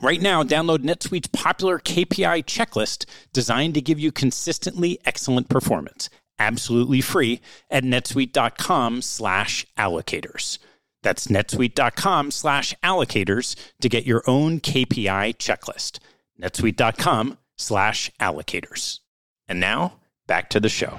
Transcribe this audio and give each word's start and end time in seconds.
Right 0.00 0.20
now, 0.20 0.42
download 0.42 0.78
NetSuite's 0.78 1.28
popular 1.28 1.78
KPI 1.78 2.44
checklist 2.44 3.06
designed 3.32 3.74
to 3.74 3.80
give 3.80 3.96
you 3.98 4.12
consistently 4.12 5.00
excellent 5.04 5.48
performance, 5.48 6.10
absolutely 6.38 7.00
free 7.00 7.40
at 7.70 7.84
netsuite.com/allocators. 7.84 10.58
That's 11.02 11.26
netsuite.com 11.28 12.30
slash 12.32 12.74
allocators 12.82 13.56
to 13.80 13.88
get 13.88 14.06
your 14.06 14.22
own 14.26 14.60
KPI 14.60 15.36
checklist. 15.36 16.00
netsuite.com 16.40 17.38
slash 17.56 18.10
allocators. 18.18 18.98
And 19.46 19.60
now, 19.60 20.00
back 20.26 20.48
to 20.50 20.58
the 20.60 20.70
show. 20.70 20.98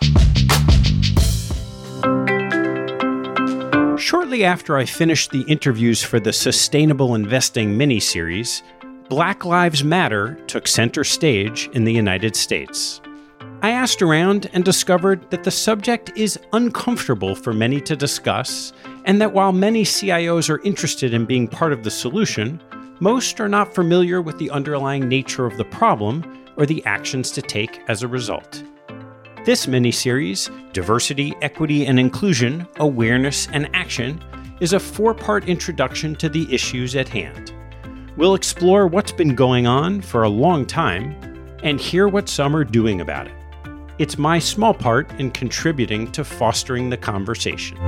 Shortly 4.01 4.43
after 4.43 4.77
I 4.77 4.85
finished 4.85 5.29
the 5.29 5.43
interviews 5.43 6.01
for 6.01 6.19
the 6.19 6.33
Sustainable 6.33 7.13
Investing 7.13 7.77
mini 7.77 7.99
series, 7.99 8.63
Black 9.09 9.45
Lives 9.45 9.83
Matter 9.83 10.39
took 10.47 10.67
center 10.67 11.03
stage 11.03 11.69
in 11.73 11.83
the 11.83 11.93
United 11.93 12.35
States. 12.35 12.99
I 13.61 13.69
asked 13.69 14.01
around 14.01 14.49
and 14.53 14.65
discovered 14.65 15.29
that 15.29 15.43
the 15.43 15.51
subject 15.51 16.11
is 16.15 16.39
uncomfortable 16.51 17.35
for 17.35 17.53
many 17.53 17.79
to 17.81 17.95
discuss, 17.95 18.73
and 19.05 19.21
that 19.21 19.33
while 19.33 19.51
many 19.51 19.83
CIOs 19.83 20.49
are 20.49 20.63
interested 20.63 21.13
in 21.13 21.27
being 21.27 21.47
part 21.47 21.71
of 21.71 21.83
the 21.83 21.91
solution, 21.91 22.59
most 22.99 23.39
are 23.39 23.49
not 23.49 23.75
familiar 23.75 24.19
with 24.19 24.39
the 24.39 24.49
underlying 24.49 25.07
nature 25.07 25.45
of 25.45 25.57
the 25.57 25.65
problem 25.65 26.23
or 26.57 26.65
the 26.65 26.83
actions 26.85 27.29
to 27.31 27.41
take 27.43 27.79
as 27.87 28.01
a 28.01 28.07
result. 28.07 28.63
This 29.43 29.67
mini 29.67 29.91
series, 29.91 30.51
Diversity, 30.71 31.33
Equity, 31.41 31.87
and 31.87 31.99
Inclusion 31.99 32.67
Awareness 32.75 33.47
and 33.51 33.67
Action, 33.73 34.23
is 34.59 34.73
a 34.73 34.79
four 34.79 35.15
part 35.15 35.49
introduction 35.49 36.13
to 36.17 36.29
the 36.29 36.47
issues 36.53 36.95
at 36.95 37.09
hand. 37.09 37.51
We'll 38.17 38.35
explore 38.35 38.85
what's 38.85 39.11
been 39.11 39.33
going 39.33 39.65
on 39.65 40.01
for 40.01 40.21
a 40.21 40.29
long 40.29 40.67
time 40.67 41.15
and 41.63 41.81
hear 41.81 42.07
what 42.07 42.29
some 42.29 42.55
are 42.55 42.63
doing 42.63 43.01
about 43.01 43.25
it. 43.25 43.33
It's 43.97 44.19
my 44.19 44.37
small 44.37 44.75
part 44.75 45.11
in 45.19 45.31
contributing 45.31 46.11
to 46.11 46.23
fostering 46.23 46.91
the 46.91 46.97
conversation. 46.97 47.79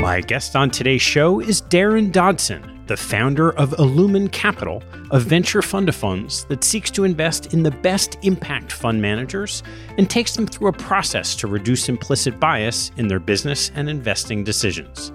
My 0.00 0.22
guest 0.26 0.56
on 0.56 0.70
today's 0.70 1.02
show 1.02 1.40
is 1.40 1.60
Daryn 1.60 2.10
Dodson, 2.10 2.71
the 2.92 2.96
founder 2.98 3.52
of 3.52 3.70
Illumen 3.78 4.30
Capital, 4.32 4.82
a 5.12 5.18
venture 5.18 5.62
fund 5.62 5.88
of 5.88 5.96
funds 5.96 6.44
that 6.50 6.62
seeks 6.62 6.90
to 6.90 7.04
invest 7.04 7.54
in 7.54 7.62
the 7.62 7.70
best 7.70 8.18
impact 8.20 8.70
fund 8.70 9.00
managers 9.00 9.62
and 9.96 10.10
takes 10.10 10.36
them 10.36 10.46
through 10.46 10.68
a 10.68 10.72
process 10.74 11.34
to 11.36 11.46
reduce 11.46 11.88
implicit 11.88 12.38
bias 12.38 12.90
in 12.98 13.08
their 13.08 13.18
business 13.18 13.70
and 13.76 13.88
investing 13.88 14.44
decisions. 14.44 15.10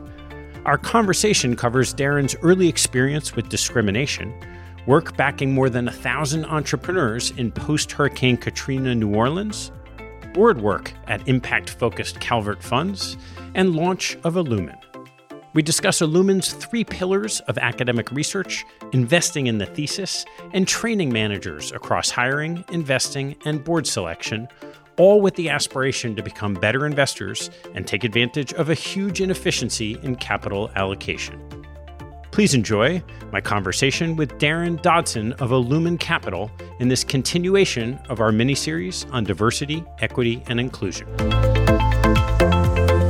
Our 0.65 0.79
conversation 0.79 1.55
covers 1.55 1.93
Daryn's 1.93 2.35
early 2.41 2.67
experience 2.67 3.35
with 3.35 3.47
discrimination 3.47 4.33
work 4.87 5.15
backing 5.15 5.53
more 5.53 5.69
than 5.69 5.87
a 5.87 5.91
thousand 5.91 6.45
entrepreneurs 6.45 7.29
in 7.37 7.51
post 7.51 7.91
Hurricane 7.91 8.37
Katrina 8.37 8.95
New 8.95 9.13
Orleans, 9.13 9.71
board 10.33 10.59
work 10.59 10.93
at 11.05 11.27
impact 11.27 11.69
focused 11.69 12.19
Calvert 12.19 12.63
Funds, 12.63 13.17
and 13.53 13.75
launch 13.75 14.17
of 14.23 14.33
Illumen. 14.33 14.86
We 15.57 15.63
discuss 15.63 16.01
Illumen's 16.01 16.53
three 16.53 16.83
pillars 16.83 17.39
of 17.47 17.57
academic 17.57 18.11
research, 18.11 18.63
investing 18.93 19.47
in 19.47 19.57
the 19.57 19.65
thesis, 19.65 20.23
and 20.53 20.67
training 20.67 21.11
managers 21.11 21.71
across 21.71 22.11
hiring, 22.11 22.63
investing, 22.71 23.35
and 23.43 23.63
board 23.63 23.87
selection, 23.87 24.47
all 24.99 25.19
with 25.19 25.33
the 25.33 25.49
aspiration 25.49 26.15
to 26.15 26.21
become 26.21 26.53
better 26.53 26.85
investors 26.85 27.49
and 27.73 27.87
take 27.87 28.03
advantage 28.03 28.53
of 28.53 28.69
a 28.69 28.75
huge 28.75 29.19
inefficiency 29.19 29.97
in 30.03 30.15
capital 30.17 30.69
allocation. 30.75 31.41
Please 32.29 32.53
enjoy 32.53 33.01
my 33.31 33.41
conversation 33.41 34.15
with 34.15 34.37
Daryn 34.37 34.79
Dodson 34.83 35.33
of 35.39 35.49
Illumen 35.49 35.99
Capital 35.99 36.51
in 36.77 36.87
this 36.87 37.03
continuation 37.03 37.99
of 38.09 38.19
our 38.19 38.31
mini 38.31 38.53
series 38.53 39.05
on 39.05 39.23
diversity, 39.23 39.83
equity, 40.01 40.43
and 40.49 40.59
inclusion. 40.59 41.07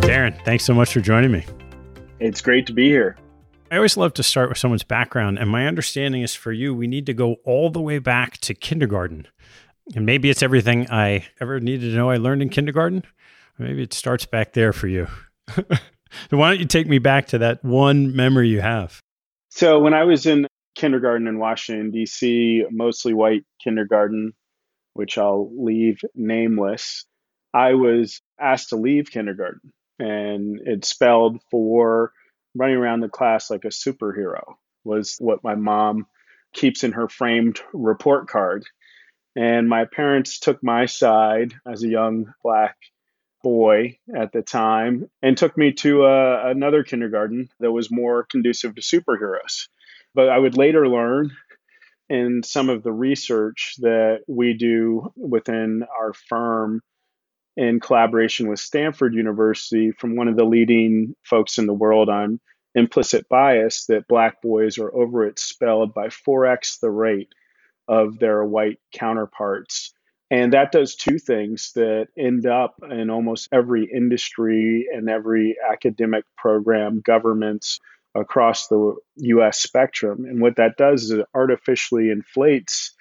Daryn, 0.07 0.41
thanks 0.45 0.63
so 0.63 0.73
much 0.73 0.93
for 0.93 1.01
joining 1.01 1.33
me. 1.33 1.45
It's 2.19 2.41
great 2.41 2.65
to 2.67 2.73
be 2.73 2.87
here. 2.87 3.15
I 3.69 3.75
always 3.75 3.97
love 3.97 4.13
to 4.13 4.23
start 4.23 4.49
with 4.49 4.57
someone's 4.57 4.83
background, 4.83 5.37
and 5.37 5.49
my 5.49 5.67
understanding 5.67 6.21
is 6.21 6.33
for 6.33 6.51
you, 6.51 6.73
we 6.73 6.87
need 6.87 7.05
to 7.07 7.13
go 7.13 7.35
all 7.43 7.69
the 7.69 7.81
way 7.81 7.99
back 7.99 8.37
to 8.39 8.53
kindergarten. 8.53 9.27
And 9.95 10.05
maybe 10.05 10.29
it's 10.29 10.41
everything 10.41 10.89
I 10.89 11.27
ever 11.39 11.59
needed 11.59 11.91
to 11.91 11.95
know 11.95 12.09
I 12.09 12.17
learned 12.17 12.41
in 12.41 12.49
kindergarten. 12.49 13.03
Maybe 13.59 13.83
it 13.83 13.93
starts 13.93 14.25
back 14.25 14.53
there 14.53 14.73
for 14.73 14.87
you. 14.87 15.07
so 15.49 15.63
why 16.29 16.49
don't 16.49 16.59
you 16.59 16.65
take 16.65 16.87
me 16.87 16.99
back 16.99 17.27
to 17.27 17.39
that 17.39 17.63
one 17.63 18.15
memory 18.15 18.49
you 18.49 18.61
have? 18.61 19.01
So 19.49 19.79
when 19.79 19.93
I 19.93 20.03
was 20.03 20.25
in 20.25 20.47
kindergarten 20.75 21.27
in 21.27 21.39
Washington, 21.39 21.91
D.C., 21.91 22.65
mostly 22.71 23.13
white 23.13 23.43
kindergarten, 23.63 24.33
which 24.93 25.17
I'll 25.17 25.51
leave 25.55 25.99
nameless, 26.15 27.05
I 27.53 27.73
was 27.73 28.21
asked 28.39 28.69
to 28.69 28.75
leave 28.75 29.11
kindergarten. 29.11 29.71
And 29.99 30.59
it 30.65 30.85
spelled 30.85 31.41
for 31.49 32.11
running 32.55 32.77
around 32.77 33.01
the 33.01 33.09
class 33.09 33.49
like 33.49 33.65
a 33.65 33.69
superhero, 33.69 34.55
was 34.83 35.17
what 35.19 35.43
my 35.43 35.55
mom 35.55 36.07
keeps 36.53 36.83
in 36.83 36.93
her 36.93 37.07
framed 37.07 37.59
report 37.73 38.27
card. 38.27 38.65
And 39.35 39.69
my 39.69 39.85
parents 39.85 40.39
took 40.39 40.63
my 40.63 40.87
side 40.87 41.53
as 41.65 41.83
a 41.83 41.87
young 41.87 42.33
black 42.43 42.75
boy 43.43 43.97
at 44.15 44.31
the 44.31 44.41
time 44.41 45.09
and 45.21 45.37
took 45.37 45.57
me 45.57 45.71
to 45.73 46.05
uh, 46.05 46.43
another 46.45 46.83
kindergarten 46.83 47.49
that 47.59 47.71
was 47.71 47.91
more 47.91 48.23
conducive 48.23 48.75
to 48.75 48.81
superheroes. 48.81 49.67
But 50.15 50.29
I 50.29 50.37
would 50.39 50.57
later 50.57 50.87
learn 50.87 51.31
in 52.09 52.41
some 52.43 52.69
of 52.69 52.83
the 52.83 52.91
research 52.91 53.75
that 53.79 54.21
we 54.27 54.53
do 54.53 55.13
within 55.15 55.83
our 55.99 56.13
firm 56.13 56.81
in 57.57 57.79
collaboration 57.79 58.47
with 58.47 58.59
Stanford 58.59 59.15
University 59.15 59.91
from 59.91 60.15
one 60.15 60.27
of 60.27 60.37
the 60.37 60.45
leading 60.45 61.15
folks 61.23 61.57
in 61.57 61.65
the 61.65 61.73
world 61.73 62.07
on 62.07 62.39
implicit 62.75 63.27
bias 63.27 63.85
that 63.87 64.07
black 64.07 64.41
boys 64.43 64.77
are 64.77 64.95
over 64.95 65.25
expelled 65.25 65.93
by 65.93 66.07
4x 66.07 66.79
the 66.79 66.91
rate 66.91 67.29
of 67.87 68.19
their 68.19 68.45
white 68.45 68.79
counterparts. 68.93 69.91
And 70.29 70.53
that 70.53 70.71
does 70.71 70.95
two 70.95 71.17
things 71.17 71.71
that 71.73 72.09
end 72.15 72.45
up 72.45 72.75
in 72.87 73.09
almost 73.09 73.49
every 73.51 73.89
industry 73.91 74.87
and 74.93 75.09
every 75.09 75.55
academic 75.67 76.25
program, 76.37 77.01
governments, 77.03 77.79
across 78.13 78.67
the 78.67 78.95
US 79.15 79.59
spectrum. 79.59 80.25
And 80.25 80.41
what 80.41 80.57
that 80.57 80.77
does 80.77 81.05
is 81.05 81.11
it 81.11 81.25
artificially 81.33 82.11
inflates 82.11 82.93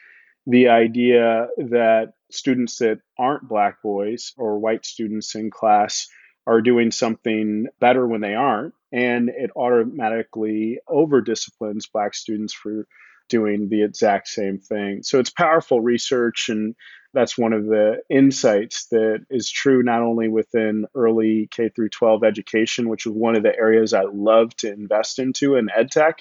the 0.47 0.69
idea 0.69 1.49
that 1.59 2.12
students 2.31 2.78
that 2.78 3.00
aren't 3.19 3.49
black 3.49 3.82
boys 3.82 4.32
or 4.37 4.58
white 4.58 4.84
students 4.84 5.34
in 5.34 5.50
class 5.50 6.08
are 6.46 6.61
doing 6.61 6.90
something 6.90 7.67
better 7.81 8.06
when 8.06 8.20
they 8.20 8.34
aren't. 8.34 8.75
And 8.93 9.28
it 9.28 9.50
automatically 9.56 10.78
over 10.88 11.20
disciplines 11.20 11.87
black 11.87 12.14
students 12.14 12.55
for 12.55 12.87
doing 13.28 13.69
the 13.69 13.82
exact 13.82 14.28
same 14.28 14.58
thing. 14.58 15.02
So 15.02 15.19
it's 15.19 15.31
powerful 15.31 15.81
research 15.81 16.49
and 16.49 16.76
that's 17.17 17.38
one 17.38 17.55
of 17.55 17.64
the 17.64 18.02
insights 18.11 18.88
that 18.88 19.25
is 19.31 19.50
true 19.50 19.82
not 19.82 20.02
only 20.02 20.28
within 20.28 20.84
early 20.94 21.49
K 21.50 21.70
through 21.70 21.88
12 21.88 22.23
education, 22.23 22.90
which 22.90 23.06
is 23.06 23.12
one 23.12 23.34
of 23.34 23.43
the 23.43 23.56
areas 23.56 23.94
I 23.94 24.02
love 24.02 24.55
to 24.56 24.70
invest 24.70 25.19
into 25.19 25.56
in 25.56 25.69
edtech, 25.69 26.19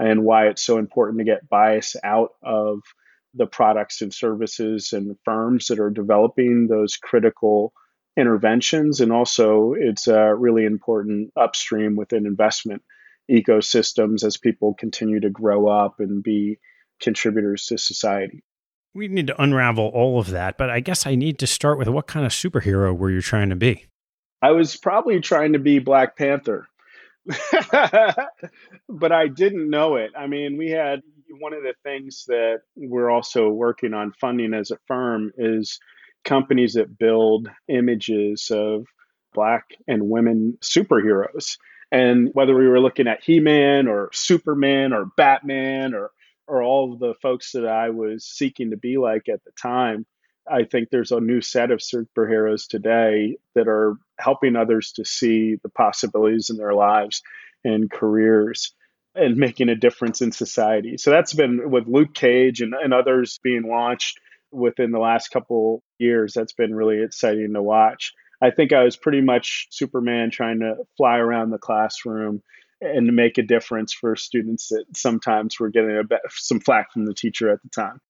and 0.00 0.24
why 0.24 0.48
it's 0.48 0.62
so 0.62 0.78
important 0.78 1.18
to 1.18 1.24
get 1.24 1.48
bias 1.48 1.94
out 2.02 2.32
of 2.42 2.80
the 3.34 3.46
products 3.46 4.02
and 4.02 4.12
services 4.12 4.92
and 4.92 5.16
firms 5.24 5.68
that 5.68 5.78
are 5.78 5.90
developing 5.90 6.66
those 6.66 6.96
critical 6.96 7.72
interventions. 8.16 9.00
And 9.00 9.12
also, 9.12 9.74
it's 9.76 10.06
uh, 10.08 10.34
really 10.34 10.64
important 10.64 11.32
upstream 11.36 11.96
within 11.96 12.26
investment 12.26 12.82
ecosystems 13.30 14.24
as 14.24 14.36
people 14.36 14.74
continue 14.74 15.20
to 15.20 15.30
grow 15.30 15.68
up 15.68 16.00
and 16.00 16.22
be 16.22 16.58
contributors 17.00 17.66
to 17.66 17.78
society 17.78 18.42
we 18.94 19.08
need 19.08 19.26
to 19.28 19.42
unravel 19.42 19.90
all 19.94 20.18
of 20.18 20.30
that, 20.30 20.58
but 20.58 20.70
I 20.70 20.80
guess 20.80 21.06
I 21.06 21.14
need 21.14 21.38
to 21.38 21.46
start 21.46 21.78
with 21.78 21.88
what 21.88 22.06
kind 22.06 22.26
of 22.26 22.32
superhero 22.32 22.96
were 22.96 23.10
you 23.10 23.22
trying 23.22 23.50
to 23.50 23.56
be? 23.56 23.86
I 24.40 24.50
was 24.50 24.76
probably 24.76 25.20
trying 25.20 25.54
to 25.54 25.58
be 25.58 25.78
Black 25.78 26.16
Panther, 26.16 26.66
but 28.88 29.12
I 29.12 29.28
didn't 29.28 29.70
know 29.70 29.96
it. 29.96 30.10
I 30.16 30.26
mean, 30.26 30.58
we 30.58 30.70
had 30.70 31.02
one 31.38 31.54
of 31.54 31.62
the 31.62 31.74
things 31.82 32.24
that 32.28 32.60
we're 32.76 33.10
also 33.10 33.48
working 33.48 33.94
on 33.94 34.12
funding 34.20 34.54
as 34.54 34.70
a 34.70 34.78
firm 34.86 35.32
is 35.36 35.78
companies 36.24 36.74
that 36.74 36.98
build 36.98 37.48
images 37.68 38.50
of 38.50 38.86
Black 39.34 39.64
and 39.88 40.08
women 40.08 40.58
superheroes. 40.60 41.56
And 41.90 42.30
whether 42.32 42.56
we 42.56 42.68
were 42.68 42.80
looking 42.80 43.08
at 43.08 43.22
He 43.22 43.40
Man 43.40 43.88
or 43.88 44.10
Superman 44.12 44.92
or 44.92 45.06
Batman 45.16 45.94
or 45.94 46.10
or 46.46 46.62
all 46.62 46.96
the 46.96 47.14
folks 47.22 47.52
that 47.52 47.66
I 47.66 47.90
was 47.90 48.24
seeking 48.24 48.70
to 48.70 48.76
be 48.76 48.98
like 48.98 49.28
at 49.28 49.44
the 49.44 49.52
time. 49.52 50.04
I 50.50 50.64
think 50.64 50.90
there's 50.90 51.12
a 51.12 51.20
new 51.20 51.40
set 51.40 51.70
of 51.70 51.78
superheroes 51.78 52.66
today 52.66 53.36
that 53.54 53.68
are 53.68 53.94
helping 54.18 54.56
others 54.56 54.92
to 54.96 55.04
see 55.04 55.56
the 55.62 55.68
possibilities 55.68 56.50
in 56.50 56.56
their 56.56 56.74
lives 56.74 57.22
and 57.64 57.90
careers 57.90 58.74
and 59.14 59.36
making 59.36 59.68
a 59.68 59.74
difference 59.74 60.22
in 60.22 60.32
society. 60.32 60.96
So 60.96 61.10
that's 61.10 61.34
been 61.34 61.70
with 61.70 61.86
Luke 61.86 62.14
Cage 62.14 62.60
and, 62.60 62.74
and 62.74 62.94
others 62.94 63.38
being 63.42 63.64
launched 63.68 64.18
within 64.50 64.90
the 64.90 64.98
last 64.98 65.28
couple 65.28 65.82
years. 65.98 66.32
That's 66.34 66.52
been 66.52 66.74
really 66.74 67.02
exciting 67.02 67.52
to 67.54 67.62
watch. 67.62 68.12
I 68.42 68.50
think 68.50 68.72
I 68.72 68.82
was 68.82 68.96
pretty 68.96 69.20
much 69.20 69.68
Superman 69.70 70.30
trying 70.30 70.60
to 70.60 70.76
fly 70.96 71.18
around 71.18 71.50
the 71.50 71.58
classroom 71.58 72.42
and 72.80 73.14
make 73.14 73.38
a 73.38 73.42
difference 73.42 73.92
for 73.92 74.16
students 74.16 74.68
that 74.68 74.84
sometimes 74.96 75.60
were 75.60 75.70
getting 75.70 75.96
a 75.96 76.02
bit, 76.02 76.20
some 76.30 76.58
flack 76.58 76.92
from 76.92 77.04
the 77.04 77.14
teacher 77.14 77.50
at 77.50 77.62
the 77.62 77.68
time. 77.68 78.00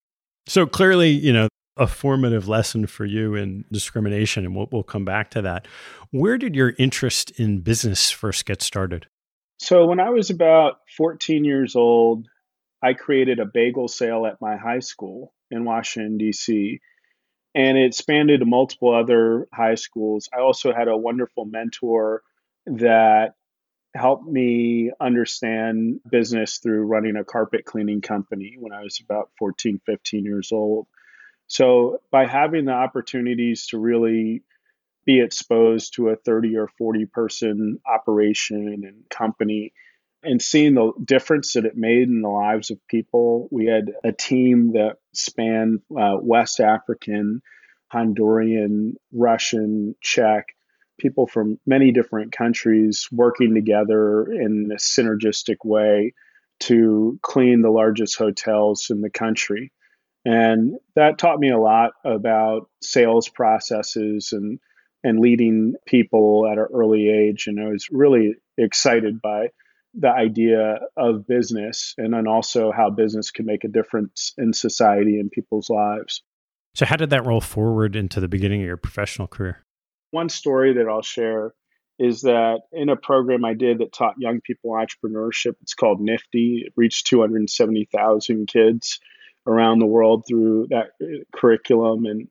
So 0.47 0.67
clearly, 0.67 1.11
you 1.11 1.33
know, 1.33 1.49
a 1.77 1.87
formative 1.87 2.49
lesson 2.49 2.87
for 2.87 3.05
you 3.05 3.35
in 3.35 3.65
discrimination, 3.71 4.45
and 4.45 4.57
we'll, 4.57 4.69
we'll 4.73 4.83
come 4.83 5.05
back 5.05 5.31
to 5.31 5.43
that. 5.43 5.67
Where 6.11 6.39
did 6.39 6.55
your 6.55 6.75
interest 6.79 7.31
in 7.33 7.61
business 7.61 8.11
first 8.11 8.47
get 8.47 8.63
started? 8.63 9.07
So, 9.63 9.87
when 9.87 10.01
I 10.01 10.11
was 10.11 10.31
about 10.31 10.79
14 10.97 11.45
years 11.45 11.77
old, 11.77 12.27
I 12.83 12.95
created 12.95 13.39
a 13.39 13.47
bagel 13.47 13.87
sale 13.87 14.27
at 14.27 14.41
my 14.41 14.57
high 14.57 14.81
school 14.81 15.33
in 15.53 15.65
Washington, 15.65 16.19
D.C., 16.19 16.81
and 17.55 17.79
it 17.79 17.85
expanded 17.85 18.41
to 18.41 18.47
multiple 18.47 18.93
other 18.93 19.47
high 19.55 19.77
schools. 19.77 20.29
I 20.37 20.41
also 20.41 20.73
had 20.73 20.89
a 20.89 20.97
wonderful 20.97 21.45
mentor 21.45 22.25
that 22.67 23.35
helped 23.95 24.27
me 24.27 24.91
understand 25.01 26.01
business 26.11 26.59
through 26.59 26.87
running 26.87 27.15
a 27.15 27.23
carpet 27.23 27.65
cleaning 27.65 28.01
company 28.01 28.57
when 28.59 28.73
I 28.73 28.83
was 28.83 28.99
about 28.99 29.31
14, 29.39 29.81
15 29.87 30.25
years 30.25 30.51
old. 30.51 30.89
So, 31.47 32.01
by 32.11 32.27
having 32.27 32.65
the 32.65 32.73
opportunities 32.73 33.69
to 33.69 33.79
really 33.79 34.43
be 35.05 35.21
exposed 35.21 35.95
to 35.95 36.09
a 36.09 36.17
30 36.17 36.57
or 36.57 36.69
40 36.79 37.07
person 37.07 37.81
operation 37.87 38.83
and 38.87 39.09
company 39.11 39.73
and 40.23 40.41
seeing 40.41 40.75
the 40.75 40.93
difference 41.05 41.55
that 41.55 41.65
it 41.65 41.77
made 41.77 42.09
in 42.09 42.23
the 42.23 42.29
lives 42.29 42.71
of 42.71 42.87
people, 42.89 43.49
we 43.51 43.67
had 43.67 43.93
a 44.05 44.13
team 44.13 44.73
that 44.73 44.99
spanned 45.13 45.81
uh, 45.91 46.17
West 46.21 46.61
African, 46.61 47.43
Honduran, 47.93 48.93
Russian, 49.13 49.97
Czech, 50.01 50.47
people 50.99 51.27
from 51.27 51.59
many 51.67 51.91
different 51.91 52.33
countries 52.33 53.09
working 53.11 53.55
together 53.55 54.25
in 54.31 54.71
a 54.73 54.77
synergistic 54.77 55.57
way 55.65 56.15
to 56.61 57.19
clean 57.23 57.61
the 57.61 57.71
largest 57.71 58.17
hotels 58.17 58.91
in 58.91 59.01
the 59.01 59.11
country. 59.11 59.73
And 60.25 60.77
that 60.95 61.19
taught 61.19 61.41
me 61.41 61.51
a 61.51 61.59
lot 61.59 61.93
about 62.05 62.71
sales 62.81 63.29
processes 63.29 64.33
and 64.33 64.61
and 65.05 65.19
leading 65.19 65.75
people 65.87 66.47
at 66.51 66.59
an 66.59 66.67
early 66.73 67.09
age. 67.09 67.47
And 67.47 67.61
I 67.61 67.69
was 67.69 67.89
really 67.91 68.35
excited 68.57 69.21
by 69.21 69.49
the 69.95 70.11
idea 70.11 70.81
of 70.97 71.27
business 71.27 71.95
and 71.99 72.15
then 72.15 72.27
also 72.27 72.73
how 72.73 72.91
business 72.91 73.31
can 73.31 73.45
make 73.45 73.65
a 73.65 73.69
difference 73.69 74.33
in 74.39 74.53
society 74.53 75.19
and 75.19 75.31
people's 75.31 75.69
lives. 75.69 76.23
So, 76.75 76.87
how 76.87 76.97
did 76.97 77.11
that 77.11 77.27
roll 77.27 77.43
forward 77.43 77.97
into 77.97 78.19
the 78.21 78.29
beginning 78.29 78.63
of 78.63 78.67
your 78.67 78.79
professional 78.79 79.29
career? 79.29 79.63
One 80.11 80.31
story 80.31 80.75
that 80.75 80.89
I'll 80.89 81.03
share 81.03 81.53
is 81.99 82.23
that 82.23 82.61
in 82.73 82.89
a 82.89 82.97
program 82.97 83.45
I 83.45 83.55
did 83.55 83.79
that 83.79 83.93
taught 83.93 84.15
young 84.19 84.41
people 84.41 84.71
entrepreneurship, 84.71 85.55
it's 85.63 85.75
called 85.75 86.01
NFTE. 86.01 86.67
It 86.67 86.73
reached 86.77 87.07
270,000 87.07 88.47
kids 88.47 88.99
around 89.47 89.79
the 89.79 89.87
world 89.87 90.25
through 90.27 90.69
that 90.71 90.93
uh, 91.03 91.25
curriculum. 91.35 92.07
And, 92.07 92.29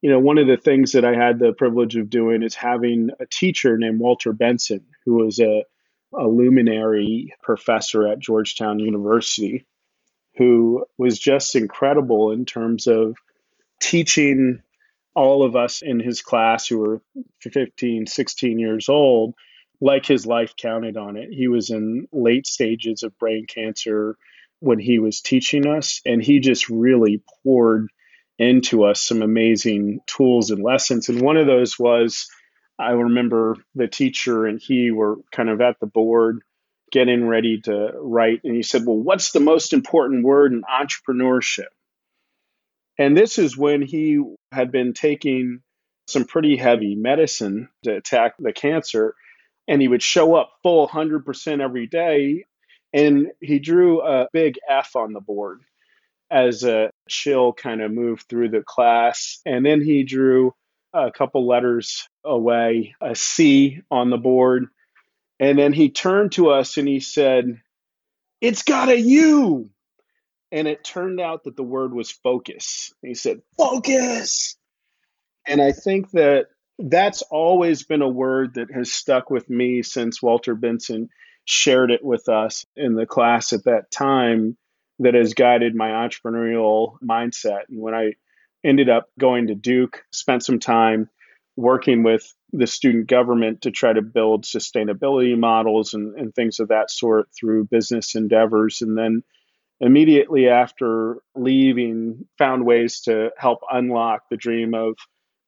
you 0.00 0.10
know, 0.10 0.18
one 0.18 0.38
of 0.38 0.46
the 0.46 0.56
things 0.56 0.92
that 0.92 1.04
I 1.04 1.14
had 1.14 1.38
the 1.38 1.52
privilege 1.52 1.96
of 1.96 2.10
doing 2.10 2.42
is 2.42 2.54
having 2.54 3.10
a 3.18 3.26
teacher 3.26 3.76
named 3.76 3.98
Walter 3.98 4.32
Benson, 4.32 4.84
who 5.04 5.14
was 5.14 5.40
a, 5.40 5.64
a 6.14 6.26
luminary 6.26 7.34
professor 7.42 8.06
at 8.06 8.20
Georgetown 8.20 8.78
University, 8.78 9.66
who 10.36 10.86
was 10.98 11.18
just 11.18 11.56
incredible 11.56 12.30
in 12.30 12.44
terms 12.44 12.86
of 12.86 13.16
teaching 13.80 14.62
all 15.14 15.42
of 15.42 15.56
us 15.56 15.82
in 15.82 15.98
his 15.98 16.22
class 16.22 16.68
who 16.68 16.78
were 16.78 17.02
15, 17.40 18.06
16 18.06 18.58
years 18.60 18.88
old, 18.88 19.34
like 19.80 20.06
his 20.06 20.26
life 20.26 20.54
counted 20.56 20.96
on 20.96 21.16
it. 21.16 21.30
He 21.32 21.48
was 21.48 21.70
in 21.70 22.06
late 22.12 22.46
stages 22.46 23.02
of 23.02 23.18
brain 23.18 23.46
cancer 23.46 24.16
when 24.60 24.78
he 24.78 25.00
was 25.00 25.20
teaching 25.20 25.66
us, 25.66 26.00
and 26.06 26.22
he 26.22 26.38
just 26.38 26.68
really 26.68 27.20
poured 27.42 27.88
into 28.38 28.84
us 28.84 29.02
some 29.02 29.22
amazing 29.22 30.00
tools 30.06 30.50
and 30.50 30.62
lessons. 30.62 31.08
And 31.08 31.20
one 31.20 31.36
of 31.36 31.46
those 31.46 31.78
was 31.78 32.28
I 32.78 32.92
remember 32.92 33.56
the 33.74 33.88
teacher 33.88 34.46
and 34.46 34.60
he 34.60 34.90
were 34.90 35.16
kind 35.32 35.48
of 35.48 35.60
at 35.60 35.80
the 35.80 35.86
board 35.86 36.42
getting 36.90 37.26
ready 37.26 37.60
to 37.60 37.92
write, 37.96 38.40
and 38.44 38.54
he 38.54 38.62
said, 38.62 38.86
Well, 38.86 38.96
what's 38.96 39.32
the 39.32 39.40
most 39.40 39.72
important 39.72 40.24
word 40.24 40.52
in 40.52 40.62
entrepreneurship? 40.62 41.66
And 42.98 43.16
this 43.16 43.38
is 43.38 43.56
when 43.56 43.82
he 43.82 44.22
had 44.52 44.72
been 44.72 44.92
taking 44.92 45.60
some 46.06 46.24
pretty 46.24 46.56
heavy 46.56 46.94
medicine 46.94 47.68
to 47.84 47.96
attack 47.96 48.34
the 48.38 48.52
cancer. 48.52 49.14
And 49.68 49.82
he 49.82 49.88
would 49.88 50.02
show 50.02 50.34
up 50.34 50.50
full 50.62 50.88
100% 50.88 51.60
every 51.60 51.86
day. 51.86 52.46
And 52.92 53.28
he 53.40 53.58
drew 53.58 54.00
a 54.00 54.28
big 54.32 54.58
F 54.68 54.96
on 54.96 55.12
the 55.12 55.20
board 55.20 55.60
as 56.30 56.64
a 56.64 56.90
chill 57.08 57.52
kind 57.52 57.80
of 57.80 57.92
moved 57.92 58.26
through 58.28 58.50
the 58.50 58.62
class. 58.62 59.40
And 59.46 59.64
then 59.64 59.80
he 59.80 60.04
drew 60.04 60.54
a 60.92 61.10
couple 61.10 61.46
letters 61.46 62.08
away, 62.24 62.94
a 63.00 63.14
C 63.14 63.80
on 63.90 64.10
the 64.10 64.18
board. 64.18 64.66
And 65.40 65.58
then 65.58 65.72
he 65.72 65.90
turned 65.90 66.32
to 66.32 66.50
us 66.50 66.76
and 66.76 66.88
he 66.88 67.00
said, 67.00 67.60
It's 68.40 68.62
got 68.62 68.88
a 68.88 68.98
U. 68.98 69.70
And 70.50 70.66
it 70.66 70.82
turned 70.82 71.20
out 71.20 71.44
that 71.44 71.56
the 71.56 71.62
word 71.62 71.92
was 71.92 72.10
focus. 72.10 72.92
He 73.02 73.14
said, 73.14 73.42
Focus. 73.56 74.56
And 75.46 75.62
I 75.62 75.72
think 75.72 76.10
that 76.12 76.46
that's 76.78 77.22
always 77.22 77.84
been 77.84 78.02
a 78.02 78.08
word 78.08 78.54
that 78.54 78.70
has 78.72 78.92
stuck 78.92 79.30
with 79.30 79.48
me 79.48 79.82
since 79.82 80.22
Walter 80.22 80.54
Benson 80.54 81.08
shared 81.44 81.90
it 81.90 82.04
with 82.04 82.28
us 82.28 82.66
in 82.76 82.94
the 82.94 83.06
class 83.06 83.52
at 83.52 83.64
that 83.64 83.90
time 83.90 84.56
that 85.00 85.14
has 85.14 85.34
guided 85.34 85.74
my 85.74 85.88
entrepreneurial 85.88 86.98
mindset. 87.02 87.62
And 87.68 87.80
when 87.80 87.94
I 87.94 88.12
ended 88.64 88.88
up 88.88 89.08
going 89.18 89.48
to 89.48 89.54
Duke, 89.54 90.02
spent 90.12 90.44
some 90.44 90.58
time 90.58 91.08
working 91.56 92.02
with 92.02 92.32
the 92.52 92.66
student 92.66 93.08
government 93.08 93.62
to 93.62 93.70
try 93.70 93.92
to 93.92 94.02
build 94.02 94.44
sustainability 94.44 95.38
models 95.38 95.94
and, 95.94 96.16
and 96.16 96.34
things 96.34 96.60
of 96.60 96.68
that 96.68 96.90
sort 96.90 97.28
through 97.38 97.64
business 97.64 98.14
endeavors. 98.14 98.80
And 98.80 98.96
then 98.96 99.22
immediately 99.80 100.48
after 100.48 101.18
leaving, 101.34 102.26
found 102.38 102.64
ways 102.64 103.00
to 103.02 103.30
help 103.36 103.60
unlock 103.70 104.22
the 104.30 104.36
dream 104.36 104.74
of 104.74 104.96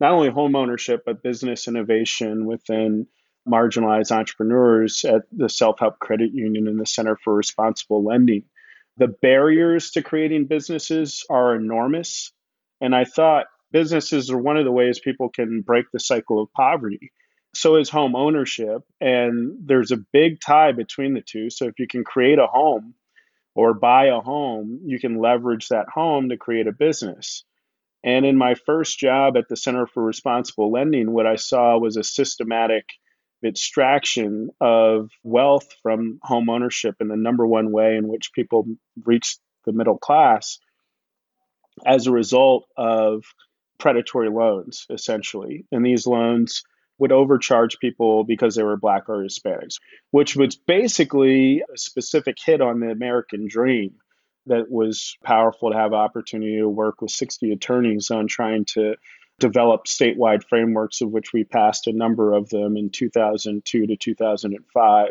not 0.01 0.13
only 0.13 0.31
home 0.31 0.57
ownership, 0.57 1.03
but 1.05 1.23
business 1.23 1.69
innovation 1.69 2.47
within 2.47 3.07
marginalized 3.49 4.13
entrepreneurs 4.13 5.05
at 5.05 5.23
the 5.33 5.49
Self 5.49 5.79
Help 5.79 5.99
Credit 5.99 6.33
Union 6.33 6.69
and 6.69 6.81
the 6.81 6.87
Center 6.87 7.17
for 7.23 7.35
Responsible 7.35 8.05
Lending. 8.05 8.45
The 8.97 9.09
barriers 9.09 9.93
to 9.93 10.03
creating 10.03 10.47
businesses 10.47 11.25
are 11.31 11.55
enormous. 11.55 12.33
And 12.81 12.95
I 12.95 13.05
thought 13.05 13.47
businesses 13.73 14.31
are 14.31 14.39
one 14.39 14.57
of 14.57 14.65
the 14.65 14.73
ways 14.73 15.01
people 15.01 15.29
can 15.29 15.63
break 15.63 15.87
the 15.93 16.01
cycle 16.01 16.43
of 16.43 16.53
poverty. 16.53 17.13
So 17.55 17.77
is 17.77 17.89
home 17.89 18.15
ownership. 18.15 18.83
And 19.01 19.57
there's 19.65 19.91
a 19.91 20.05
big 20.13 20.41
tie 20.41 20.73
between 20.73 21.15
the 21.15 21.23
two. 21.23 21.51
So 21.51 21.67
if 21.67 21.79
you 21.79 21.87
can 21.87 22.05
create 22.05 22.39
a 22.39 22.47
home 22.47 22.95
or 23.55 23.75
buy 23.75 24.07
a 24.07 24.21
home, 24.21 24.81
you 24.85 24.99
can 24.99 25.19
leverage 25.19 25.69
that 25.69 25.89
home 25.89 26.29
to 26.29 26.37
create 26.37 26.67
a 26.67 26.73
business. 26.73 27.45
And 28.03 28.25
in 28.25 28.37
my 28.37 28.55
first 28.55 28.99
job 28.99 29.37
at 29.37 29.49
the 29.49 29.57
Center 29.57 29.87
for 29.87 30.03
Responsible 30.03 30.73
Lending, 30.73 31.13
what 31.13 31.27
I 31.27 31.37
saw 31.37 31.79
was 31.79 31.97
a 31.97 32.05
systematic 32.05 32.85
extraction 33.45 34.51
of 34.61 35.11
wealth 35.23 35.69
from 35.83 36.19
home 36.23 36.51
ownership 36.51 36.97
and 37.01 37.11
the 37.11 37.17
number 37.17 37.47
one 37.47 37.73
way 37.73 37.97
in 37.97 38.09
which 38.09 38.33
people 38.35 38.67
reach 39.05 39.39
the 39.65 39.73
middle 39.73 39.99
class 39.99 40.59
as 41.87 42.07
a 42.07 42.13
result 42.13 42.67
of 42.77 43.25
predatory 43.79 44.29
loans, 44.29 44.87
essentially. 44.91 45.65
And 45.73 45.85
these 45.85 46.07
loans 46.07 46.63
would 46.99 47.13
overcharge 47.13 47.79
people 47.79 48.25
because 48.25 48.55
they 48.55 48.63
were 48.63 48.77
black 48.77 49.09
or 49.09 49.25
Hispanics, 49.25 49.77
which 50.11 50.37
was 50.37 50.57
basically 50.57 51.63
a 51.73 51.79
specific 51.79 52.37
hit 52.45 52.61
on 52.61 52.81
the 52.81 52.91
American 52.91 53.49
dream 53.49 53.95
that 54.47 54.71
was 54.71 55.17
powerful 55.25 55.71
to 55.71 55.77
have 55.77 55.93
opportunity 55.93 56.59
to 56.59 56.69
work 56.69 57.01
with 57.01 57.11
60 57.11 57.53
attorneys 57.53 58.11
on 58.11 58.27
trying 58.27 58.65
to 58.67 58.97
develop 59.41 59.87
statewide 59.87 60.45
frameworks 60.45 61.01
of 61.01 61.11
which 61.11 61.33
we 61.33 61.43
passed 61.45 61.87
a 61.87 61.93
number 61.93 62.33
of 62.33 62.49
them 62.49 62.77
in 62.77 62.91
2002 62.91 63.87
to 63.87 63.97
2005 63.97 65.09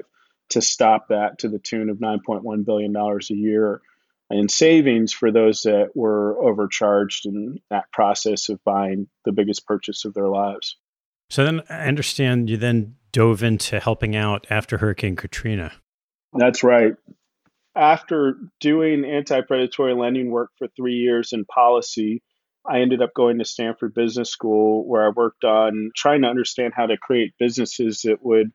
to 0.50 0.62
stop 0.62 1.10
that 1.10 1.40
to 1.40 1.50
the 1.50 1.60
tune 1.60 1.90
of 1.90 1.98
9.1 1.98 2.66
billion 2.66 2.94
dollars 2.94 3.30
a 3.32 3.36
year 3.36 3.82
in 4.30 4.48
savings 4.48 5.12
for 5.12 5.32
those 5.32 5.62
that 5.64 5.90
were 5.96 6.42
overcharged 6.44 7.26
in 7.26 7.60
that 7.70 7.92
process 7.92 8.50
of 8.50 8.64
buying 8.64 9.08
the 9.26 9.32
biggest 9.32 9.66
purchase 9.66 10.06
of 10.06 10.14
their 10.14 10.28
lives. 10.28 10.78
So 11.30 11.44
then 11.44 11.62
I 11.70 11.88
understand 11.88 12.50
you 12.50 12.58
then 12.58 12.96
dove 13.12 13.44
into 13.44 13.80
helping 13.80 14.16
out 14.16 14.48
after 14.50 14.78
Hurricane 14.78 15.16
Katrina. 15.16 15.72
That's 16.34 16.64
right. 16.64 16.94
After 17.76 18.36
doing 18.60 19.06
anti 19.06 19.42
predatory 19.42 19.96
lending 19.96 20.30
work 20.30 20.52
for 20.58 20.68
three 20.68 20.96
years 20.96 21.34
in 21.34 21.46
policy, 21.46 22.22
I 22.70 22.82
ended 22.82 23.02
up 23.02 23.14
going 23.16 23.40
to 23.40 23.46
Stanford 23.46 23.94
Business 23.96 24.30
School 24.30 24.88
where 24.88 25.06
I 25.06 25.10
worked 25.10 25.44
on 25.44 25.92
trying 25.96 26.22
to 26.22 26.28
understand 26.28 26.74
how 26.76 26.86
to 26.86 26.98
create 26.98 27.34
businesses 27.40 28.02
that 28.04 28.24
would 28.24 28.52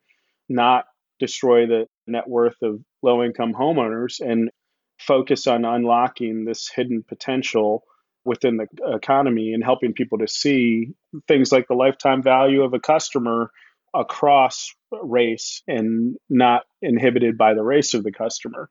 not 0.49 0.85
destroy 1.19 1.67
the 1.67 1.87
net 2.07 2.29
worth 2.29 2.57
of 2.63 2.81
low 3.03 3.25
income 3.25 3.53
homeowners 3.53 4.21
and 4.21 4.51
focus 4.99 5.47
on 5.47 5.65
unlocking 5.65 6.45
this 6.45 6.71
hidden 6.75 7.03
potential 7.07 7.83
within 8.25 8.57
the 8.57 8.67
economy 8.95 9.53
and 9.53 9.65
helping 9.65 9.93
people 9.93 10.19
to 10.19 10.29
see 10.29 10.95
things 11.27 11.51
like 11.51 11.67
the 11.69 11.75
lifetime 11.75 12.23
value 12.23 12.63
of 12.63 12.73
a 12.73 12.81
customer 12.81 13.51
across 13.95 14.75
race 15.03 15.63
and 15.67 16.17
not 16.31 16.63
inhibited 16.81 17.37
by 17.37 17.55
the 17.55 17.63
race 17.63 17.95
of 17.95 18.03
the 18.03 18.13
customer. 18.13 18.69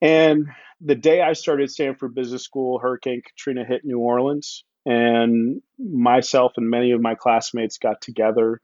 And 0.00 0.46
the 0.80 0.94
day 0.94 1.22
I 1.22 1.32
started 1.32 1.70
Stanford 1.70 2.14
Business 2.14 2.42
School, 2.42 2.78
Hurricane 2.78 3.22
Katrina 3.26 3.64
hit 3.64 3.84
New 3.84 3.98
Orleans, 3.98 4.64
and 4.84 5.62
myself 5.78 6.52
and 6.56 6.70
many 6.70 6.92
of 6.92 7.00
my 7.00 7.14
classmates 7.14 7.78
got 7.78 8.00
together 8.00 8.60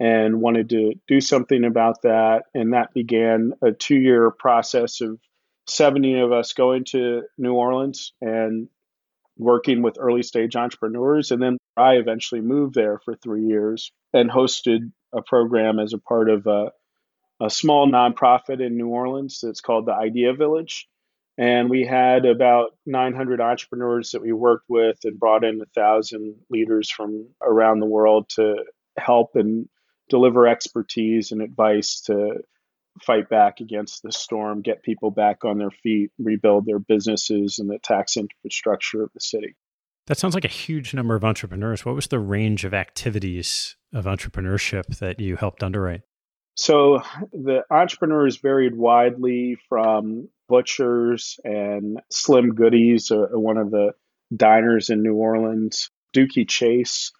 and 0.00 0.40
wanted 0.40 0.70
to 0.70 0.94
do 1.08 1.20
something 1.20 1.64
about 1.64 2.02
that. 2.02 2.44
And 2.54 2.72
that 2.72 2.94
began 2.94 3.52
a 3.62 3.72
two 3.72 3.96
year 3.96 4.30
process 4.30 5.00
of 5.00 5.18
70 5.66 6.20
of 6.20 6.32
us 6.32 6.52
going 6.52 6.84
to 6.90 7.22
New 7.36 7.54
Orleans 7.54 8.12
and 8.20 8.68
working 9.36 9.82
with 9.82 9.98
early 9.98 10.22
stage 10.22 10.56
entrepreneurs. 10.56 11.30
And 11.30 11.42
then 11.42 11.58
I 11.76 11.94
eventually 11.94 12.40
moved 12.40 12.74
there 12.74 13.00
for 13.04 13.14
three 13.14 13.44
years 13.44 13.92
and 14.12 14.30
hosted 14.30 14.92
a 15.12 15.22
program 15.22 15.78
as 15.78 15.92
a 15.92 15.98
part 15.98 16.30
of 16.30 16.46
a, 16.46 16.70
a 17.40 17.50
small 17.50 17.90
nonprofit 17.90 18.64
in 18.64 18.76
New 18.76 18.88
Orleans 18.88 19.40
that's 19.42 19.60
called 19.60 19.86
the 19.86 19.94
Idea 19.94 20.32
Village. 20.32 20.88
And 21.38 21.70
we 21.70 21.86
had 21.86 22.26
about 22.26 22.70
900 22.84 23.40
entrepreneurs 23.40 24.10
that 24.10 24.22
we 24.22 24.32
worked 24.32 24.64
with 24.68 24.98
and 25.04 25.20
brought 25.20 25.44
in 25.44 25.60
a 25.60 25.66
thousand 25.66 26.34
leaders 26.50 26.90
from 26.90 27.28
around 27.40 27.78
the 27.78 27.86
world 27.86 28.28
to 28.30 28.64
help 28.98 29.36
and 29.36 29.68
deliver 30.08 30.48
expertise 30.48 31.30
and 31.30 31.40
advice 31.40 32.00
to 32.02 32.42
fight 33.02 33.28
back 33.28 33.60
against 33.60 34.02
the 34.02 34.10
storm, 34.10 34.62
get 34.62 34.82
people 34.82 35.12
back 35.12 35.44
on 35.44 35.58
their 35.58 35.70
feet, 35.70 36.10
rebuild 36.18 36.66
their 36.66 36.80
businesses 36.80 37.60
and 37.60 37.70
the 37.70 37.78
tax 37.78 38.16
infrastructure 38.16 39.04
of 39.04 39.10
the 39.14 39.20
city. 39.20 39.54
That 40.08 40.18
sounds 40.18 40.34
like 40.34 40.44
a 40.44 40.48
huge 40.48 40.92
number 40.92 41.14
of 41.14 41.24
entrepreneurs. 41.24 41.84
What 41.84 41.94
was 41.94 42.08
the 42.08 42.18
range 42.18 42.64
of 42.64 42.74
activities 42.74 43.76
of 43.92 44.06
entrepreneurship 44.06 44.98
that 44.98 45.20
you 45.20 45.36
helped 45.36 45.62
underwrite? 45.62 46.00
So 46.58 47.02
the 47.32 47.62
entrepreneurs 47.70 48.38
varied 48.38 48.74
widely 48.74 49.58
from 49.68 50.28
butchers 50.48 51.38
and 51.44 52.00
Slim 52.10 52.56
Goodies, 52.56 53.12
uh, 53.12 53.28
one 53.30 53.58
of 53.58 53.70
the 53.70 53.92
diners 54.36 54.90
in 54.90 55.04
New 55.04 55.14
Orleans, 55.14 55.88
Dooky 56.12 56.48
Chase, 56.48 57.12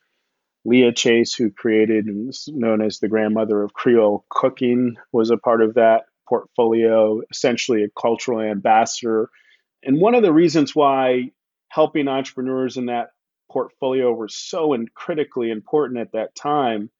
Leah 0.64 0.92
Chase, 0.92 1.35
who 1.35 1.52
created 1.52 2.07
and 2.07 2.30
is 2.30 2.49
known 2.52 2.83
as 2.83 2.99
the 2.99 3.07
grandmother 3.07 3.62
of 3.62 3.73
Creole 3.73 4.25
cooking, 4.28 4.97
was 5.12 5.30
a 5.30 5.37
part 5.37 5.62
of 5.62 5.75
that 5.75 6.07
portfolio, 6.28 7.21
essentially 7.30 7.85
a 7.85 7.90
cultural 7.90 8.40
ambassador. 8.40 9.30
And 9.85 10.00
one 10.00 10.16
of 10.16 10.25
the 10.25 10.33
reasons 10.33 10.75
why 10.75 11.30
helping 11.68 12.09
entrepreneurs 12.09 12.76
in 12.76 12.87
that 12.87 13.11
portfolio 13.52 14.12
were 14.12 14.28
so 14.28 14.76
critically 14.95 15.52
important 15.52 16.00
at 16.00 16.12
that 16.14 16.35
time 16.35 16.90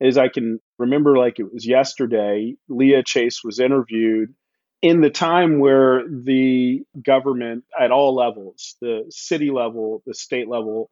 is 0.00 0.18
I 0.18 0.28
can 0.28 0.58
remember 0.78 1.16
like 1.16 1.38
it 1.38 1.52
was 1.52 1.66
yesterday, 1.66 2.56
Leah 2.68 3.02
Chase 3.02 3.42
was 3.44 3.60
interviewed 3.60 4.34
in 4.82 5.00
the 5.00 5.10
time 5.10 5.58
where 5.58 6.04
the 6.08 6.82
government 7.02 7.64
at 7.78 7.90
all 7.90 8.14
levels, 8.14 8.76
the 8.80 9.04
city 9.08 9.50
level, 9.50 10.02
the 10.06 10.14
state 10.14 10.48
level, 10.48 10.90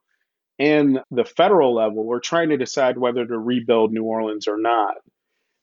and 0.58 1.00
the 1.10 1.24
federal 1.24 1.74
level, 1.74 2.04
we're 2.04 2.20
trying 2.20 2.50
to 2.50 2.56
decide 2.56 2.96
whether 2.96 3.26
to 3.26 3.38
rebuild 3.38 3.92
New 3.92 4.04
Orleans 4.04 4.48
or 4.48 4.58
not. 4.58 4.94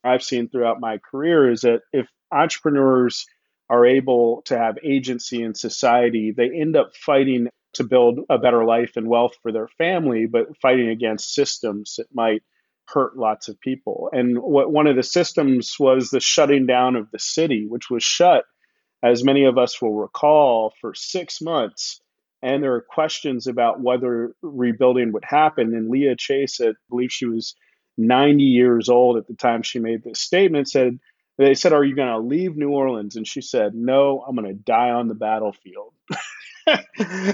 I've 0.03 0.23
seen 0.23 0.49
throughout 0.49 0.79
my 0.79 0.97
career 0.97 1.51
is 1.51 1.61
that 1.61 1.81
if 1.93 2.07
entrepreneurs 2.31 3.25
are 3.69 3.85
able 3.85 4.41
to 4.45 4.57
have 4.57 4.77
agency 4.83 5.41
in 5.43 5.55
society, 5.55 6.33
they 6.35 6.51
end 6.51 6.75
up 6.75 6.95
fighting 6.95 7.47
to 7.73 7.83
build 7.85 8.19
a 8.29 8.37
better 8.37 8.65
life 8.65 8.97
and 8.97 9.07
wealth 9.07 9.33
for 9.41 9.51
their 9.51 9.67
family, 9.77 10.25
but 10.25 10.57
fighting 10.61 10.89
against 10.89 11.33
systems 11.33 11.95
that 11.97 12.07
might 12.13 12.43
hurt 12.93 13.17
lots 13.17 13.47
of 13.47 13.59
people. 13.59 14.09
And 14.11 14.37
what 14.39 14.71
one 14.71 14.87
of 14.87 14.95
the 14.95 15.03
systems 15.03 15.75
was 15.79 16.09
the 16.09 16.19
shutting 16.19 16.65
down 16.65 16.95
of 16.95 17.09
the 17.11 17.19
city, 17.19 17.65
which 17.67 17.89
was 17.89 18.03
shut, 18.03 18.45
as 19.03 19.23
many 19.23 19.45
of 19.45 19.57
us 19.57 19.81
will 19.81 19.93
recall, 19.93 20.73
for 20.81 20.93
six 20.93 21.41
months. 21.41 22.01
And 22.41 22.63
there 22.63 22.73
are 22.73 22.81
questions 22.81 23.47
about 23.47 23.81
whether 23.81 24.33
rebuilding 24.41 25.11
would 25.13 25.25
happen. 25.25 25.75
And 25.75 25.89
Leah 25.89 26.15
Chase, 26.15 26.59
I 26.61 26.73
believe 26.89 27.11
she 27.11 27.25
was 27.25 27.55
90 27.97 28.43
years 28.43 28.89
old 28.89 29.17
at 29.17 29.27
the 29.27 29.35
time 29.35 29.61
she 29.61 29.79
made 29.79 30.03
this 30.03 30.19
statement, 30.19 30.69
said, 30.69 30.99
They 31.37 31.53
said, 31.53 31.73
Are 31.73 31.83
you 31.83 31.95
going 31.95 32.09
to 32.09 32.19
leave 32.19 32.57
New 32.57 32.71
Orleans? 32.71 33.15
And 33.15 33.27
she 33.27 33.41
said, 33.41 33.75
No, 33.75 34.23
I'm 34.27 34.35
going 34.35 34.47
to 34.47 34.53
die 34.53 34.89
on 34.89 35.07
the 35.07 35.15
battlefield. 35.15 35.93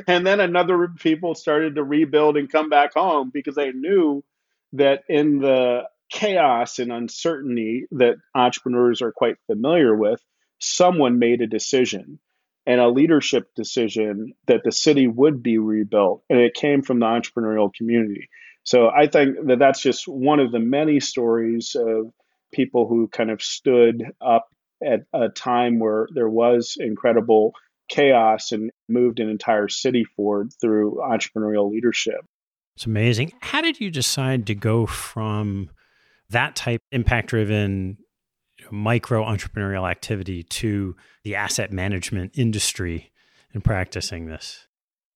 and 0.07 0.25
then 0.25 0.39
another 0.39 0.89
people 0.99 1.35
started 1.35 1.75
to 1.75 1.83
rebuild 1.83 2.37
and 2.37 2.51
come 2.51 2.69
back 2.69 2.93
home 2.93 3.31
because 3.33 3.55
they 3.55 3.71
knew 3.71 4.23
that 4.73 5.03
in 5.07 5.39
the 5.39 5.83
chaos 6.09 6.79
and 6.79 6.91
uncertainty 6.91 7.85
that 7.91 8.15
entrepreneurs 8.33 9.01
are 9.01 9.11
quite 9.11 9.37
familiar 9.47 9.95
with, 9.95 10.21
someone 10.59 11.19
made 11.19 11.41
a 11.41 11.47
decision 11.47 12.19
and 12.65 12.81
a 12.81 12.89
leadership 12.89 13.53
decision 13.55 14.33
that 14.47 14.61
the 14.63 14.71
city 14.71 15.07
would 15.07 15.41
be 15.41 15.57
rebuilt. 15.57 16.23
And 16.29 16.39
it 16.39 16.53
came 16.53 16.81
from 16.81 16.99
the 16.99 17.05
entrepreneurial 17.05 17.73
community. 17.73 18.29
So 18.63 18.89
I 18.89 19.07
think 19.07 19.47
that 19.47 19.59
that's 19.59 19.81
just 19.81 20.07
one 20.07 20.39
of 20.39 20.51
the 20.51 20.59
many 20.59 20.99
stories 20.99 21.75
of 21.79 22.11
people 22.51 22.87
who 22.87 23.07
kind 23.07 23.31
of 23.31 23.41
stood 23.41 24.03
up 24.19 24.49
at 24.83 25.01
a 25.13 25.29
time 25.29 25.79
where 25.79 26.07
there 26.13 26.29
was 26.29 26.75
incredible 26.77 27.53
chaos 27.89 28.51
and 28.51 28.71
moved 28.89 29.19
an 29.19 29.29
entire 29.29 29.69
city 29.69 30.03
forward 30.03 30.51
through 30.59 31.01
entrepreneurial 31.01 31.71
leadership. 31.71 32.25
It's 32.77 32.85
amazing. 32.85 33.33
How 33.39 33.61
did 33.61 33.81
you 33.81 33.89
decide 33.89 34.45
to 34.45 34.53
go 34.53 34.85
from 34.85 35.71
that 36.29 36.55
type 36.55 36.79
impact 36.91 37.29
driven 37.29 37.97
micro 38.69 39.23
entrepreneurial 39.23 39.89
activity 39.89 40.43
to 40.43 40.95
the 41.23 41.33
asset 41.33 41.71
management 41.71 42.37
industry 42.37 43.11
and 43.51 43.63
practicing 43.63 44.27
this? 44.27 44.67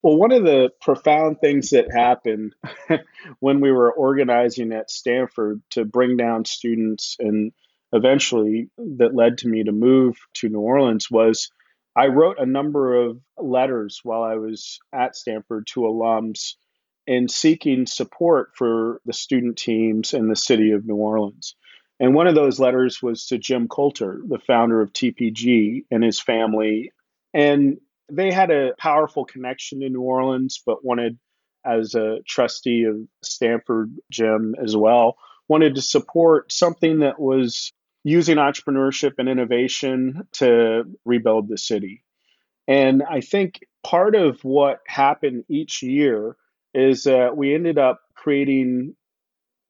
Well, 0.01 0.18
one 0.18 0.32
of 0.32 0.44
the 0.44 0.72
profound 0.82 1.38
things 1.39 1.70
that 1.70 1.94
happened 1.94 2.56
when 3.41 3.62
we 3.62 3.72
were 3.72 3.94
organizing 3.94 4.72
at 4.72 4.89
Stanford 4.89 5.62
to 5.70 5.86
bring 5.86 6.18
down 6.18 6.46
students 6.46 7.15
and 7.20 7.51
eventually 7.94 8.72
that 8.98 9.13
led 9.13 9.38
to 9.38 9.48
me 9.48 9.65
to 9.65 9.72
move 9.72 10.18
to 10.38 10.50
New 10.50 10.62
Orleans 10.62 11.12
was 11.12 11.51
I 11.96 12.08
wrote 12.08 12.39
a 12.39 12.46
number 12.48 12.96
of 12.96 13.20
letters 13.38 14.00
while 14.01 14.24
I 14.24 14.38
was 14.38 14.80
at 14.91 15.15
Stanford 15.15 15.68
to 15.74 15.82
alums 15.82 16.56
in 17.08 17.27
seeking 17.27 17.86
support 17.86 18.51
for 18.55 19.01
the 19.05 19.13
student 19.13 19.58
teams 19.58 20.13
in 20.13 20.27
the 20.27 20.36
city 20.36 20.72
of 20.72 20.86
New 20.86 20.96
Orleans. 20.96 21.55
And 22.00 22.15
one 22.15 22.27
of 22.27 22.36
those 22.36 22.60
letters 22.60 23.01
was 23.01 23.27
to 23.27 23.38
Jim 23.38 23.67
Coulter, 23.67 24.22
the 24.27 24.39
founder 24.39 24.81
of 24.81 24.91
TPG, 24.91 25.86
and 25.91 26.03
his 26.03 26.20
family. 26.20 26.91
And 27.34 27.77
they 28.12 28.31
had 28.31 28.50
a 28.50 28.74
powerful 28.77 29.24
connection 29.24 29.81
to 29.81 29.89
New 29.89 30.01
Orleans, 30.01 30.62
but 30.65 30.84
wanted, 30.84 31.20
as 31.65 31.93
a 31.93 32.20
trustee 32.27 32.86
of 32.86 32.98
Stanford, 33.24 33.96
Jim 34.10 34.55
as 34.62 34.75
well, 34.75 35.17
wanted 35.48 35.75
to 35.75 35.81
support 35.81 36.51
something 36.51 37.00
that 37.00 37.20
was 37.20 37.72
using 38.04 38.38
entrepreneurship 38.38 39.13
and 39.17 39.30
innovation 39.30 40.28
to 40.34 40.86
rebuild 41.06 41.47
the 41.47 41.58
city. 41.58 42.04
And 42.67 43.04
I 43.04 43.21
think 43.21 43.60
part 43.84 44.15
of 44.15 44.43
what 44.43 44.80
happened 44.88 45.43
each 45.49 45.84
year 45.84 46.36
is 46.73 47.03
that 47.03 47.36
we 47.36 47.53
ended 47.53 47.77
up 47.77 48.01
creating 48.15 48.95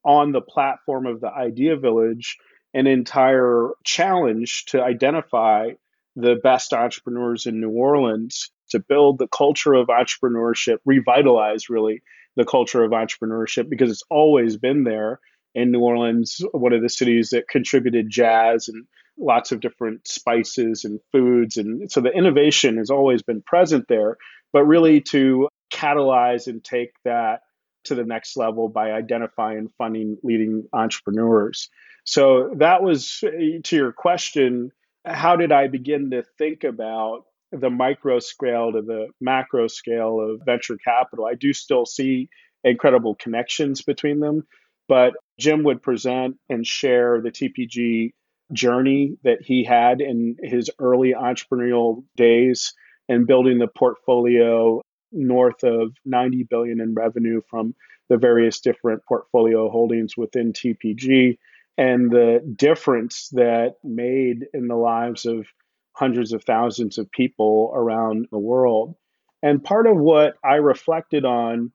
on 0.04 0.32
the 0.32 0.40
platform 0.40 1.06
of 1.06 1.20
the 1.20 1.30
Idea 1.30 1.76
Village 1.76 2.38
an 2.74 2.86
entire 2.86 3.70
challenge 3.84 4.64
to 4.66 4.82
identify 4.82 5.70
the 6.16 6.36
best 6.42 6.72
entrepreneurs 6.72 7.46
in 7.46 7.60
New 7.60 7.70
Orleans 7.70 8.50
to 8.70 8.78
build 8.78 9.18
the 9.18 9.28
culture 9.28 9.74
of 9.74 9.88
entrepreneurship, 9.88 10.78
revitalize 10.84 11.68
really 11.68 12.02
the 12.36 12.44
culture 12.44 12.82
of 12.82 12.92
entrepreneurship 12.92 13.68
because 13.68 13.90
it's 13.90 14.04
always 14.10 14.56
been 14.56 14.84
there 14.84 15.20
in 15.54 15.70
New 15.70 15.80
Orleans, 15.80 16.40
one 16.52 16.72
of 16.72 16.82
the 16.82 16.88
cities 16.88 17.30
that 17.30 17.48
contributed 17.48 18.08
jazz 18.08 18.68
and 18.68 18.86
lots 19.18 19.52
of 19.52 19.60
different 19.60 20.08
spices 20.08 20.84
and 20.84 21.00
foods. 21.12 21.58
And 21.58 21.90
so 21.92 22.00
the 22.00 22.10
innovation 22.10 22.78
has 22.78 22.88
always 22.88 23.22
been 23.22 23.42
present 23.42 23.86
there, 23.88 24.16
but 24.52 24.64
really 24.64 25.02
to 25.02 25.48
catalyze 25.72 26.46
and 26.46 26.62
take 26.62 26.92
that 27.04 27.40
to 27.84 27.94
the 27.94 28.04
next 28.04 28.36
level 28.36 28.68
by 28.68 28.92
identifying 28.92 29.68
funding 29.78 30.16
leading 30.22 30.68
entrepreneurs. 30.72 31.68
So 32.04 32.50
that 32.56 32.82
was 32.82 33.18
to 33.20 33.76
your 33.76 33.92
question, 33.92 34.70
how 35.04 35.36
did 35.36 35.52
I 35.52 35.68
begin 35.68 36.10
to 36.10 36.22
think 36.38 36.64
about 36.64 37.24
the 37.50 37.70
micro 37.70 38.18
scale 38.18 38.72
to 38.72 38.82
the 38.82 39.08
macro 39.20 39.66
scale 39.68 40.20
of 40.20 40.42
venture 40.44 40.76
capital? 40.76 41.26
I 41.26 41.34
do 41.34 41.52
still 41.52 41.86
see 41.86 42.28
incredible 42.64 43.14
connections 43.16 43.82
between 43.82 44.20
them, 44.20 44.46
but 44.88 45.14
Jim 45.38 45.64
would 45.64 45.82
present 45.82 46.36
and 46.48 46.66
share 46.66 47.20
the 47.20 47.30
TPG 47.30 48.12
journey 48.52 49.16
that 49.24 49.42
he 49.42 49.64
had 49.64 50.00
in 50.00 50.36
his 50.42 50.70
early 50.78 51.14
entrepreneurial 51.14 52.04
days 52.16 52.74
and 53.08 53.26
building 53.26 53.58
the 53.58 53.66
portfolio 53.66 54.80
north 55.12 55.62
of 55.62 55.92
90 56.04 56.44
billion 56.44 56.80
in 56.80 56.94
revenue 56.94 57.40
from 57.48 57.74
the 58.08 58.16
various 58.16 58.60
different 58.60 59.04
portfolio 59.06 59.70
holdings 59.70 60.16
within 60.16 60.52
TPG 60.52 61.38
and 61.78 62.10
the 62.10 62.40
difference 62.56 63.28
that 63.32 63.76
made 63.82 64.46
in 64.52 64.68
the 64.68 64.76
lives 64.76 65.24
of 65.24 65.46
hundreds 65.94 66.32
of 66.32 66.44
thousands 66.44 66.98
of 66.98 67.10
people 67.10 67.72
around 67.74 68.26
the 68.30 68.38
world. 68.38 68.94
And 69.42 69.62
part 69.62 69.86
of 69.86 69.96
what 69.96 70.34
I 70.44 70.56
reflected 70.56 71.24
on 71.24 71.72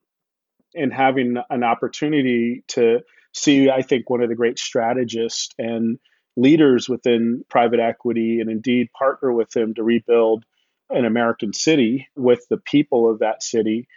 in 0.73 0.91
having 0.91 1.38
an 1.50 1.63
opportunity 1.63 2.63
to 2.69 3.00
see, 3.34 3.69
I 3.69 3.82
think, 3.82 4.10
one 4.10 4.21
of 4.21 4.30
the 4.30 4.36
great 4.36 4.60
strategists 4.60 5.50
and 5.58 5.97
leaders 6.36 6.88
within 6.88 7.43
private 7.50 7.80
equity 7.80 8.39
and 8.39 8.50
indeed 8.50 8.89
partner 8.97 9.34
with 9.34 9.50
them 9.52 9.73
to 9.73 9.84
rebuild 9.84 10.45
an 10.89 11.06
American 11.06 11.54
city 11.54 12.08
with 12.15 12.45
the 12.50 12.58
people 12.58 13.10
of 13.10 13.19
that 13.19 13.43
city 13.43 13.88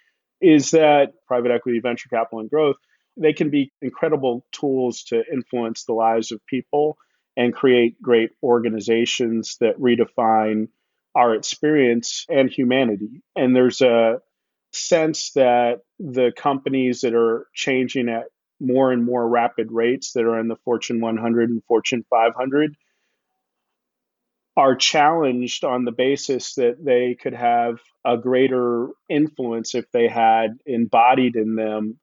is 0.41 0.73
that 0.73 1.13
private 1.27 1.51
equity, 1.51 1.81
venture 1.81 2.09
capital, 2.09 2.41
and 2.41 2.51
growth, 2.51 2.77
they 3.17 3.33
can 3.33 3.51
be 3.51 3.73
incredible 3.83 4.45
tools 4.53 5.05
to 5.05 5.23
influence 5.31 5.85
the 5.85 5.93
lives 5.93 6.33
of 6.33 6.45
people 6.47 6.97
and 7.37 7.55
create 7.55 8.01
great 8.01 8.31
organizations 8.43 9.57
that 9.61 9.79
redefine 9.79 10.69
our 11.15 11.35
experience 11.35 12.25
and 12.29 12.51
humanity. 12.51 13.23
And 13.37 13.55
there's 13.55 13.81
a 13.81 14.21
sense 14.73 15.33
that 15.35 15.81
the 15.99 16.33
companies 16.37 17.01
that 17.01 17.15
are 17.15 17.47
changing 17.55 18.09
at 18.09 18.27
more 18.61 18.93
and 18.93 19.05
more 19.05 19.29
rapid 19.29 19.73
rates 19.73 20.13
that 20.13 20.25
are 20.25 20.39
in 20.39 20.49
the 20.49 20.57
Fortune 20.65 21.01
100 21.01 21.51
and 21.51 21.65
Fortune 21.65 22.05
500 22.11 22.77
are 24.57 24.75
challenged 24.75 25.65
on 25.65 25.85
the 25.85 25.93
basis 25.93 26.55
that 26.55 26.77
they 26.85 27.15
could 27.15 27.35
have 27.35 27.81
a 28.05 28.17
greater 28.17 28.89
influence 29.09 29.75
if 29.75 29.91
they 29.93 30.09
had 30.09 30.59
embodied 30.67 31.37
in 31.37 31.55
them 31.55 31.99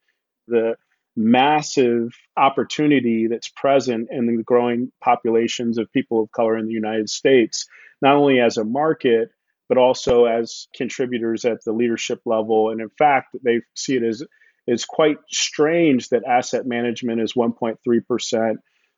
the 0.48 0.76
massive 1.16 2.14
opportunity 2.38 3.28
that's 3.28 3.50
present 3.50 4.08
in 4.12 4.28
the 4.28 4.44
growing 4.44 4.92
populations 5.04 5.78
of 5.78 5.92
people 5.92 6.24
of 6.24 6.32
color 6.32 6.58
in 6.58 6.68
the 6.68 6.74
United 6.74 7.10
States, 7.10 7.66
not 8.02 8.16
only 8.16 8.40
as 8.40 8.58
a 8.58 8.64
market, 8.64 9.30
but 9.68 9.78
also 9.78 10.26
as 10.26 10.68
contributors 10.76 11.44
at 11.44 11.64
the 11.66 11.74
leadership 11.74 12.22
level. 12.26 12.70
And 12.70 12.80
in 12.80 12.90
fact, 12.98 13.36
they 13.44 13.62
see 13.76 13.98
it 13.98 14.04
as 14.04 14.24
it's 14.68 14.86
quite 14.86 15.18
strange 15.30 16.10
that 16.10 16.24
asset 16.26 16.66
management 16.66 17.22
is 17.22 17.34
1.3% 17.34 18.56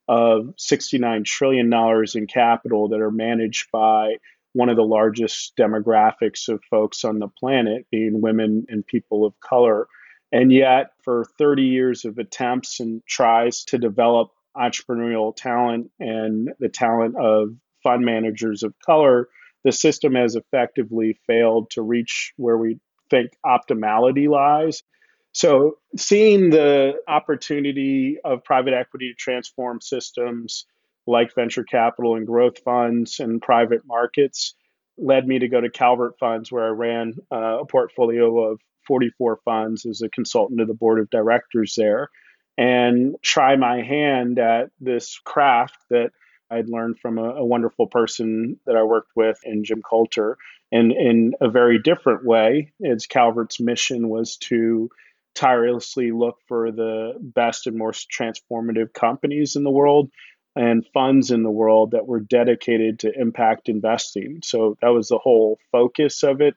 of 0.10 0.56
$69 0.58 1.24
trillion 1.24 1.72
in 2.16 2.26
capital 2.26 2.90
that 2.90 3.00
are 3.00 3.12
managed 3.12 3.68
by 3.72 4.16
one 4.54 4.70
of 4.70 4.76
the 4.76 4.82
largest 4.82 5.56
demographics 5.56 6.50
of 6.50 6.64
folks 6.68 7.04
on 7.04 7.20
the 7.20 7.28
planet, 7.28 7.86
being 7.92 8.20
women 8.20 8.66
and 8.70 8.86
people 8.86 9.24
of 9.24 9.40
color. 9.40 9.88
And 10.32 10.52
yet, 10.52 10.94
for 11.04 11.26
30 11.38 11.62
years 11.62 12.06
of 12.06 12.18
attempts 12.18 12.80
and 12.80 13.06
tries 13.06 13.64
to 13.66 13.78
develop 13.78 14.32
entrepreneurial 14.58 15.36
talent 15.36 15.92
and 16.00 16.50
the 16.60 16.70
talent 16.70 17.16
of 17.16 17.50
fund 17.84 18.04
managers 18.04 18.64
of 18.64 18.74
color, 18.84 19.30
the 19.64 19.72
system 19.72 20.16
has 20.16 20.36
effectively 20.36 21.20
failed 21.28 21.70
to 21.72 21.84
reach 21.84 22.34
where 22.36 22.58
we 22.58 22.80
think 23.12 23.30
optimality 23.46 24.28
lies. 24.28 24.82
So, 25.40 25.78
seeing 25.96 26.50
the 26.50 26.96
opportunity 27.08 28.18
of 28.26 28.44
private 28.44 28.74
equity 28.74 29.14
to 29.14 29.16
transform 29.16 29.80
systems 29.80 30.66
like 31.08 31.34
venture 31.34 31.64
capital 31.64 32.18
and 32.18 32.28
growth 32.28 32.60
funds 32.60 33.22
and 33.22 33.42
private 33.42 33.84
markets 33.86 34.54
led 34.98 35.26
me 35.26 35.40
to 35.40 35.48
go 35.48 35.62
to 35.62 35.70
Calvert 35.70 36.20
Funds, 36.20 36.52
where 36.52 36.66
I 36.66 36.72
ran 36.72 37.14
uh, 37.32 37.60
a 37.62 37.66
portfolio 37.66 38.52
of 38.52 38.60
44 38.86 39.40
funds 39.46 39.86
as 39.86 40.02
a 40.02 40.10
consultant 40.10 40.60
to 40.60 40.66
the 40.66 40.74
board 40.74 41.00
of 41.00 41.10
directors 41.10 41.74
there, 41.78 42.10
and 42.58 43.16
try 43.22 43.56
my 43.56 43.82
hand 43.82 44.40
at 44.40 44.72
this 44.82 45.20
craft 45.24 45.78
that 45.90 46.12
I'd 46.52 46.68
learned 46.68 47.00
from 47.00 47.18
a, 47.18 47.36
a 47.36 47.46
wonderful 47.46 47.88
person 47.88 48.60
that 48.66 48.76
I 48.76 48.84
worked 48.84 49.16
with 49.16 49.40
in 49.46 49.64
Jim 49.64 49.84
Coulter. 49.90 50.38
And 50.70 50.92
in 50.92 51.34
a 51.40 51.50
very 51.50 51.80
different 51.80 52.26
way, 52.26 52.74
as 52.86 53.08
Calvert's 53.08 53.62
mission 53.62 54.10
was 54.10 54.36
to 54.50 54.90
tirelessly 55.36 56.12
look 56.12 56.38
for 56.48 56.72
the 56.72 57.14
best 57.20 57.68
and 57.68 57.78
most 57.78 58.08
transformative 58.12 58.94
companies 58.94 59.56
in 59.56 59.64
the 59.64 59.72
world 59.72 60.10
and 60.56 60.86
funds 60.94 61.32
in 61.32 61.44
the 61.44 61.52
world 61.52 61.92
that 61.92 62.08
were 62.08 62.20
dedicated 62.20 63.00
to 63.00 63.12
impact 63.20 63.70
investing. 63.70 64.40
So 64.44 64.78
that 64.82 64.90
was 64.90 65.08
the 65.08 65.20
whole 65.20 65.60
focus 65.72 66.24
of 66.24 66.42
it. 66.42 66.56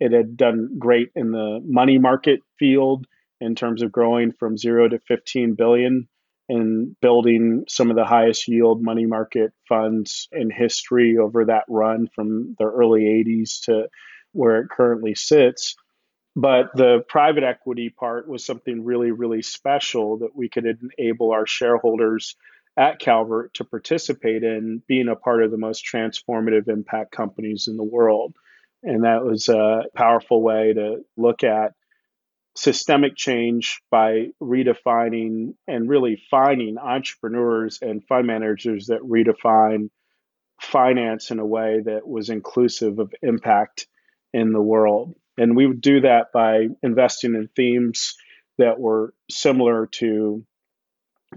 It 0.00 0.12
had 0.12 0.36
done 0.36 0.76
great 0.78 1.10
in 1.14 1.30
the 1.30 1.60
money 1.64 1.98
market 1.98 2.40
field 2.58 3.06
in 3.40 3.54
terms 3.54 3.82
of 3.82 3.92
growing 3.92 4.32
from 4.32 4.58
zero 4.58 4.88
to 4.88 4.98
15 4.98 5.54
billion 5.54 6.08
and 6.48 6.98
building 7.00 7.64
some 7.68 7.90
of 7.90 7.96
the 7.96 8.04
highest 8.04 8.48
yield 8.48 8.82
money 8.82 9.06
market 9.06 9.52
funds 9.68 10.28
in 10.32 10.50
history 10.50 11.16
over 11.18 11.44
that 11.46 11.64
run 11.68 12.08
from 12.14 12.54
the 12.58 12.64
early 12.64 13.02
80s 13.02 13.62
to 13.64 13.88
where 14.32 14.60
it 14.60 14.68
currently 14.68 15.14
sits. 15.14 15.76
But 16.36 16.70
the 16.74 17.04
private 17.08 17.44
equity 17.44 17.90
part 17.90 18.28
was 18.28 18.44
something 18.44 18.84
really, 18.84 19.12
really 19.12 19.42
special 19.42 20.18
that 20.18 20.34
we 20.34 20.48
could 20.48 20.66
enable 20.66 21.30
our 21.30 21.46
shareholders 21.46 22.36
at 22.76 22.98
Calvert 22.98 23.54
to 23.54 23.64
participate 23.64 24.42
in 24.42 24.82
being 24.88 25.08
a 25.08 25.14
part 25.14 25.44
of 25.44 25.52
the 25.52 25.58
most 25.58 25.84
transformative 25.86 26.68
impact 26.68 27.12
companies 27.12 27.68
in 27.68 27.76
the 27.76 27.84
world. 27.84 28.34
And 28.82 29.04
that 29.04 29.24
was 29.24 29.48
a 29.48 29.84
powerful 29.94 30.42
way 30.42 30.72
to 30.72 31.04
look 31.16 31.44
at 31.44 31.74
systemic 32.56 33.16
change 33.16 33.80
by 33.90 34.28
redefining 34.42 35.54
and 35.66 35.88
really 35.88 36.20
finding 36.30 36.78
entrepreneurs 36.78 37.78
and 37.80 38.04
fund 38.06 38.26
managers 38.26 38.86
that 38.86 39.00
redefine 39.00 39.90
finance 40.60 41.30
in 41.30 41.38
a 41.38 41.46
way 41.46 41.80
that 41.84 42.06
was 42.06 42.30
inclusive 42.30 42.98
of 42.98 43.12
impact 43.22 43.86
in 44.32 44.52
the 44.52 44.62
world. 44.62 45.14
And 45.36 45.56
we 45.56 45.66
would 45.66 45.80
do 45.80 46.00
that 46.02 46.32
by 46.32 46.68
investing 46.82 47.34
in 47.34 47.48
themes 47.56 48.14
that 48.58 48.78
were 48.78 49.14
similar 49.30 49.86
to 49.86 50.44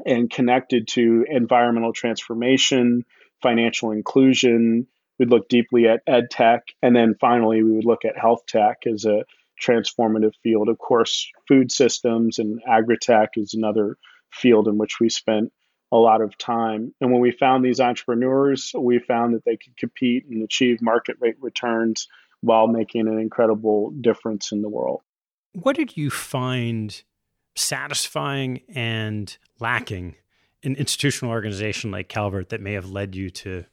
and 0.05 0.29
connected 0.29 0.87
to 0.89 1.25
environmental 1.27 1.93
transformation, 1.93 3.05
financial 3.41 3.91
inclusion. 3.91 4.87
We'd 5.17 5.31
look 5.31 5.49
deeply 5.49 5.87
at 5.87 6.03
ed 6.05 6.29
tech. 6.29 6.63
And 6.83 6.95
then 6.95 7.15
finally, 7.19 7.63
we 7.63 7.71
would 7.71 7.85
look 7.85 8.05
at 8.05 8.17
health 8.17 8.45
tech 8.47 8.83
as 8.85 9.05
a 9.05 9.25
transformative 9.59 10.33
field. 10.43 10.69
Of 10.69 10.77
course, 10.77 11.31
food 11.47 11.71
systems 11.71 12.37
and 12.37 12.61
agri-tech 12.67 13.31
is 13.37 13.55
another 13.55 13.97
field 14.31 14.67
in 14.67 14.77
which 14.77 14.99
we 14.99 15.09
spent 15.09 15.51
a 15.91 15.97
lot 15.97 16.21
of 16.21 16.37
time. 16.37 16.93
And 17.01 17.11
when 17.11 17.21
we 17.21 17.31
found 17.31 17.63
these 17.63 17.79
entrepreneurs, 17.79 18.71
we 18.77 18.99
found 18.99 19.33
that 19.33 19.45
they 19.45 19.57
could 19.57 19.75
compete 19.77 20.25
and 20.29 20.43
achieve 20.43 20.81
market 20.81 21.15
rate 21.19 21.37
returns 21.39 22.07
while 22.41 22.67
making 22.67 23.07
an 23.07 23.19
incredible 23.19 23.91
difference 24.01 24.51
in 24.51 24.61
the 24.61 24.69
world. 24.69 25.01
What 25.53 25.75
did 25.75 25.97
you 25.97 26.09
find 26.09 27.01
satisfying 27.55 28.61
and 28.69 29.35
lacking 29.59 30.15
in 30.61 30.75
institutional 30.75 31.33
organization 31.33 31.91
like 31.91 32.09
Calvert 32.09 32.49
that 32.49 32.61
may 32.61 32.73
have 32.73 32.89
led 32.89 33.15
you 33.15 33.29
to 33.29 33.65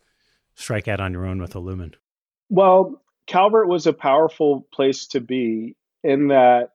strike 0.55 0.89
out 0.89 1.01
on 1.01 1.13
your 1.13 1.27
own 1.27 1.41
with 1.41 1.55
Illumen? 1.55 1.95
Well, 2.49 3.03
Calvert 3.27 3.69
was 3.69 3.87
a 3.87 3.93
powerful 3.93 4.67
place 4.73 5.09
to 5.09 5.21
be 5.21 5.77
in 6.03 6.29
that 6.29 6.71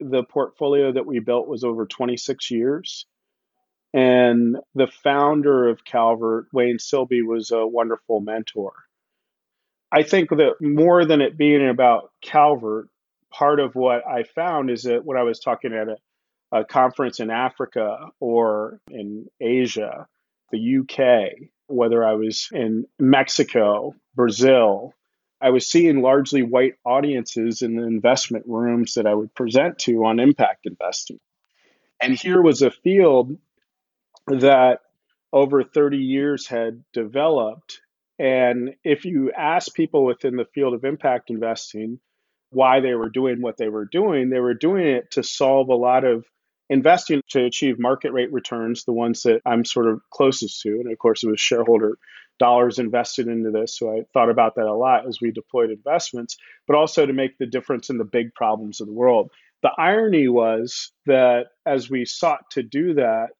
the 0.00 0.22
portfolio 0.22 0.92
that 0.92 1.06
we 1.06 1.18
built 1.18 1.48
was 1.48 1.64
over 1.64 1.86
26 1.86 2.50
years. 2.50 3.06
And 3.94 4.58
the 4.74 4.86
founder 4.86 5.68
of 5.68 5.84
Calvert, 5.84 6.46
Wayne 6.52 6.76
Silby, 6.78 7.22
was 7.26 7.50
a 7.50 7.66
wonderful 7.66 8.20
mentor. 8.20 8.72
I 9.90 10.02
think 10.02 10.30
that 10.30 10.54
more 10.60 11.04
than 11.04 11.20
it 11.20 11.36
being 11.36 11.68
about 11.68 12.12
Calvert, 12.22 12.88
part 13.30 13.60
of 13.60 13.74
what 13.74 14.06
I 14.06 14.24
found 14.24 14.70
is 14.70 14.82
that 14.82 15.04
when 15.04 15.16
I 15.16 15.22
was 15.22 15.40
talking 15.40 15.72
at 15.72 15.88
a, 15.88 15.96
a 16.60 16.64
conference 16.64 17.20
in 17.20 17.30
Africa 17.30 18.10
or 18.20 18.80
in 18.90 19.26
Asia, 19.40 20.06
the 20.50 20.78
UK, 20.78 21.48
whether 21.66 22.04
I 22.06 22.14
was 22.14 22.48
in 22.52 22.86
Mexico, 22.98 23.94
Brazil, 24.14 24.94
I 25.40 25.50
was 25.50 25.66
seeing 25.66 26.02
largely 26.02 26.42
white 26.42 26.74
audiences 26.84 27.62
in 27.62 27.76
the 27.76 27.84
investment 27.84 28.44
rooms 28.46 28.94
that 28.94 29.06
I 29.06 29.14
would 29.14 29.34
present 29.34 29.78
to 29.80 30.04
on 30.04 30.18
impact 30.18 30.66
investing. 30.66 31.20
And 32.02 32.18
here 32.18 32.42
was 32.42 32.62
a 32.62 32.70
field 32.70 33.36
that 34.26 34.80
over 35.32 35.62
30 35.62 35.98
years 35.98 36.46
had 36.46 36.82
developed. 36.92 37.80
And 38.18 38.74
if 38.84 39.04
you 39.04 39.32
ask 39.32 39.72
people 39.74 40.04
within 40.04 40.36
the 40.36 40.46
field 40.54 40.74
of 40.74 40.84
impact 40.84 41.30
investing 41.30 42.00
why 42.50 42.80
they 42.80 42.94
were 42.94 43.10
doing 43.10 43.42
what 43.42 43.56
they 43.56 43.68
were 43.68 43.84
doing, 43.84 44.30
they 44.30 44.40
were 44.40 44.54
doing 44.54 44.86
it 44.86 45.10
to 45.12 45.22
solve 45.22 45.68
a 45.68 45.74
lot 45.74 46.04
of 46.04 46.24
investing 46.70 47.22
to 47.30 47.44
achieve 47.44 47.78
market 47.78 48.12
rate 48.12 48.32
returns, 48.32 48.84
the 48.84 48.92
ones 48.92 49.22
that 49.22 49.40
I'm 49.46 49.64
sort 49.64 49.88
of 49.88 50.00
closest 50.10 50.60
to. 50.62 50.70
And 50.70 50.90
of 50.90 50.98
course, 50.98 51.22
it 51.22 51.30
was 51.30 51.40
shareholder 51.40 51.98
dollars 52.38 52.78
invested 52.78 53.26
into 53.26 53.50
this. 53.50 53.76
So 53.76 53.90
I 53.90 54.02
thought 54.12 54.30
about 54.30 54.54
that 54.56 54.66
a 54.66 54.74
lot 54.74 55.06
as 55.06 55.20
we 55.20 55.30
deployed 55.30 55.70
investments, 55.70 56.36
but 56.66 56.76
also 56.76 57.04
to 57.04 57.12
make 57.12 57.36
the 57.38 57.46
difference 57.46 57.90
in 57.90 57.98
the 57.98 58.04
big 58.04 58.34
problems 58.34 58.80
of 58.80 58.86
the 58.86 58.92
world. 58.92 59.30
The 59.62 59.72
irony 59.76 60.28
was 60.28 60.92
that 61.06 61.46
as 61.66 61.90
we 61.90 62.04
sought 62.04 62.50
to 62.52 62.62
do 62.62 62.94
that, 62.94 63.30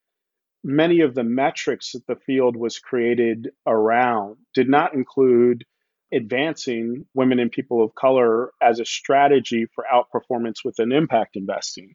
many 0.65 1.01
of 1.01 1.15
the 1.15 1.25
metrics 1.25 1.93
that 1.93 2.07
the 2.07 2.17
field 2.17 2.57
was 2.57 2.79
created 2.79 3.51
around 3.67 4.37
did 4.55 4.69
not 4.69 4.95
include 4.95 5.65
advancing 6.13 7.05
women 7.15 7.39
and 7.39 7.51
people 7.51 7.85
of 7.85 7.95
color 7.95 8.51
as 8.63 8.81
a 8.81 8.85
strategy 8.85 9.67
for 9.75 9.85
outperformance 9.93 10.65
within 10.65 10.93
impact 10.93 11.37
investing. 11.37 11.95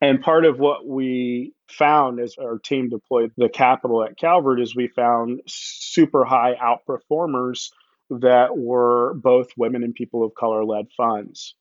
And 0.00 0.20
part 0.20 0.44
of 0.44 0.58
what 0.58 0.86
we 0.86 1.54
found 1.70 2.20
as 2.20 2.36
our 2.38 2.58
team 2.58 2.90
deployed 2.90 3.32
the 3.36 3.48
capital 3.48 4.04
at 4.04 4.18
Calvert 4.18 4.60
is 4.60 4.76
we 4.76 4.88
found 4.88 5.40
super 5.46 6.24
high 6.24 6.54
outperformers 6.54 7.70
that 8.10 8.56
were 8.56 9.14
both 9.14 9.48
women 9.56 9.82
and 9.82 9.94
people 9.94 10.22
of 10.22 10.34
color 10.34 10.64
led 10.64 10.86
funds. 10.96 11.54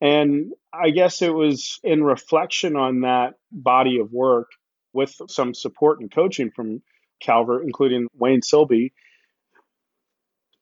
And 0.00 0.52
I 0.72 0.90
guess 0.90 1.22
it 1.22 1.32
was 1.32 1.78
in 1.84 2.02
reflection 2.02 2.74
on 2.74 3.02
that 3.02 3.34
body 3.52 4.00
of 4.00 4.12
work 4.12 4.48
with 4.92 5.14
some 5.28 5.54
support 5.54 6.00
and 6.00 6.10
coaching 6.10 6.50
from 6.50 6.82
Calvert, 7.20 7.64
including 7.64 8.08
Wayne 8.14 8.40
Silby, 8.40 8.92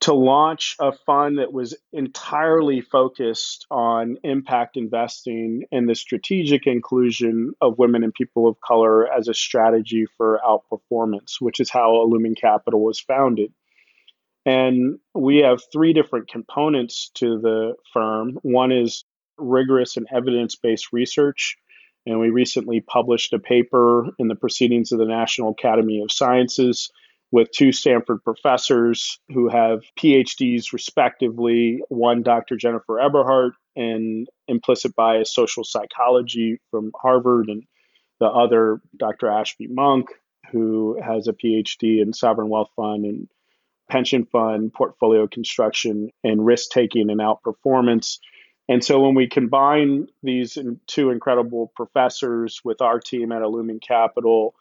to 0.01 0.15
launch 0.15 0.77
a 0.81 0.93
fund 0.93 1.39
that 1.39 1.53
was 1.53 1.77
entirely 1.93 2.81
focused 2.81 3.67
on 3.71 4.17
impact 4.25 4.79
investing 4.79 5.65
and 5.71 5.89
the 5.89 5.95
strategic 5.95 6.67
inclusion 6.67 7.53
of 7.61 7.79
women 7.79 8.03
and 8.03 8.15
people 8.15 8.49
of 8.49 8.61
color 8.63 9.13
as 9.13 9.29
a 9.29 9.35
strategy 9.35 10.07
for 10.17 10.41
outperformance, 10.43 11.35
which 11.39 11.61
is 11.61 11.69
how 11.69 11.93
Illumen 11.97 12.35
Capital 12.35 12.83
was 12.83 12.99
founded. 12.99 13.53
And 14.47 14.99
we 15.15 15.39
have 15.39 15.61
three 15.71 15.93
different 15.93 16.29
components 16.29 17.11
to 17.17 17.39
the 17.39 17.75
firm. 17.93 18.39
One 18.41 18.73
is 18.73 19.05
rigorous 19.37 19.99
and 19.99 20.07
evidence 20.11 20.57
based 20.57 20.93
research. 20.93 21.59
And 22.07 22.19
we 22.19 22.31
recently 22.31 22.81
published 22.81 23.33
a 23.33 23.39
paper 23.39 24.09
in 24.19 24.29
the 24.29 24.35
Proceedings 24.35 24.93
of 24.93 24.99
the 24.99 25.05
National 25.05 25.51
Academy 25.51 26.03
of 26.03 26.11
Sciences 26.11 26.91
with 27.33 27.51
two 27.53 27.73
Stanford 27.73 28.25
professors 28.25 29.21
who 29.29 29.49
have 29.49 29.83
PhDs 29.99 30.73
respectively, 30.73 31.83
one 31.89 32.23
Dr. 32.23 32.57
Jennifer 32.57 32.99
Eberhardt 32.99 33.53
in 33.77 34.27
implicit 34.49 34.97
bias 34.97 35.33
social 35.33 35.63
psychology 35.63 36.61
from 36.71 36.91
Harvard, 37.01 37.49
and 37.49 37.63
the 38.19 38.27
other 38.27 38.81
Dr. 38.97 39.29
Ashby 39.29 39.69
Monk, 39.69 40.09
who 40.51 41.01
has 41.01 41.29
a 41.29 41.33
PhD 41.33 42.03
in 42.03 42.13
sovereign 42.13 42.49
wealth 42.49 42.71
fund 42.75 43.05
and 43.05 43.29
pension 43.89 44.25
fund 44.25 44.73
portfolio 44.73 45.27
construction 45.27 46.11
and 46.25 46.45
risk 46.45 46.71
taking 46.71 47.11
and 47.11 47.21
outperformance. 47.21 48.19
And 48.71 48.85
so 48.85 49.01
when 49.01 49.17
we 49.17 49.27
combine 49.27 50.07
these 50.23 50.57
two 50.87 51.11
incredible 51.11 51.73
professors 51.75 52.61
with 52.65 52.81
our 52.81 53.01
team 53.01 53.33
at 53.33 53.43
Illumen 53.43 53.83
Capital, 53.83 54.55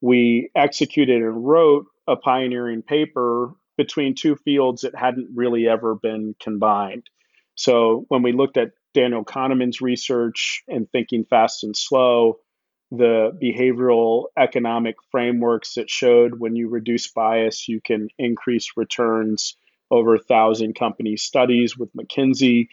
we 0.00 0.50
executed 0.56 1.20
and 1.20 1.46
wrote 1.46 1.84
a 2.08 2.16
pioneering 2.16 2.80
paper 2.80 3.52
between 3.76 4.14
two 4.14 4.36
fields 4.36 4.80
that 4.80 4.94
hadn't 4.94 5.28
really 5.34 5.68
ever 5.68 5.94
been 5.94 6.34
combined. 6.40 7.10
So 7.54 8.06
when 8.08 8.22
we 8.22 8.32
looked 8.32 8.56
at 8.56 8.70
Daniel 8.94 9.26
Kahneman's 9.26 9.82
research 9.82 10.62
and 10.66 10.90
Thinking 10.90 11.26
Fast 11.28 11.62
and 11.62 11.76
Slow, 11.76 12.38
the 12.90 13.38
behavioral 13.42 14.28
economic 14.38 14.96
frameworks 15.12 15.74
that 15.74 15.90
showed 15.90 16.40
when 16.40 16.56
you 16.56 16.70
reduce 16.70 17.08
bias, 17.08 17.68
you 17.68 17.82
can 17.82 18.08
increase 18.18 18.72
returns 18.74 19.54
over 19.90 20.14
a 20.14 20.18
thousand 20.22 20.76
company 20.76 21.18
studies 21.18 21.76
with 21.76 21.92
McKinsey. 21.92 22.68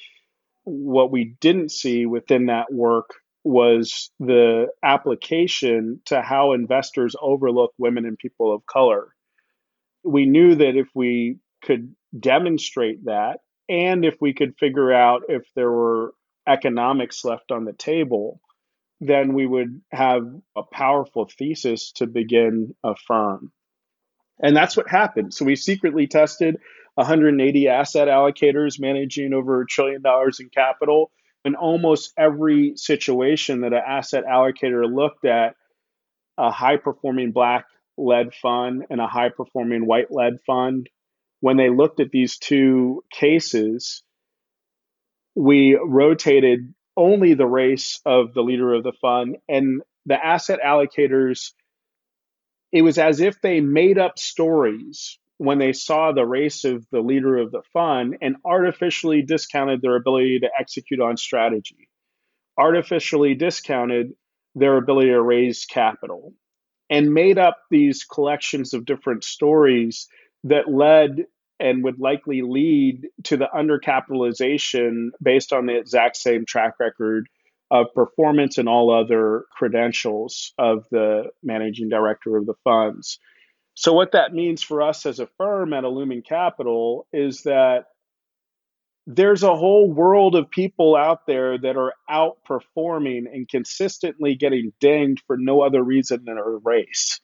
What 0.69 1.12
we 1.12 1.36
didn't 1.39 1.71
see 1.71 2.06
within 2.06 2.47
that 2.47 2.73
work 2.73 3.12
was 3.45 4.12
the 4.19 4.67
application 4.84 6.01
to 6.06 6.21
how 6.21 6.51
investors 6.51 7.15
overlook 7.21 7.73
women 7.77 8.06
and 8.06 8.17
people 8.17 8.53
of 8.53 8.65
color. 8.65 9.15
We 10.03 10.25
knew 10.25 10.56
that 10.56 10.75
if 10.75 10.89
we 10.93 11.38
could 11.63 11.95
demonstrate 12.19 13.06
that, 13.06 13.39
and 13.69 14.03
if 14.03 14.17
we 14.19 14.34
could 14.34 14.58
figure 14.58 14.91
out 14.91 15.23
if 15.30 15.43
there 15.56 15.71
were 15.71 16.13
economics 16.45 17.23
left 17.23 17.51
on 17.51 17.63
the 17.63 17.73
table, 17.73 18.41
then 18.99 19.34
we 19.34 19.45
would 19.45 19.82
have 19.91 20.23
a 20.58 20.63
powerful 20.63 21.30
thesis 21.38 21.91
to 21.93 22.08
begin 22.08 22.75
a 22.84 22.95
firm. 23.08 23.51
And 24.41 24.56
that's 24.56 24.75
what 24.75 24.89
happened. 24.89 25.34
So 25.34 25.45
we 25.45 25.56
secretly 25.56 26.08
tested 26.08 26.58
180 26.97 27.67
asset 27.67 28.07
allocators 28.07 28.79
managing 28.79 29.31
over 29.33 29.62
a 29.62 29.67
trillion 29.67 30.01
dollars 30.01 30.39
in 30.39 30.49
capital. 30.49 31.12
In 31.45 31.53
almost 31.53 32.12
every 32.17 32.73
situation 32.75 33.62
that 33.62 33.71
an 33.71 33.81
asset 33.88 34.25
allocator 34.25 34.83
looked 34.91 35.23
at, 35.23 35.55
a 36.38 36.49
high 36.51 36.77
performing 36.77 37.31
black 37.31 37.65
led 37.97 38.33
fund 38.33 38.86
and 38.89 38.99
a 38.99 39.07
high 39.07 39.29
performing 39.29 39.86
white 39.86 40.12
led 40.12 40.41
fund, 40.45 40.89
when 41.39 41.55
they 41.55 41.69
looked 41.69 41.99
at 41.99 42.10
these 42.10 42.38
two 42.38 43.03
cases, 43.12 44.01
we 45.36 45.75
rotated 45.75 46.73
only 46.95 47.36
the 47.36 47.45
race 47.45 48.01
of 48.05 48.33
the 48.33 48.41
leader 48.41 48.73
of 48.73 48.83
the 48.83 48.93
fund 48.99 49.38
and 49.47 49.83
the 50.07 50.15
asset 50.15 50.60
allocators 50.65 51.51
it 52.71 52.81
was 52.81 52.97
as 52.97 53.21
if 53.21 53.39
they 53.39 53.62
made 53.62 53.97
up 53.97 54.17
stories 54.17 55.19
when 55.38 55.60
they 55.60 55.73
saw 55.73 56.12
the 56.12 56.26
race 56.26 56.63
of 56.65 56.86
the 56.91 57.02
leader 57.02 57.38
of 57.38 57.52
the 57.52 57.62
fund 57.73 58.17
and 58.21 58.38
artificially 58.43 59.21
discounted 59.21 59.82
their 59.82 59.95
ability 59.95 60.39
to 60.39 60.50
execute 60.60 61.00
on 61.00 61.17
strategy 61.17 61.89
artificially 62.58 63.36
discounted 63.36 64.13
their 64.56 64.78
ability 64.78 65.10
to 65.10 65.21
raise 65.21 65.65
capital 65.65 66.34
and 66.89 67.13
made 67.13 67.38
up 67.38 67.58
these 67.69 68.04
collections 68.04 68.73
of 68.73 68.86
different 68.86 69.23
stories 69.23 70.08
that 70.43 70.69
led 70.69 71.26
and 71.60 71.84
would 71.84 72.00
likely 72.00 72.41
lead 72.41 73.08
to 73.23 73.38
the 73.38 73.47
undercapitalization 73.54 75.10
based 75.21 75.54
on 75.54 75.65
the 75.65 75.78
exact 75.78 76.15
same 76.15 76.45
track 76.45 76.73
record 76.80 77.28
of 77.69 77.88
performance 77.93 78.58
and 78.58 78.69
all 78.69 78.91
other 78.91 79.43
credentials 79.52 80.54
of 80.58 80.86
the 80.89 81.23
managing 81.43 81.89
director 81.89 82.38
of 82.38 82.45
the 82.45 82.54
funds. 82.63 83.19
So, 83.79 83.93
what 83.93 84.13
that 84.13 84.33
means 84.33 84.63
for 84.63 84.81
us 84.81 85.05
as 85.05 85.19
a 85.19 85.29
firm 85.37 85.71
at 85.71 85.83
Illumen 85.83 86.25
Capital 86.25 87.05
is 87.13 87.43
that 87.43 87.85
there's 89.05 89.43
a 89.43 89.55
whole 89.55 89.91
world 89.91 90.33
of 90.33 90.49
people 90.49 90.95
out 90.95 91.27
there 91.27 91.59
that 91.59 91.77
are 91.77 91.93
outperforming 92.09 93.31
and 93.31 93.47
consistently 93.47 94.33
getting 94.33 94.73
dinged 94.79 95.23
for 95.27 95.37
no 95.37 95.61
other 95.61 95.83
reason 95.83 96.23
than 96.25 96.39
a 96.39 96.43
race. 96.43 97.21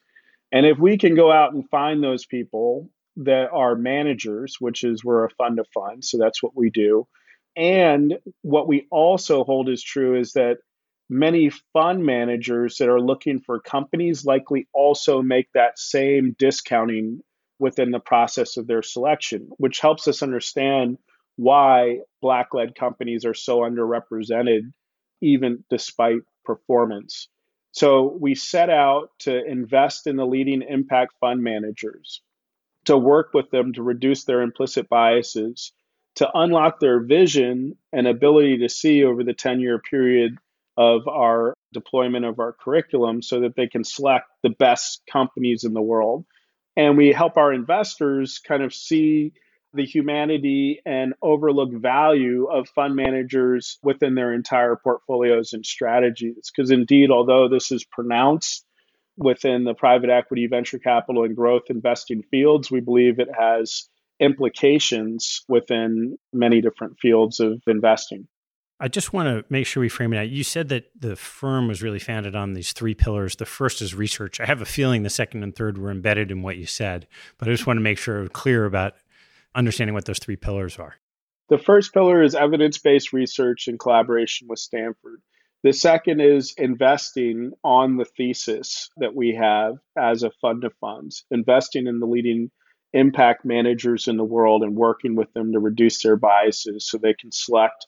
And 0.52 0.64
if 0.64 0.78
we 0.78 0.96
can 0.96 1.16
go 1.16 1.32
out 1.32 1.54
and 1.54 1.68
find 1.70 2.04
those 2.04 2.24
people 2.24 2.88
that 3.16 3.50
are 3.52 3.74
managers, 3.74 4.54
which 4.60 4.84
is 4.84 5.04
we're 5.04 5.24
a 5.24 5.30
fund 5.30 5.58
of 5.58 5.66
funds, 5.74 6.08
so 6.08 6.18
that's 6.18 6.40
what 6.40 6.56
we 6.56 6.70
do. 6.70 7.08
And 7.56 8.16
what 8.42 8.68
we 8.68 8.86
also 8.92 9.42
hold 9.42 9.68
is 9.68 9.82
true 9.82 10.16
is 10.20 10.34
that 10.34 10.58
many 11.14 11.48
fund 11.72 12.04
managers 12.04 12.78
that 12.78 12.88
are 12.88 13.00
looking 13.00 13.38
for 13.38 13.60
companies 13.60 14.24
likely 14.24 14.66
also 14.72 15.22
make 15.22 15.46
that 15.54 15.78
same 15.78 16.34
discounting 16.40 17.20
within 17.60 17.92
the 17.92 18.00
process 18.00 18.56
of 18.56 18.66
their 18.66 18.82
selection, 18.82 19.48
which 19.56 19.78
helps 19.78 20.08
us 20.08 20.24
understand 20.24 20.98
why 21.36 22.00
black 22.20 22.48
led 22.52 22.74
companies 22.74 23.24
are 23.24 23.34
so 23.34 23.60
underrepresented, 23.60 24.72
even 25.20 25.64
despite 25.70 26.22
performance. 26.44 27.28
So 27.70 28.18
we 28.20 28.34
set 28.34 28.68
out 28.68 29.10
to 29.20 29.44
invest 29.44 30.08
in 30.08 30.16
the 30.16 30.26
leading 30.26 30.62
impact 30.62 31.14
fund 31.20 31.44
managers 31.44 32.22
to 32.86 32.98
work 32.98 33.30
with 33.32 33.50
them 33.50 33.72
to 33.74 33.84
reduce 33.84 34.24
their 34.24 34.42
implicit 34.42 34.88
biases, 34.88 35.72
to 36.16 36.28
unlock 36.34 36.80
their 36.80 37.00
vision 37.00 37.78
and 37.92 38.08
ability 38.08 38.58
to 38.58 38.68
see 38.68 39.04
over 39.04 39.22
the 39.22 39.32
10 39.32 39.60
year 39.60 39.78
period 39.78 40.38
of 40.76 41.06
our 41.08 41.54
deployment 41.72 42.24
of 42.24 42.38
our 42.38 42.52
curriculum 42.52 43.22
so 43.22 43.40
that 43.40 43.56
they 43.56 43.68
can 43.68 43.84
select 43.84 44.26
the 44.42 44.50
best 44.50 45.02
companies 45.10 45.64
in 45.64 45.72
the 45.72 45.82
world. 45.82 46.24
And 46.76 46.96
we 46.96 47.12
help 47.12 47.36
our 47.36 47.52
investors 47.52 48.40
kind 48.46 48.62
of 48.62 48.74
see 48.74 49.32
the 49.72 49.84
humanity 49.84 50.80
and 50.86 51.14
overlook 51.20 51.72
value 51.72 52.46
of 52.46 52.68
fund 52.68 52.94
managers 52.94 53.78
within 53.82 54.14
their 54.14 54.32
entire 54.32 54.76
portfolios 54.76 55.52
and 55.52 55.66
strategies. 55.66 56.50
Because 56.54 56.70
indeed, 56.70 57.10
although 57.10 57.48
this 57.48 57.72
is 57.72 57.84
pronounced 57.84 58.64
within 59.16 59.64
the 59.64 59.74
private 59.74 60.10
equity, 60.10 60.46
venture 60.46 60.78
capital, 60.78 61.24
and 61.24 61.36
growth 61.36 61.64
investing 61.68 62.22
fields. 62.30 62.70
We 62.70 62.80
believe 62.80 63.18
it 63.18 63.28
has 63.38 63.88
implications 64.20 65.44
within 65.48 66.16
many 66.32 66.60
different 66.60 66.98
fields 67.00 67.40
of 67.40 67.62
investing. 67.66 68.26
I 68.80 68.88
just 68.88 69.12
want 69.12 69.28
to 69.28 69.44
make 69.52 69.66
sure 69.66 69.80
we 69.80 69.88
frame 69.88 70.12
it 70.12 70.18
out. 70.18 70.28
You 70.28 70.42
said 70.42 70.68
that 70.70 70.90
the 70.98 71.14
firm 71.14 71.68
was 71.68 71.82
really 71.82 72.00
founded 72.00 72.34
on 72.34 72.54
these 72.54 72.72
three 72.72 72.94
pillars. 72.94 73.36
The 73.36 73.46
first 73.46 73.80
is 73.80 73.94
research. 73.94 74.40
I 74.40 74.46
have 74.46 74.60
a 74.60 74.66
feeling 74.66 75.04
the 75.04 75.10
second 75.10 75.42
and 75.44 75.54
third 75.54 75.78
were 75.78 75.90
embedded 75.90 76.30
in 76.30 76.42
what 76.42 76.56
you 76.56 76.66
said, 76.66 77.06
but 77.38 77.48
I 77.48 77.52
just 77.52 77.66
want 77.66 77.76
to 77.76 77.82
make 77.82 77.98
sure 77.98 78.26
clear 78.28 78.64
about 78.64 78.94
understanding 79.54 79.94
what 79.94 80.06
those 80.06 80.18
three 80.18 80.36
pillars 80.36 80.78
are. 80.78 80.96
The 81.50 81.58
first 81.58 81.92
pillar 81.92 82.22
is 82.22 82.34
evidence 82.34 82.78
based 82.78 83.12
research 83.12 83.68
in 83.68 83.78
collaboration 83.78 84.48
with 84.48 84.58
Stanford. 84.58 85.20
The 85.62 85.72
second 85.72 86.20
is 86.20 86.52
investing 86.58 87.52
on 87.62 87.96
the 87.96 88.04
thesis 88.04 88.90
that 88.96 89.14
we 89.14 89.34
have 89.34 89.76
as 89.96 90.22
a 90.22 90.30
fund 90.42 90.64
of 90.64 90.74
funds, 90.80 91.24
investing 91.30 91.86
in 91.86 92.00
the 92.00 92.06
leading 92.06 92.50
impact 92.92 93.44
managers 93.44 94.08
in 94.08 94.16
the 94.16 94.24
world 94.24 94.62
and 94.62 94.76
working 94.76 95.16
with 95.16 95.32
them 95.32 95.52
to 95.52 95.58
reduce 95.58 96.02
their 96.02 96.16
biases 96.16 96.88
so 96.88 96.98
they 96.98 97.14
can 97.14 97.32
select 97.32 97.86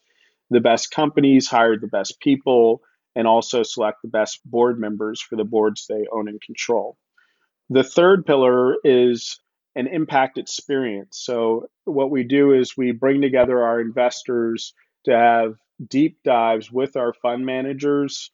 the 0.50 0.60
best 0.60 0.90
companies, 0.90 1.48
hire 1.48 1.76
the 1.78 1.86
best 1.86 2.20
people, 2.20 2.82
and 3.14 3.26
also 3.26 3.62
select 3.62 3.98
the 4.02 4.08
best 4.08 4.40
board 4.44 4.78
members 4.78 5.20
for 5.20 5.36
the 5.36 5.44
boards 5.44 5.86
they 5.88 6.04
own 6.12 6.28
and 6.28 6.40
control. 6.40 6.96
The 7.70 7.82
third 7.82 8.26
pillar 8.26 8.76
is 8.84 9.40
an 9.74 9.86
impact 9.88 10.38
experience. 10.38 11.18
So, 11.20 11.68
what 11.84 12.10
we 12.10 12.24
do 12.24 12.52
is 12.52 12.76
we 12.76 12.92
bring 12.92 13.20
together 13.20 13.62
our 13.62 13.80
investors 13.80 14.72
to 15.04 15.16
have 15.16 15.54
deep 15.84 16.18
dives 16.24 16.70
with 16.70 16.96
our 16.96 17.12
fund 17.12 17.44
managers 17.44 18.30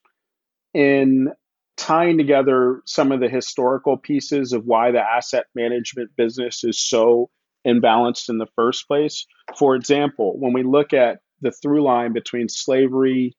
in 0.75 1.29
tying 1.77 2.19
together 2.19 2.83
some 2.85 3.13
of 3.13 3.21
the 3.21 3.29
historical 3.29 3.97
pieces 3.97 4.53
of 4.53 4.65
why 4.65 4.91
the 4.91 5.01
asset 5.01 5.47
management 5.55 6.11
business 6.17 6.65
is 6.65 6.79
so 6.79 7.31
imbalanced 7.67 8.29
in 8.29 8.39
the 8.39 8.47
first 8.55 8.87
place. 8.87 9.27
For 9.57 9.75
example, 9.75 10.39
when 10.39 10.53
we 10.53 10.63
look 10.63 10.93
at 10.93 11.19
the 11.43 11.53
through 11.53 11.83
line 11.83 12.13
between 12.13 12.49
slavery, 12.49 13.37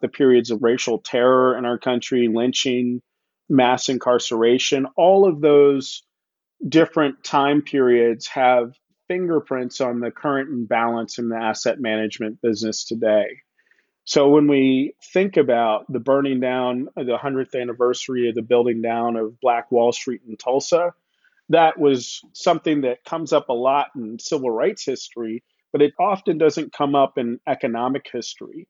the 0.00 0.08
periods 0.08 0.50
of 0.50 0.62
racial 0.62 0.98
terror 0.98 1.56
in 1.56 1.64
our 1.64 1.78
country, 1.78 2.28
lynching, 2.28 3.02
mass 3.48 3.88
incarceration, 3.88 4.86
all 4.96 5.26
of 5.26 5.40
those 5.40 6.02
different 6.66 7.24
time 7.24 7.62
periods 7.62 8.26
have 8.28 8.74
fingerprints 9.08 9.80
on 9.80 10.00
the 10.00 10.10
current 10.10 10.50
imbalance 10.50 11.18
in 11.18 11.28
the 11.28 11.36
asset 11.36 11.80
management 11.80 12.40
business 12.42 12.84
today. 12.84 13.38
So 14.04 14.28
when 14.28 14.46
we 14.46 14.94
think 15.12 15.36
about 15.36 15.90
the 15.92 15.98
burning 15.98 16.40
down, 16.40 16.88
the 16.94 17.18
100th 17.20 17.60
anniversary 17.60 18.28
of 18.28 18.34
the 18.34 18.42
building 18.42 18.80
down 18.80 19.16
of 19.16 19.40
Black 19.40 19.72
Wall 19.72 19.92
Street 19.92 20.22
in 20.28 20.36
Tulsa, 20.36 20.92
that 21.48 21.78
was 21.78 22.22
something 22.32 22.82
that 22.82 23.04
comes 23.04 23.32
up 23.32 23.48
a 23.48 23.52
lot 23.52 23.88
in 23.96 24.18
civil 24.18 24.50
rights 24.50 24.84
history, 24.84 25.42
but 25.76 25.84
it 25.84 25.92
often 26.00 26.38
doesn't 26.38 26.72
come 26.72 26.94
up 26.94 27.18
in 27.18 27.38
economic 27.46 28.06
history. 28.10 28.66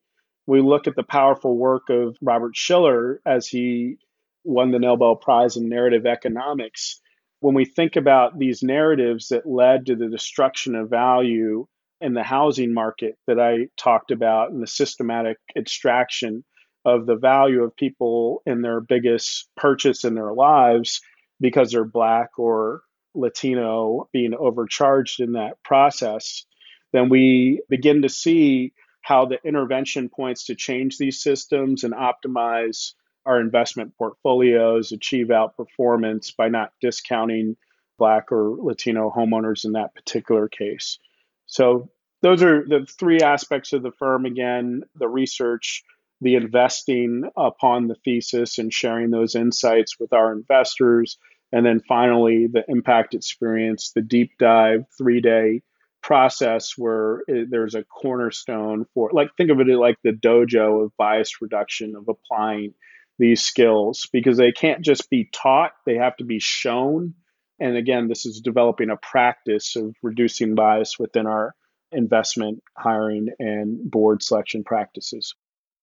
We 0.49 0.61
look 0.61 0.88
at 0.88 0.97
the 0.97 1.05
powerful 1.05 1.57
work 1.57 1.88
of 1.88 2.16
Robert 2.21 2.57
Shiller 2.57 3.21
as 3.25 3.47
he 3.47 3.99
won 4.42 4.73
the 4.73 4.81
Nobel 4.81 5.14
Prize 5.14 5.57
in 5.57 5.69
Narrative 5.69 6.05
Economics. 6.05 7.01
When 7.38 7.55
we 7.55 7.64
think 7.64 7.95
about 7.95 8.40
these 8.40 8.64
narratives 8.64 9.29
that 9.29 9.47
led 9.47 9.87
to 9.87 9.95
the 9.95 10.09
destruction 10.09 10.75
of 10.75 10.90
value 10.90 11.69
in 12.01 12.12
the 12.12 12.25
housing 12.25 12.75
market 12.75 13.14
that 13.29 13.38
I 13.38 13.69
talked 13.77 14.11
about 14.11 14.51
and 14.51 14.61
the 14.61 14.66
systematic 14.66 15.37
extraction 15.57 16.45
of 16.85 17.07
the 17.07 17.14
value 17.14 17.62
of 17.62 17.77
people 17.77 18.42
in 18.47 18.62
their 18.62 18.81
biggest 18.81 19.49
purchase 19.57 20.03
in 20.03 20.16
their 20.16 20.33
lives 20.33 21.01
because 21.40 21.71
they're 21.71 21.85
black 21.85 22.31
or 22.37 22.81
Latino 23.14 24.09
being 24.12 24.35
overcharged 24.35 25.21
in 25.21 25.35
that 25.35 25.62
process, 25.62 26.45
then 26.92 27.09
we 27.09 27.62
begin 27.68 28.03
to 28.03 28.09
see 28.09 28.72
how 29.03 29.27
the 29.27 29.38
intervention 29.44 30.09
points 30.09 30.46
to 30.46 30.55
change 30.55 30.99
these 30.99 31.22
systems 31.22 31.85
and 31.85 31.94
optimize 31.94 32.92
our 33.25 33.40
investment 33.40 33.92
portfolios, 33.99 34.92
achieve 34.92 35.29
outperformance 35.29 36.35
by 36.37 36.49
not 36.49 36.72
discounting 36.81 37.57
Black 37.99 38.31
or 38.31 38.57
Latino 38.59 39.12
homeowners 39.14 39.64
in 39.64 39.72
that 39.72 39.94
particular 39.94 40.49
case. 40.49 40.99
So, 41.46 41.90
those 42.22 42.42
are 42.42 42.64
the 42.66 42.87
three 42.99 43.20
aspects 43.20 43.72
of 43.72 43.83
the 43.83 43.92
firm 43.92 44.25
again 44.25 44.83
the 44.94 45.09
research, 45.09 45.85
the 46.20 46.35
investing 46.35 47.31
upon 47.37 47.88
the 47.88 47.96
thesis, 48.05 48.59
and 48.59 48.72
sharing 48.72 49.11
those 49.11 49.35
insights 49.35 50.01
with 50.01 50.12
our 50.12 50.33
investors. 50.33 51.18
And 51.53 51.64
then 51.64 51.81
finally, 51.87 52.49
the 52.49 52.64
impact 52.68 53.14
experience, 53.14 53.92
the 53.92 54.03
deep 54.03 54.33
dive 54.38 54.87
three 54.99 55.20
day 55.20 55.62
process 56.07 56.75
where 56.79 57.25
there's 57.27 57.75
a 57.75 57.83
cornerstone 57.83 58.87
for, 58.95 59.11
like, 59.12 59.31
think 59.37 59.51
of 59.51 59.59
it 59.59 59.66
like 59.66 59.97
the 60.05 60.12
dojo 60.12 60.85
of 60.85 60.97
bias 60.97 61.42
reduction, 61.42 61.97
of 61.97 62.09
applying 62.09 62.75
these 63.19 63.42
skills 63.42 64.09
because 64.12 64.37
they 64.37 64.53
can't 64.53 64.83
just 64.83 65.11
be 65.11 65.29
taught, 65.33 65.73
they 65.85 65.97
have 65.97 66.16
to 66.16 66.25
be 66.25 66.38
shown. 66.38 67.14
And 67.59 67.77
again, 67.77 68.07
this 68.07 68.25
is 68.25 68.40
developing 68.40 68.88
a 68.90 68.97
practice 68.97 69.75
of 69.75 69.97
reducing 70.01 70.55
bias 70.55 70.97
within 70.97 71.27
our 71.27 71.57
investment 71.90 72.62
hiring 72.77 73.31
and 73.40 73.90
board 73.90 74.23
selection 74.23 74.62
practices. 74.62 75.35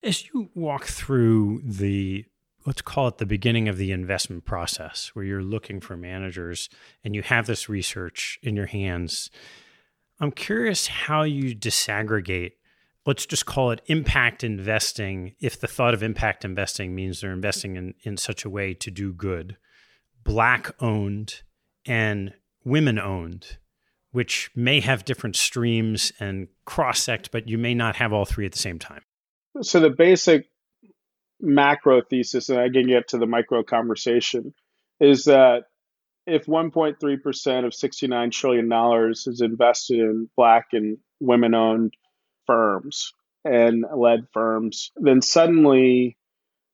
As 0.03 0.25
you 0.27 0.49
walk 0.55 0.85
through 0.85 1.61
the 1.65 2.25
let's 2.65 2.81
call 2.81 3.09
it 3.09 3.17
the 3.17 3.25
beginning 3.25 3.67
of 3.67 3.75
the 3.75 3.91
investment 3.91 4.45
process 4.45 5.11
where 5.13 5.25
you're 5.25 5.43
looking 5.43 5.81
for 5.81 5.97
managers 5.97 6.69
and 7.03 7.13
you 7.13 7.21
have 7.21 7.45
this 7.45 7.67
research 7.67 8.39
in 8.41 8.55
your 8.55 8.67
hands, 8.67 9.29
I'm 10.19 10.31
curious 10.31 10.87
how 10.87 11.23
you 11.23 11.55
disaggregate 11.55 12.53
let's 13.05 13.25
just 13.25 13.45
call 13.45 13.71
it 13.71 13.81
impact 13.87 14.43
investing 14.43 15.35
if 15.39 15.59
the 15.59 15.67
thought 15.67 15.93
of 15.93 16.03
impact 16.03 16.45
investing 16.45 16.95
means 16.95 17.21
they're 17.21 17.33
investing 17.33 17.75
in, 17.75 17.93
in 18.03 18.17
such 18.17 18.45
a 18.45 18.49
way 18.49 18.73
to 18.73 18.91
do 18.91 19.13
good 19.13 19.57
black 20.23 20.71
owned 20.81 21.41
and 21.85 22.33
women 22.63 22.97
owned 22.97 23.57
which 24.11 24.51
may 24.55 24.79
have 24.79 25.03
different 25.03 25.35
streams 25.35 26.11
and 26.19 26.47
cross 26.65 27.01
sect 27.01 27.31
but 27.31 27.47
you 27.47 27.57
may 27.57 27.73
not 27.73 27.95
have 27.95 28.13
all 28.13 28.25
three 28.25 28.45
at 28.45 28.51
the 28.51 28.59
same 28.59 28.79
time. 28.79 29.01
So 29.61 29.79
the 29.79 29.89
basic 29.89 30.45
macro 31.45 32.01
thesis 32.01 32.47
and 32.47 32.57
i 32.57 32.69
can 32.69 32.87
get 32.87 33.09
to 33.09 33.17
the 33.17 33.25
micro 33.25 33.63
conversation 33.63 34.53
is 35.01 35.25
that 35.25 35.63
if 36.25 36.45
1.3% 36.45 37.65
of 37.65 37.73
69 37.73 38.31
trillion 38.31 38.69
dollars 38.69 39.27
is 39.27 39.41
invested 39.41 39.99
in 39.99 40.29
black 40.35 40.67
and 40.71 40.97
women 41.19 41.53
owned 41.53 41.93
firms 42.45 43.13
and 43.45 43.83
led 43.95 44.27
firms, 44.31 44.91
then 44.95 45.21
suddenly 45.21 46.17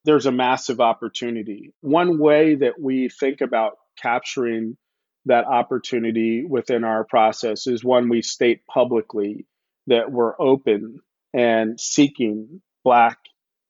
there's 0.06 0.28
a 0.28 0.32
massive 0.32 0.80
opportunity. 0.80 1.74
One 1.82 2.20
way 2.20 2.56
that 2.56 2.80
we 2.80 3.10
think 3.10 3.42
about 3.42 3.74
capturing 3.98 4.78
that 5.26 5.46
opportunity 5.46 6.46
within 6.46 6.84
our 6.84 7.04
process 7.04 7.68
is 7.68 7.84
one 7.84 8.10
we 8.10 8.22
state 8.22 8.66
publicly 8.66 9.46
that 9.88 10.12
we're 10.12 10.40
open 10.40 11.00
and 11.34 11.80
seeking 11.80 12.62
Black 12.84 13.18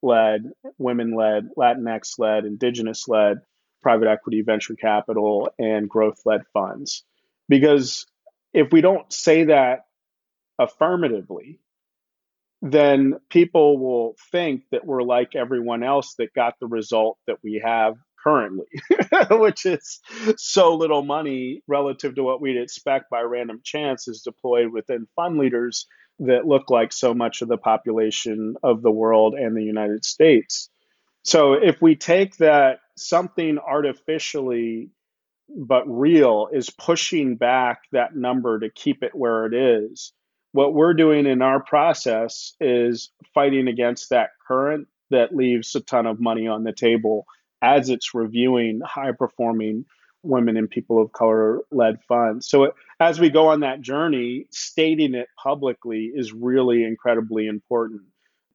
led, 0.02 0.44
women 0.78 1.14
led, 1.14 1.48
Latinx 1.58 2.18
led, 2.18 2.44
Indigenous 2.44 3.08
led 3.08 3.38
private 3.82 4.08
equity, 4.08 4.42
venture 4.42 4.74
capital, 4.74 5.50
and 5.58 5.88
growth 5.88 6.20
led 6.24 6.42
funds. 6.52 7.04
Because 7.48 8.06
if 8.52 8.72
we 8.72 8.80
don't 8.80 9.12
say 9.12 9.44
that 9.44 9.86
affirmatively, 10.58 11.60
then 12.62 13.18
people 13.30 13.78
will 13.78 14.16
think 14.30 14.64
that 14.70 14.84
we're 14.84 15.02
like 15.02 15.34
everyone 15.34 15.82
else 15.82 16.14
that 16.18 16.34
got 16.34 16.54
the 16.60 16.66
result 16.66 17.18
that 17.26 17.42
we 17.42 17.62
have 17.64 17.96
currently, 18.22 18.66
which 19.30 19.64
is 19.64 20.00
so 20.36 20.74
little 20.74 21.02
money 21.02 21.62
relative 21.66 22.14
to 22.14 22.22
what 22.22 22.40
we'd 22.40 22.60
expect 22.60 23.08
by 23.10 23.22
random 23.22 23.60
chance 23.64 24.08
is 24.08 24.20
deployed 24.22 24.70
within 24.72 25.08
fund 25.16 25.38
leaders 25.38 25.86
that 26.18 26.46
look 26.46 26.68
like 26.68 26.92
so 26.92 27.14
much 27.14 27.40
of 27.40 27.48
the 27.48 27.56
population 27.56 28.54
of 28.62 28.82
the 28.82 28.90
world 28.90 29.34
and 29.34 29.56
the 29.56 29.64
United 29.64 30.04
States. 30.04 30.68
So 31.24 31.54
if 31.54 31.80
we 31.82 31.96
take 31.96 32.36
that 32.38 32.80
something 32.96 33.58
artificially 33.58 34.90
but 35.56 35.82
real 35.86 36.48
is 36.52 36.70
pushing 36.70 37.36
back 37.36 37.82
that 37.92 38.14
number 38.14 38.60
to 38.60 38.70
keep 38.70 39.02
it 39.02 39.14
where 39.14 39.46
it 39.46 39.54
is, 39.54 40.12
what 40.52 40.74
we're 40.74 40.94
doing 40.94 41.26
in 41.26 41.42
our 41.42 41.62
process 41.62 42.54
is 42.60 43.10
fighting 43.34 43.68
against 43.68 44.10
that 44.10 44.30
current 44.46 44.88
that 45.10 45.34
leaves 45.34 45.74
a 45.74 45.80
ton 45.80 46.06
of 46.06 46.20
money 46.20 46.46
on 46.46 46.64
the 46.64 46.72
table 46.72 47.26
as 47.62 47.90
it's 47.90 48.14
reviewing 48.14 48.80
high 48.84 49.12
performing 49.12 49.84
women 50.22 50.56
and 50.56 50.70
people 50.70 51.02
of 51.02 51.12
color 51.12 51.60
led 51.70 52.02
funds. 52.06 52.48
So 52.48 52.72
as 53.00 53.18
we 53.18 53.30
go 53.30 53.48
on 53.48 53.60
that 53.60 53.80
journey, 53.80 54.46
stating 54.50 55.14
it 55.14 55.28
publicly 55.42 56.10
is 56.14 56.32
really 56.32 56.84
incredibly 56.84 57.46
important. 57.46 58.02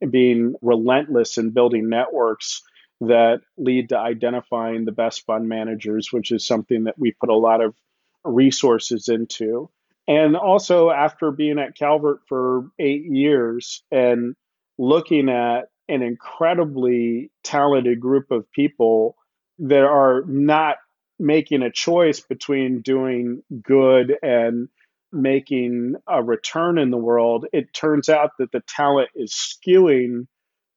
Being 0.05 0.55
relentless 0.61 1.37
in 1.37 1.51
building 1.51 1.89
networks 1.89 2.61
that 3.01 3.41
lead 3.57 3.89
to 3.89 3.97
identifying 3.97 4.85
the 4.85 4.91
best 4.91 5.25
fund 5.25 5.49
managers, 5.49 6.11
which 6.11 6.31
is 6.31 6.45
something 6.45 6.85
that 6.85 6.97
we 6.97 7.11
put 7.11 7.29
a 7.29 7.35
lot 7.35 7.61
of 7.61 7.75
resources 8.23 9.09
into. 9.09 9.69
And 10.07 10.35
also, 10.35 10.91
after 10.91 11.31
being 11.31 11.59
at 11.59 11.75
Calvert 11.75 12.21
for 12.27 12.69
eight 12.79 13.05
years 13.05 13.83
and 13.91 14.35
looking 14.77 15.29
at 15.29 15.69
an 15.87 16.01
incredibly 16.01 17.31
talented 17.43 17.99
group 17.99 18.31
of 18.31 18.51
people 18.51 19.15
that 19.59 19.83
are 19.83 20.23
not 20.27 20.77
making 21.17 21.63
a 21.63 21.71
choice 21.71 22.19
between 22.19 22.81
doing 22.81 23.41
good 23.63 24.15
and 24.21 24.67
making 25.15 25.95
a 26.07 26.21
return 26.23 26.77
in 26.77 26.91
the 26.91 26.97
world, 26.97 27.45
it 27.53 27.73
turns 27.73 28.09
out 28.09 28.31
that 28.39 28.51
the 28.51 28.61
talent 28.67 29.09
is 29.15 29.33
skewing 29.33 30.27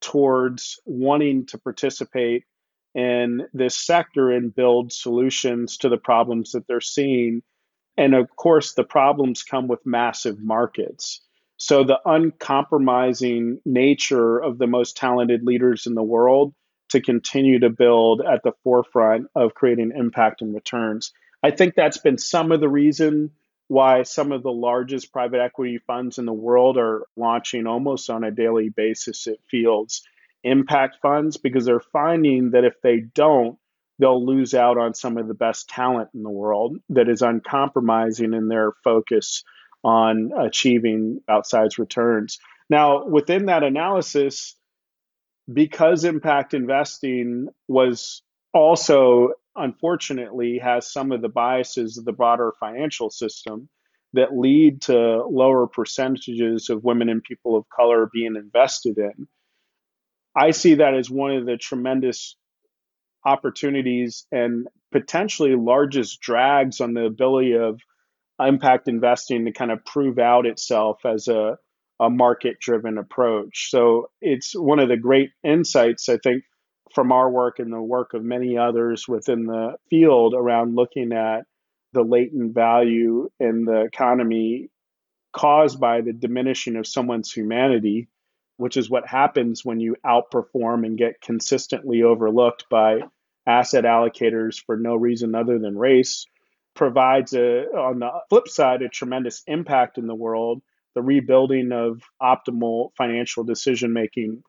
towards 0.00 0.80
wanting 0.86 1.46
to 1.46 1.58
participate 1.58 2.44
in 2.94 3.46
this 3.52 3.76
sector 3.76 4.30
and 4.30 4.54
build 4.54 4.92
solutions 4.92 5.76
to 5.78 5.88
the 5.88 5.98
problems 5.98 6.52
that 6.52 6.66
they're 6.66 6.80
seeing 6.80 7.42
and 7.98 8.14
of 8.14 8.34
course, 8.36 8.74
the 8.74 8.84
problems 8.84 9.42
come 9.42 9.66
with 9.66 9.84
massive 9.84 10.40
markets. 10.40 11.20
So, 11.56 11.82
the 11.82 11.98
uncompromising 12.04 13.60
nature 13.66 14.38
of 14.38 14.58
the 14.58 14.68
most 14.68 14.96
talented 14.96 15.42
leaders 15.42 15.84
in 15.84 15.94
the 15.94 16.02
world 16.02 16.54
to 16.90 17.00
continue 17.00 17.58
to 17.58 17.70
build 17.70 18.22
at 18.22 18.44
the 18.44 18.52
forefront 18.62 19.26
of 19.34 19.54
creating 19.54 19.92
impact 19.96 20.40
and 20.40 20.54
returns. 20.54 21.12
I 21.42 21.50
think 21.50 21.74
that's 21.74 21.98
been 21.98 22.18
some 22.18 22.52
of 22.52 22.60
the 22.60 22.68
reason 22.68 23.32
why 23.68 24.02
some 24.02 24.32
of 24.32 24.42
the 24.42 24.50
largest 24.50 25.12
private 25.12 25.40
equity 25.40 25.78
funds 25.86 26.18
in 26.18 26.24
the 26.24 26.32
world 26.32 26.78
are 26.78 27.06
launching 27.16 27.66
almost 27.66 28.10
on 28.10 28.24
a 28.24 28.30
daily 28.30 28.70
basis, 28.70 29.26
it 29.26 29.40
feels, 29.50 30.02
impact 30.42 30.96
funds, 31.02 31.36
because 31.36 31.64
they're 31.64 31.80
finding 31.80 32.50
that 32.52 32.64
if 32.64 32.74
they 32.82 33.00
don't, 33.14 33.58
they'll 33.98 34.24
lose 34.24 34.54
out 34.54 34.78
on 34.78 34.94
some 34.94 35.18
of 35.18 35.28
the 35.28 35.34
best 35.34 35.68
talent 35.68 36.08
in 36.14 36.22
the 36.22 36.30
world 36.30 36.76
that 36.88 37.08
is 37.08 37.22
uncompromising 37.22 38.32
in 38.32 38.48
their 38.48 38.72
focus 38.84 39.44
on 39.84 40.30
achieving 40.38 41.20
outsized 41.28 41.78
returns. 41.78 42.38
Now, 42.70 43.06
within 43.06 43.46
that 43.46 43.62
analysis, 43.62 44.54
because 45.52 46.04
impact 46.04 46.54
investing 46.54 47.48
was 47.66 48.22
also 48.52 49.30
unfortunately 49.58 50.58
has 50.62 50.92
some 50.92 51.12
of 51.12 51.22
the 51.22 51.28
biases 51.28 51.98
of 51.98 52.04
the 52.04 52.12
broader 52.12 52.52
financial 52.60 53.10
system 53.10 53.68
that 54.14 54.36
lead 54.36 54.82
to 54.82 55.24
lower 55.26 55.66
percentages 55.66 56.70
of 56.70 56.84
women 56.84 57.08
and 57.08 57.22
people 57.22 57.56
of 57.56 57.64
color 57.68 58.08
being 58.12 58.36
invested 58.36 58.96
in. 58.98 59.28
I 60.34 60.52
see 60.52 60.74
that 60.76 60.94
as 60.94 61.10
one 61.10 61.32
of 61.32 61.46
the 61.46 61.56
tremendous 61.56 62.36
opportunities 63.24 64.26
and 64.32 64.68
potentially 64.92 65.54
largest 65.56 66.20
drags 66.20 66.80
on 66.80 66.94
the 66.94 67.04
ability 67.04 67.54
of 67.54 67.80
impact 68.40 68.88
investing 68.88 69.44
to 69.44 69.52
kind 69.52 69.70
of 69.70 69.84
prove 69.84 70.18
out 70.18 70.46
itself 70.46 71.04
as 71.04 71.28
a, 71.28 71.58
a 72.00 72.08
market 72.08 72.60
driven 72.60 72.96
approach. 72.96 73.68
So 73.70 74.10
it's 74.20 74.52
one 74.54 74.78
of 74.78 74.88
the 74.88 74.96
great 74.96 75.30
insights, 75.44 76.08
I 76.08 76.18
think, 76.22 76.44
from 76.94 77.12
our 77.12 77.30
work 77.30 77.58
and 77.58 77.72
the 77.72 77.80
work 77.80 78.14
of 78.14 78.24
many 78.24 78.56
others 78.56 79.06
within 79.08 79.46
the 79.46 79.76
field 79.90 80.34
around 80.34 80.76
looking 80.76 81.12
at 81.12 81.44
the 81.92 82.02
latent 82.02 82.54
value 82.54 83.28
in 83.40 83.64
the 83.64 83.82
economy 83.82 84.68
caused 85.32 85.78
by 85.80 86.00
the 86.00 86.12
diminishing 86.12 86.76
of 86.76 86.86
someone's 86.86 87.32
humanity, 87.32 88.08
which 88.56 88.76
is 88.76 88.90
what 88.90 89.06
happens 89.06 89.64
when 89.64 89.80
you 89.80 89.96
outperform 90.04 90.84
and 90.84 90.98
get 90.98 91.20
consistently 91.20 92.02
overlooked 92.02 92.64
by 92.70 93.00
asset 93.46 93.84
allocators 93.84 94.62
for 94.64 94.76
no 94.76 94.94
reason 94.94 95.34
other 95.34 95.58
than 95.58 95.76
race 95.78 96.26
provides 96.74 97.32
a 97.32 97.64
on 97.76 97.98
the 97.98 98.10
flip 98.28 98.46
side 98.46 98.82
a 98.82 98.88
tremendous 98.88 99.42
impact 99.46 99.98
in 99.98 100.06
the 100.06 100.14
world 100.14 100.62
the 100.94 101.02
rebuilding 101.02 101.72
of 101.72 102.02
optimal 102.22 102.90
financial 102.96 103.42
decision 103.44 103.92
making 103.92 104.42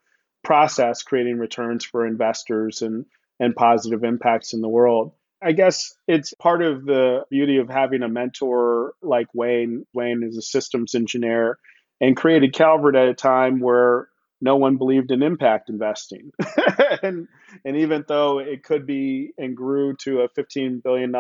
process, 0.44 1.04
creating 1.04 1.38
returns 1.38 1.84
for 1.86 2.06
investors 2.06 2.82
and, 2.82 3.06
and 3.40 3.56
positive 3.56 4.04
impacts 4.04 4.54
in 4.54 4.62
the 4.62 4.70
world. 4.70 5.14
I 5.42 5.54
guess 5.54 5.96
it's 6.08 6.34
part 6.34 6.62
of 6.62 6.86
the 6.86 7.26
beauty 7.30 7.58
of 7.58 7.70
having 7.70 8.04
a 8.04 8.10
mentor 8.10 8.94
like 9.02 9.28
Wayne. 9.34 9.86
Wayne 9.94 10.24
is 10.24 10.38
a 10.38 10.42
systems 10.42 10.96
engineer 10.96 11.58
and 12.02 12.16
created 12.16 12.54
Calvert 12.54 12.96
at 12.96 13.08
a 13.08 13.14
time 13.14 13.60
where 13.60 14.10
no 14.42 14.56
one 14.56 14.78
believed 14.78 15.12
in 15.12 15.22
impact 15.22 15.70
investing. 15.70 16.32
and, 17.04 17.28
and 17.66 17.78
even 17.78 18.06
though 18.08 18.40
it 18.40 18.64
could 18.64 18.86
be 18.86 19.32
and 19.38 19.56
grew 19.56 19.96
to 19.98 20.22
a 20.22 20.30
$15 20.30 20.82
billion 20.82 21.14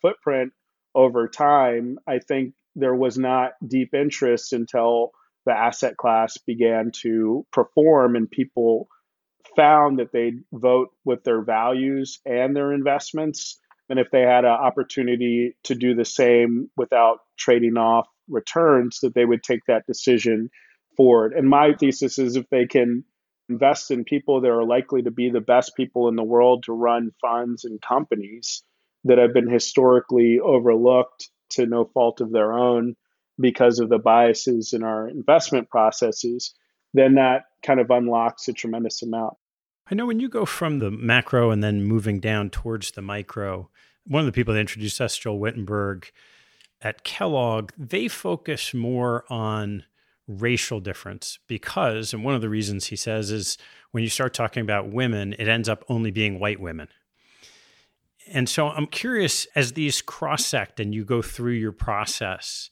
footprint 0.00 0.52
over 0.94 1.28
time, 1.28 1.98
I 2.06 2.18
think 2.18 2.54
there 2.74 2.94
was 2.94 3.18
not 3.18 3.52
deep 3.66 3.94
interest 3.94 4.52
until 4.52 5.12
the 5.46 5.52
asset 5.52 5.96
class 5.96 6.38
began 6.38 6.90
to 7.02 7.46
perform 7.52 8.16
and 8.16 8.30
people 8.30 8.88
found 9.56 9.98
that 9.98 10.12
they'd 10.12 10.42
vote 10.52 10.90
with 11.04 11.24
their 11.24 11.42
values 11.42 12.20
and 12.24 12.54
their 12.54 12.72
investments. 12.72 13.58
And 13.88 13.98
if 13.98 14.10
they 14.10 14.22
had 14.22 14.44
an 14.44 14.50
opportunity 14.50 15.56
to 15.64 15.74
do 15.74 15.94
the 15.94 16.04
same 16.04 16.70
without 16.76 17.18
trading 17.36 17.76
off 17.76 18.06
returns, 18.28 19.00
that 19.02 19.14
they 19.14 19.24
would 19.24 19.42
take 19.42 19.60
that 19.66 19.86
decision 19.86 20.48
forward. 20.96 21.32
And 21.32 21.48
my 21.48 21.74
thesis 21.74 22.18
is 22.18 22.36
if 22.36 22.48
they 22.50 22.66
can 22.66 23.04
invest 23.48 23.90
in 23.90 24.04
people 24.04 24.40
that 24.40 24.50
are 24.50 24.64
likely 24.64 25.02
to 25.02 25.10
be 25.10 25.30
the 25.30 25.40
best 25.40 25.76
people 25.76 26.08
in 26.08 26.16
the 26.16 26.22
world 26.22 26.64
to 26.64 26.72
run 26.72 27.10
funds 27.20 27.64
and 27.64 27.80
companies 27.82 28.62
that 29.04 29.18
have 29.18 29.34
been 29.34 29.50
historically 29.50 30.38
overlooked 30.38 31.28
to 31.50 31.66
no 31.66 31.84
fault 31.84 32.20
of 32.20 32.30
their 32.30 32.52
own 32.52 32.94
because 33.42 33.78
of 33.78 33.90
the 33.90 33.98
biases 33.98 34.72
in 34.72 34.82
our 34.82 35.08
investment 35.08 35.68
processes, 35.68 36.54
then 36.94 37.16
that 37.16 37.44
kind 37.62 37.80
of 37.80 37.90
unlocks 37.90 38.48
a 38.48 38.52
tremendous 38.52 39.02
amount. 39.02 39.34
I 39.90 39.94
know 39.94 40.06
when 40.06 40.20
you 40.20 40.28
go 40.28 40.46
from 40.46 40.78
the 40.78 40.90
macro 40.90 41.50
and 41.50 41.62
then 41.62 41.82
moving 41.82 42.20
down 42.20 42.48
towards 42.48 42.92
the 42.92 43.02
micro, 43.02 43.68
one 44.06 44.20
of 44.20 44.26
the 44.26 44.32
people 44.32 44.54
that 44.54 44.60
introduced 44.60 45.00
us, 45.00 45.18
Joel 45.18 45.38
Wittenberg 45.38 46.10
at 46.80 47.04
Kellogg, 47.04 47.72
they 47.76 48.08
focus 48.08 48.72
more 48.72 49.24
on 49.28 49.84
racial 50.26 50.80
difference 50.80 51.38
because, 51.46 52.12
and 52.12 52.24
one 52.24 52.34
of 52.34 52.40
the 52.40 52.48
reasons 52.48 52.86
he 52.86 52.96
says 52.96 53.30
is 53.30 53.58
when 53.90 54.02
you 54.02 54.08
start 54.08 54.34
talking 54.34 54.62
about 54.62 54.90
women, 54.90 55.34
it 55.38 55.48
ends 55.48 55.68
up 55.68 55.84
only 55.88 56.10
being 56.10 56.38
white 56.38 56.60
women. 56.60 56.88
And 58.28 58.48
so 58.48 58.68
I'm 58.68 58.86
curious 58.86 59.46
as 59.54 59.72
these 59.72 60.00
cross 60.00 60.46
sect 60.46 60.78
and 60.80 60.94
you 60.94 61.04
go 61.04 61.22
through 61.22 61.52
your 61.52 61.72
process, 61.72 62.70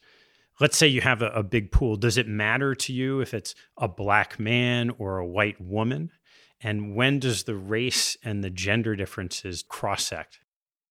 let's 0.61 0.77
say 0.77 0.87
you 0.87 1.01
have 1.01 1.23
a, 1.23 1.29
a, 1.31 1.43
big 1.43 1.73
pool, 1.73 1.97
does 1.97 2.17
it 2.17 2.29
matter 2.29 2.75
to 2.75 2.93
you 2.93 3.21
if 3.21 3.35
it's 3.35 3.55
a 3.77 3.89
black 3.89 4.39
man 4.39 4.91
or 4.99 5.19
a 5.19 5.27
white 5.27 5.61
woman? 5.61 6.11
And 6.63 6.95
when 6.95 7.19
does 7.19 7.45
the 7.45 7.57
race 7.57 8.17
and 8.23 8.45
the 8.45 8.51
gender 8.51 8.95
differences 8.95 9.65
cross 9.67 10.05
sect? 10.05 10.41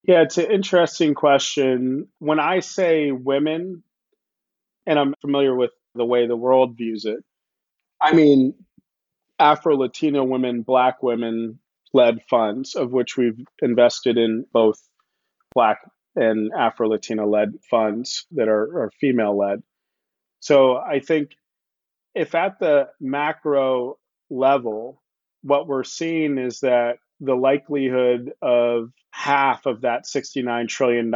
Yeah, 0.03 0.21
it's 0.21 0.37
an 0.37 0.51
interesting 0.51 1.13
question. 1.13 2.07
When 2.17 2.39
I 2.39 2.61
say 2.61 3.11
women, 3.11 3.83
and 4.89 4.97
I'm 4.97 5.13
familiar 5.21 5.55
with 5.55 5.71
the 5.93 6.05
way 6.05 6.25
the 6.25 6.35
world 6.35 6.75
views 6.75 7.05
it. 7.05 7.23
I 8.01 8.13
mean, 8.13 8.55
Afro 9.37 9.77
Latino 9.77 10.23
women, 10.23 10.63
Black 10.63 11.03
women 11.03 11.59
led 11.93 12.23
funds, 12.29 12.75
of 12.75 12.91
which 12.91 13.15
we've 13.15 13.39
invested 13.61 14.17
in 14.17 14.45
both 14.51 14.81
Black 15.53 15.79
and 16.15 16.51
Afro 16.57 16.89
Latino 16.89 17.27
led 17.27 17.53
funds 17.69 18.25
that 18.31 18.47
are, 18.47 18.83
are 18.83 18.91
female 18.99 19.37
led. 19.37 19.61
So 20.39 20.77
I 20.77 20.99
think 20.99 21.31
if 22.15 22.35
at 22.35 22.59
the 22.59 22.89
macro 22.99 23.97
level, 24.29 25.01
what 25.41 25.67
we're 25.67 25.83
seeing 25.83 26.37
is 26.37 26.61
that 26.61 26.97
the 27.19 27.35
likelihood 27.35 28.31
of 28.41 28.91
half 29.11 29.65
of 29.65 29.81
that 29.81 30.05
$69 30.05 30.67
trillion 30.67 31.11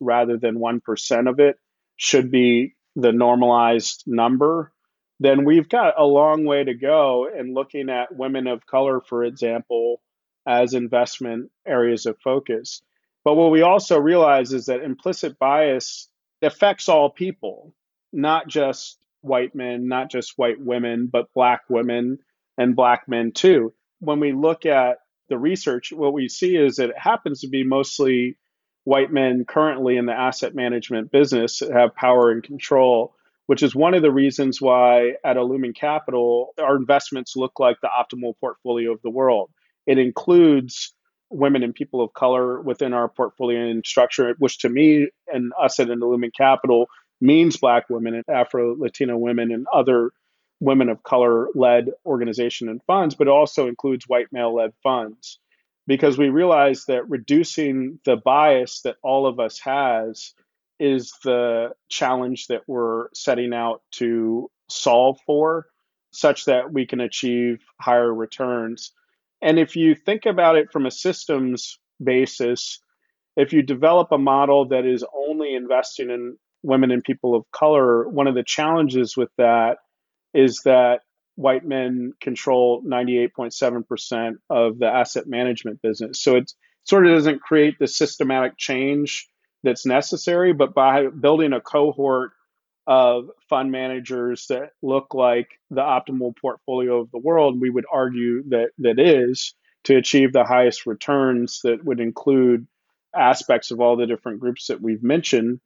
rather 0.00 0.36
than 0.38 0.58
1% 0.58 1.28
of 1.28 1.40
it 1.40 1.56
should 1.96 2.30
be 2.30 2.74
the 2.96 3.12
normalized 3.12 4.04
number, 4.06 4.72
then 5.20 5.44
we've 5.44 5.68
got 5.68 5.98
a 5.98 6.04
long 6.04 6.44
way 6.44 6.64
to 6.64 6.74
go 6.74 7.28
in 7.28 7.54
looking 7.54 7.88
at 7.88 8.14
women 8.14 8.46
of 8.46 8.66
color, 8.66 9.00
for 9.00 9.24
example, 9.24 10.00
as 10.46 10.74
investment 10.74 11.50
areas 11.66 12.06
of 12.06 12.16
focus. 12.22 12.82
But 13.24 13.34
what 13.34 13.50
we 13.50 13.62
also 13.62 13.98
realize 13.98 14.52
is 14.52 14.66
that 14.66 14.82
implicit 14.82 15.38
bias 15.38 16.08
affects 16.42 16.88
all 16.88 17.10
people, 17.10 17.74
not 18.12 18.48
just 18.48 18.98
white 19.22 19.54
men, 19.54 19.88
not 19.88 20.10
just 20.10 20.34
white 20.36 20.60
women, 20.60 21.08
but 21.10 21.32
black 21.32 21.62
women 21.68 22.18
and 22.58 22.76
black 22.76 23.08
men 23.08 23.32
too. 23.32 23.72
When 24.00 24.20
we 24.20 24.32
look 24.32 24.66
at 24.66 24.98
the 25.28 25.38
research, 25.38 25.92
what 25.92 26.12
we 26.12 26.28
see 26.28 26.56
is 26.56 26.76
that 26.76 26.90
it 26.90 26.98
happens 26.98 27.40
to 27.40 27.48
be 27.48 27.64
mostly 27.64 28.36
white 28.84 29.10
men 29.10 29.46
currently 29.46 29.96
in 29.96 30.04
the 30.04 30.12
asset 30.12 30.54
management 30.54 31.10
business 31.10 31.60
that 31.60 31.72
have 31.72 31.94
power 31.94 32.30
and 32.30 32.42
control, 32.42 33.14
which 33.46 33.62
is 33.62 33.74
one 33.74 33.94
of 33.94 34.02
the 34.02 34.12
reasons 34.12 34.60
why 34.60 35.14
at 35.24 35.36
Illumen 35.36 35.74
Capital, 35.74 36.52
our 36.58 36.76
investments 36.76 37.36
look 37.36 37.58
like 37.58 37.80
the 37.80 37.88
optimal 37.88 38.34
portfolio 38.38 38.92
of 38.92 39.00
the 39.02 39.10
world. 39.10 39.50
It 39.86 39.98
includes 39.98 40.94
women 41.34 41.62
and 41.62 41.74
people 41.74 42.00
of 42.00 42.12
color 42.14 42.60
within 42.60 42.92
our 42.92 43.08
portfolio 43.08 43.68
and 43.68 43.84
structure, 43.84 44.34
which 44.38 44.58
to 44.58 44.68
me 44.68 45.08
and 45.32 45.52
us 45.60 45.80
at 45.80 45.88
Illumen 45.88 46.32
Capital 46.36 46.88
means 47.20 47.56
Black 47.56 47.88
women 47.90 48.14
and 48.14 48.24
Afro 48.28 48.76
Latino 48.76 49.16
women 49.16 49.52
and 49.52 49.66
other 49.72 50.12
women 50.60 50.88
of 50.88 51.02
color 51.02 51.48
led 51.54 51.90
organization 52.06 52.68
and 52.68 52.82
funds, 52.86 53.14
but 53.14 53.28
also 53.28 53.68
includes 53.68 54.06
white 54.06 54.32
male 54.32 54.54
led 54.54 54.72
funds 54.82 55.38
because 55.86 56.16
we 56.16 56.28
realize 56.28 56.86
that 56.86 57.08
reducing 57.08 57.98
the 58.04 58.16
bias 58.16 58.80
that 58.82 58.96
all 59.02 59.26
of 59.26 59.38
us 59.38 59.58
has 59.60 60.32
is 60.80 61.12
the 61.24 61.70
challenge 61.88 62.46
that 62.46 62.62
we're 62.66 63.08
setting 63.14 63.52
out 63.52 63.82
to 63.92 64.50
solve 64.68 65.18
for 65.26 65.66
such 66.14 66.44
that 66.44 66.72
we 66.72 66.86
can 66.86 67.00
achieve 67.00 67.58
higher 67.80 68.12
returns. 68.12 68.92
And 69.44 69.58
if 69.58 69.76
you 69.76 69.94
think 69.94 70.24
about 70.24 70.56
it 70.56 70.72
from 70.72 70.86
a 70.86 70.90
systems 70.90 71.78
basis, 72.02 72.80
if 73.36 73.52
you 73.52 73.62
develop 73.62 74.08
a 74.10 74.16
model 74.16 74.68
that 74.68 74.86
is 74.86 75.04
only 75.14 75.54
investing 75.54 76.08
in 76.08 76.38
women 76.62 76.90
and 76.90 77.04
people 77.04 77.34
of 77.34 77.44
color, 77.52 78.08
one 78.08 78.26
of 78.26 78.34
the 78.34 78.42
challenges 78.42 79.18
with 79.18 79.28
that 79.36 79.76
is 80.32 80.62
that 80.64 81.00
white 81.36 81.62
men 81.62 82.12
control 82.22 82.82
98.7% 82.84 84.32
of 84.48 84.78
the 84.78 84.86
asset 84.86 85.26
management 85.26 85.82
business. 85.82 86.22
So 86.22 86.36
it 86.36 86.50
sort 86.84 87.06
of 87.06 87.12
doesn't 87.12 87.42
create 87.42 87.78
the 87.78 87.86
systematic 87.86 88.56
change 88.56 89.28
that's 89.62 89.84
necessary, 89.84 90.54
but 90.54 90.72
by 90.74 91.08
building 91.08 91.52
a 91.52 91.60
cohort 91.60 92.30
of 92.86 93.30
fund 93.48 93.70
managers 93.72 94.46
that 94.48 94.70
look 94.82 95.14
like 95.14 95.48
the 95.70 95.80
optimal 95.80 96.36
portfolio 96.36 97.00
of 97.00 97.10
the 97.10 97.18
world, 97.18 97.60
we 97.60 97.70
would 97.70 97.86
argue 97.90 98.42
that 98.48 98.70
that 98.78 98.98
is 98.98 99.54
to 99.84 99.96
achieve 99.96 100.32
the 100.32 100.44
highest 100.44 100.86
returns 100.86 101.60
that 101.64 101.84
would 101.84 102.00
include 102.00 102.66
aspects 103.14 103.70
of 103.70 103.80
all 103.80 103.96
the 103.96 104.06
different 104.06 104.40
groups 104.40 104.66
that 104.66 104.80
we've 104.80 105.02
mentioned 105.02 105.60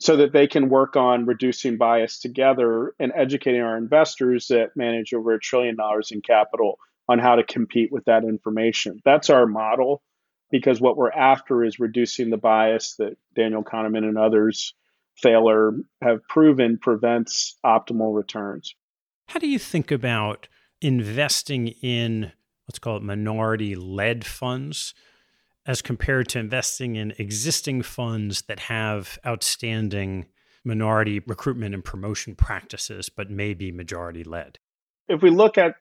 so 0.00 0.16
that 0.16 0.32
they 0.32 0.46
can 0.46 0.68
work 0.68 0.96
on 0.96 1.26
reducing 1.26 1.76
bias 1.76 2.20
together 2.20 2.94
and 2.98 3.12
educating 3.14 3.60
our 3.60 3.76
investors 3.76 4.48
that 4.48 4.76
manage 4.76 5.14
over 5.14 5.34
a 5.34 5.40
trillion 5.40 5.76
dollars 5.76 6.10
in 6.10 6.20
capital 6.20 6.78
on 7.08 7.18
how 7.18 7.36
to 7.36 7.44
compete 7.44 7.92
with 7.92 8.04
that 8.06 8.24
information. 8.24 9.00
That's 9.04 9.30
our 9.30 9.46
model 9.46 10.02
because 10.50 10.80
what 10.80 10.96
we're 10.96 11.10
after 11.10 11.64
is 11.64 11.78
reducing 11.78 12.30
the 12.30 12.36
bias 12.36 12.96
that 12.98 13.16
Daniel 13.34 13.62
Kahneman 13.62 14.04
and 14.04 14.18
others, 14.18 14.74
Thaler, 15.22 15.72
have 16.02 16.26
proven 16.28 16.78
prevents 16.78 17.56
optimal 17.64 18.14
returns. 18.14 18.74
How 19.28 19.38
do 19.38 19.48
you 19.48 19.58
think 19.58 19.90
about 19.90 20.48
investing 20.80 21.68
in, 21.68 22.32
let's 22.68 22.78
call 22.78 22.96
it 22.96 23.02
minority 23.02 23.74
led 23.74 24.24
funds? 24.26 24.94
as 25.66 25.82
compared 25.82 26.28
to 26.28 26.38
investing 26.38 26.96
in 26.96 27.14
existing 27.18 27.82
funds 27.82 28.42
that 28.42 28.60
have 28.60 29.18
outstanding 29.26 30.26
minority 30.64 31.20
recruitment 31.26 31.74
and 31.74 31.84
promotion 31.84 32.34
practices, 32.34 33.08
but 33.08 33.30
may 33.30 33.54
be 33.54 33.72
majority 33.72 34.24
led? 34.24 34.58
If 35.08 35.22
we 35.22 35.30
look 35.30 35.58
at 35.58 35.76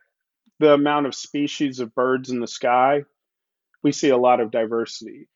the 0.60 0.74
amount 0.74 1.08
of 1.08 1.16
species 1.16 1.80
of 1.80 1.96
birds 1.96 2.30
in 2.30 2.40
the 2.40 2.48
sky, 2.48 3.04
we 3.82 3.92
see 3.92 4.10
a 4.10 4.18
lot 4.18 4.40
of 4.40 4.52
diversity. 4.52 5.28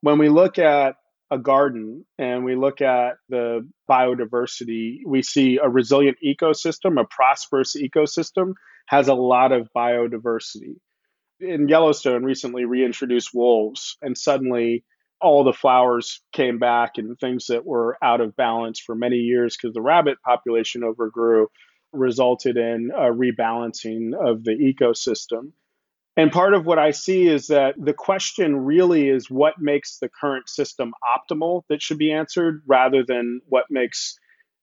When 0.00 0.18
we 0.18 0.28
look 0.28 0.58
at 0.58 0.96
a 1.32 1.38
garden 1.38 2.04
and 2.18 2.44
we 2.44 2.54
look 2.54 2.82
at 2.82 3.14
the 3.28 3.66
biodiversity, 3.90 4.98
we 5.06 5.22
see 5.22 5.58
a 5.62 5.68
resilient 5.68 6.18
ecosystem, 6.24 7.00
a 7.00 7.04
prosperous 7.04 7.74
ecosystem 7.74 8.52
has 8.88 9.08
a 9.08 9.14
lot 9.14 9.52
of 9.52 9.68
biodiversity 9.74 10.76
in 11.42 11.68
Yellowstone 11.68 12.24
recently 12.24 12.64
reintroduced 12.64 13.30
wolves, 13.34 13.96
and 14.00 14.16
suddenly 14.16 14.84
all 15.20 15.44
the 15.44 15.52
flowers 15.52 16.20
came 16.32 16.58
back 16.58 16.92
and 16.96 17.18
things 17.18 17.46
that 17.46 17.64
were 17.64 17.96
out 18.02 18.20
of 18.20 18.36
balance 18.36 18.80
for 18.80 18.94
many 18.94 19.16
years 19.16 19.56
because 19.56 19.74
the 19.74 19.80
rabbit 19.80 20.18
population 20.24 20.82
overgrew 20.82 21.46
resulted 21.92 22.56
in 22.56 22.90
a 22.94 23.12
rebalancing 23.12 24.12
of 24.14 24.42
the 24.44 24.52
ecosystem. 24.52 25.52
And 26.16 26.30
part 26.30 26.52
of 26.52 26.66
what 26.66 26.78
I 26.78 26.90
see 26.90 27.26
is 27.26 27.46
that 27.46 27.74
the 27.78 27.94
question 27.94 28.64
really 28.64 29.08
is 29.08 29.30
what 29.30 29.54
makes 29.58 29.98
the 29.98 30.10
current 30.10 30.48
system 30.48 30.92
optimal 31.02 31.62
that 31.68 31.80
should 31.80 31.98
be 31.98 32.12
answered 32.12 32.62
rather 32.66 33.02
than 33.02 33.40
what 33.48 33.64
makes 33.70 34.18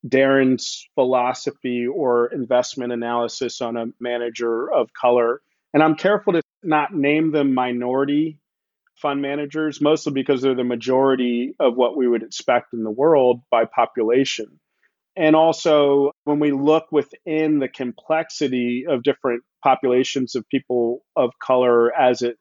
Daryn's 0.08 0.88
philosophy 0.95 1.88
or 1.88 2.28
investment 2.28 2.93
analysis 2.93 3.62
on 3.62 3.78
a 3.78 3.88
manager 4.00 4.72
of 4.72 4.93
color. 4.93 5.41
And 5.74 5.82
I'm 5.82 5.95
careful 5.95 6.34
to 6.34 6.41
not 6.64 6.93
name 6.93 7.32
them 7.32 7.54
minority 7.54 8.39
fund 8.95 9.22
managers, 9.22 9.82
mostly 9.82 10.14
because 10.14 10.41
they're 10.41 10.56
the 10.56 10.64
majority 10.64 11.56
of 11.60 11.76
what 11.76 11.97
we 11.97 12.08
would 12.08 12.24
expect 12.24 12.74
in 12.74 12.84
the 12.84 12.91
world 12.91 13.41
by 13.50 13.66
population. 13.66 14.60
And 15.20 15.36
also, 15.36 16.13
when 16.24 16.39
we 16.39 16.53
look 16.53 16.93
within 16.93 17.59
the 17.59 17.67
complexity 17.67 18.86
of 18.88 19.03
different 19.03 19.43
populations 19.61 20.34
of 20.34 20.47
people 20.47 21.03
of 21.17 21.32
color 21.43 21.93
as 21.93 22.22
it 22.22 22.38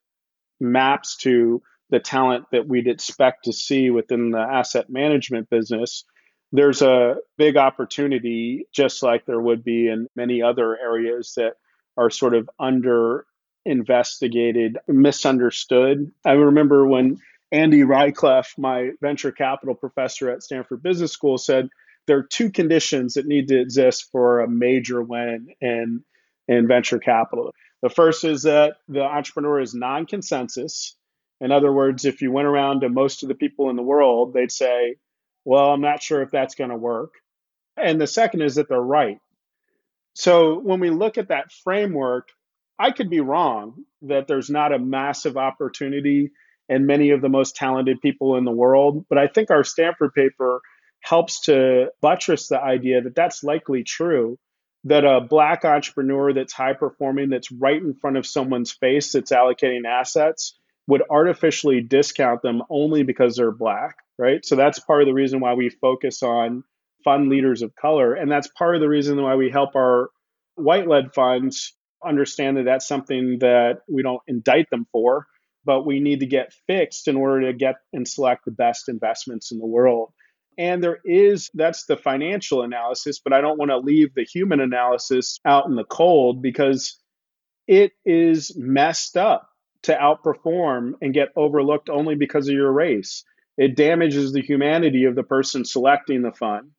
maps 0.60 1.16
to 1.22 1.60
the 1.90 1.98
talent 1.98 2.44
that 2.52 2.68
we'd 2.68 2.86
expect 2.86 3.46
to 3.46 3.52
see 3.52 3.90
within 3.90 4.30
the 4.30 4.38
asset 4.38 4.88
management 4.88 5.50
business, 5.50 6.04
there's 6.52 6.80
a 6.80 7.16
big 7.36 7.56
opportunity, 7.56 8.68
just 8.72 9.02
like 9.02 9.26
there 9.26 9.40
would 9.40 9.64
be 9.64 9.88
in 9.88 10.06
many 10.14 10.40
other 10.40 10.78
areas 10.78 11.32
that 11.36 11.54
are 11.96 12.10
sort 12.10 12.34
of 12.34 12.48
under 12.60 13.26
investigated, 13.64 14.78
misunderstood. 14.86 16.12
I 16.24 16.32
remember 16.34 16.86
when 16.86 17.18
Andy 17.50 17.80
Rachleff, 17.80 18.56
my 18.56 18.90
venture 19.00 19.32
capital 19.32 19.74
professor 19.74 20.30
at 20.30 20.44
Stanford 20.44 20.80
Business 20.80 21.10
School, 21.10 21.38
said 21.38 21.68
there 22.08 22.18
are 22.18 22.26
two 22.28 22.50
conditions 22.50 23.14
that 23.14 23.26
need 23.26 23.48
to 23.48 23.60
exist 23.60 24.08
for 24.10 24.40
a 24.40 24.48
major 24.48 25.00
win 25.02 25.48
in, 25.60 26.02
in 26.48 26.66
venture 26.66 26.98
capital. 26.98 27.52
The 27.82 27.90
first 27.90 28.24
is 28.24 28.42
that 28.42 28.78
the 28.88 29.02
entrepreneur 29.02 29.60
is 29.60 29.74
non 29.74 30.06
consensus. 30.06 30.96
In 31.40 31.52
other 31.52 31.72
words, 31.72 32.04
if 32.04 32.22
you 32.22 32.32
went 32.32 32.48
around 32.48 32.80
to 32.80 32.88
most 32.88 33.22
of 33.22 33.28
the 33.28 33.36
people 33.36 33.70
in 33.70 33.76
the 33.76 33.82
world, 33.82 34.32
they'd 34.32 34.50
say, 34.50 34.96
Well, 35.44 35.70
I'm 35.70 35.82
not 35.82 36.02
sure 36.02 36.22
if 36.22 36.32
that's 36.32 36.56
going 36.56 36.70
to 36.70 36.76
work. 36.76 37.12
And 37.76 38.00
the 38.00 38.08
second 38.08 38.42
is 38.42 38.56
that 38.56 38.68
they're 38.68 38.80
right. 38.80 39.18
So 40.14 40.58
when 40.58 40.80
we 40.80 40.90
look 40.90 41.18
at 41.18 41.28
that 41.28 41.52
framework, 41.52 42.30
I 42.78 42.90
could 42.90 43.10
be 43.10 43.20
wrong 43.20 43.84
that 44.02 44.26
there's 44.26 44.50
not 44.50 44.72
a 44.72 44.78
massive 44.78 45.36
opportunity 45.36 46.32
in 46.68 46.86
many 46.86 47.10
of 47.10 47.20
the 47.20 47.28
most 47.28 47.54
talented 47.54 48.00
people 48.00 48.36
in 48.36 48.44
the 48.44 48.50
world, 48.50 49.06
but 49.08 49.18
I 49.18 49.26
think 49.26 49.50
our 49.50 49.64
Stanford 49.64 50.12
paper 50.14 50.60
helps 51.00 51.42
to 51.42 51.86
buttress 52.00 52.48
the 52.48 52.60
idea 52.60 53.02
that 53.02 53.14
that's 53.14 53.42
likely 53.42 53.84
true. 53.84 54.38
That 54.84 55.04
a 55.04 55.20
black 55.20 55.64
entrepreneur 55.64 56.32
that's 56.32 56.52
high 56.52 56.72
performing, 56.72 57.30
that's 57.30 57.50
right 57.50 57.80
in 57.80 57.94
front 57.94 58.16
of 58.16 58.26
someone's 58.26 58.70
face, 58.70 59.12
that's 59.12 59.32
allocating 59.32 59.84
assets, 59.86 60.56
would 60.86 61.02
artificially 61.10 61.80
discount 61.80 62.42
them 62.42 62.62
only 62.70 63.02
because 63.02 63.36
they're 63.36 63.50
black, 63.50 63.96
right? 64.18 64.44
So 64.44 64.56
that's 64.56 64.78
part 64.78 65.02
of 65.02 65.06
the 65.06 65.14
reason 65.14 65.40
why 65.40 65.54
we 65.54 65.68
focus 65.68 66.22
on 66.22 66.62
fund 67.04 67.28
leaders 67.28 67.62
of 67.62 67.74
color. 67.74 68.14
And 68.14 68.30
that's 68.30 68.48
part 68.48 68.76
of 68.76 68.80
the 68.80 68.88
reason 68.88 69.20
why 69.20 69.34
we 69.34 69.50
help 69.50 69.74
our 69.76 70.10
white 70.54 70.88
led 70.88 71.12
funds 71.14 71.74
understand 72.04 72.56
that 72.56 72.64
that's 72.64 72.86
something 72.86 73.38
that 73.40 73.80
we 73.88 74.02
don't 74.02 74.22
indict 74.26 74.70
them 74.70 74.86
for, 74.92 75.26
but 75.64 75.84
we 75.84 76.00
need 76.00 76.20
to 76.20 76.26
get 76.26 76.52
fixed 76.66 77.08
in 77.08 77.16
order 77.16 77.46
to 77.46 77.52
get 77.52 77.76
and 77.92 78.06
select 78.06 78.44
the 78.44 78.50
best 78.50 78.88
investments 78.88 79.52
in 79.52 79.58
the 79.58 79.66
world. 79.66 80.12
And 80.58 80.82
there 80.82 80.98
is, 81.04 81.50
that's 81.54 81.86
the 81.86 81.96
financial 81.96 82.62
analysis, 82.62 83.20
but 83.22 83.32
I 83.32 83.40
don't 83.40 83.58
want 83.58 83.70
to 83.70 83.78
leave 83.78 84.14
the 84.14 84.24
human 84.24 84.60
analysis 84.60 85.38
out 85.44 85.66
in 85.66 85.76
the 85.76 85.84
cold 85.84 86.42
because 86.42 86.98
it 87.68 87.92
is 88.04 88.56
messed 88.56 89.16
up 89.16 89.48
to 89.82 89.94
outperform 89.94 90.94
and 91.00 91.14
get 91.14 91.28
overlooked 91.36 91.88
only 91.88 92.16
because 92.16 92.48
of 92.48 92.54
your 92.54 92.72
race. 92.72 93.24
It 93.56 93.76
damages 93.76 94.32
the 94.32 94.42
humanity 94.42 95.04
of 95.04 95.14
the 95.14 95.22
person 95.22 95.64
selecting 95.64 96.22
the 96.22 96.32
fund 96.32 96.72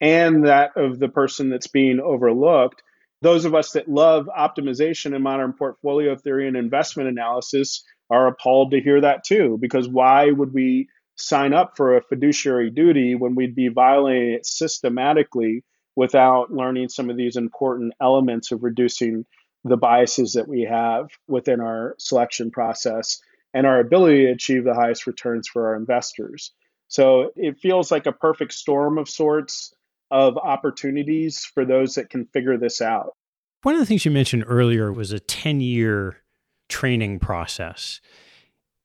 and 0.00 0.46
that 0.46 0.76
of 0.76 0.98
the 0.98 1.08
person 1.08 1.50
that's 1.50 1.68
being 1.68 2.00
overlooked 2.00 2.82
those 3.22 3.44
of 3.44 3.54
us 3.54 3.72
that 3.72 3.88
love 3.88 4.28
optimization 4.36 5.14
and 5.14 5.22
modern 5.22 5.52
portfolio 5.52 6.16
theory 6.16 6.48
and 6.48 6.56
investment 6.56 7.08
analysis 7.08 7.84
are 8.08 8.26
appalled 8.26 8.72
to 8.72 8.80
hear 8.80 9.00
that 9.00 9.24
too, 9.24 9.58
because 9.60 9.88
why 9.88 10.30
would 10.30 10.52
we 10.52 10.88
sign 11.20 11.52
up 11.52 11.76
for 11.76 11.96
a 11.96 12.02
fiduciary 12.02 12.70
duty 12.70 13.14
when 13.14 13.34
we'd 13.34 13.54
be 13.54 13.68
violating 13.68 14.34
it 14.34 14.46
systematically 14.46 15.64
without 15.96 16.52
learning 16.52 16.88
some 16.88 17.10
of 17.10 17.16
these 17.16 17.36
important 17.36 17.92
elements 18.00 18.52
of 18.52 18.62
reducing 18.62 19.24
the 19.64 19.76
biases 19.76 20.32
that 20.32 20.48
we 20.48 20.62
have 20.62 21.08
within 21.28 21.60
our 21.60 21.94
selection 21.98 22.50
process 22.50 23.20
and 23.52 23.66
our 23.66 23.80
ability 23.80 24.24
to 24.24 24.32
achieve 24.32 24.64
the 24.64 24.74
highest 24.74 25.06
returns 25.06 25.48
for 25.48 25.68
our 25.68 25.76
investors. 25.76 26.52
So 26.88 27.30
it 27.36 27.58
feels 27.58 27.90
like 27.90 28.06
a 28.06 28.12
perfect 28.12 28.52
storm 28.52 28.98
of 28.98 29.08
sorts 29.08 29.74
of 30.10 30.36
opportunities 30.38 31.44
for 31.44 31.64
those 31.64 31.94
that 31.94 32.10
can 32.10 32.26
figure 32.26 32.56
this 32.56 32.80
out. 32.80 33.14
One 33.62 33.74
of 33.74 33.80
the 33.80 33.86
things 33.86 34.04
you 34.04 34.10
mentioned 34.10 34.44
earlier 34.46 34.92
was 34.92 35.12
a 35.12 35.20
10 35.20 35.60
year 35.60 36.16
training 36.68 37.18
process. 37.18 38.00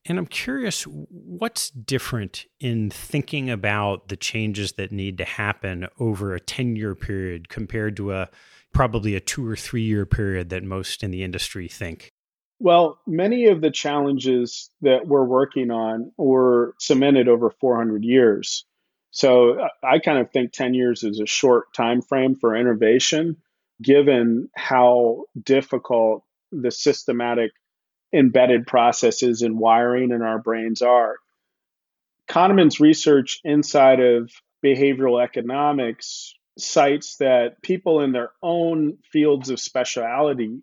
And 0.08 0.18
I'm 0.18 0.26
curious, 0.26 0.84
what's 0.84 1.70
different 1.70 2.46
in 2.60 2.90
thinking 2.90 3.50
about 3.50 4.08
the 4.08 4.16
changes 4.16 4.72
that 4.72 4.92
need 4.92 5.18
to 5.18 5.24
happen 5.24 5.86
over 5.98 6.34
a 6.34 6.40
10 6.40 6.76
year 6.76 6.94
period 6.94 7.48
compared 7.48 7.96
to 7.96 8.12
a 8.12 8.28
probably 8.72 9.14
a 9.14 9.20
two 9.20 9.46
or 9.46 9.56
three 9.56 9.82
year 9.82 10.06
period 10.06 10.50
that 10.50 10.62
most 10.62 11.02
in 11.02 11.10
the 11.10 11.22
industry 11.22 11.68
think? 11.68 12.12
Well, 12.58 12.98
many 13.06 13.46
of 13.46 13.60
the 13.60 13.70
challenges 13.70 14.70
that 14.80 15.06
we're 15.06 15.24
working 15.24 15.70
on 15.70 16.12
were 16.16 16.74
cemented 16.78 17.28
over 17.28 17.50
400 17.50 18.04
years. 18.04 18.64
So 19.10 19.60
uh, 19.60 19.68
I 19.82 19.98
kind 19.98 20.18
of 20.18 20.30
think 20.30 20.52
10 20.52 20.74
years 20.74 21.02
is 21.02 21.20
a 21.20 21.26
short 21.26 21.74
time 21.74 22.00
frame 22.00 22.34
for 22.34 22.56
innovation, 22.56 23.36
given 23.82 24.48
how 24.54 25.24
difficult 25.42 26.22
the 26.52 26.70
systematic 26.70 27.50
embedded 28.12 28.66
processes 28.66 29.42
and 29.42 29.58
wiring 29.58 30.10
in 30.10 30.22
our 30.22 30.38
brains 30.38 30.82
are. 30.82 31.16
Kahneman's 32.28 32.80
research 32.80 33.40
inside 33.44 34.00
of 34.00 34.30
behavioral 34.64 35.22
economics 35.22 36.34
cites 36.58 37.16
that 37.18 37.62
people 37.62 38.00
in 38.00 38.12
their 38.12 38.30
own 38.42 38.98
fields 39.12 39.50
of 39.50 39.60
speciality 39.60 40.62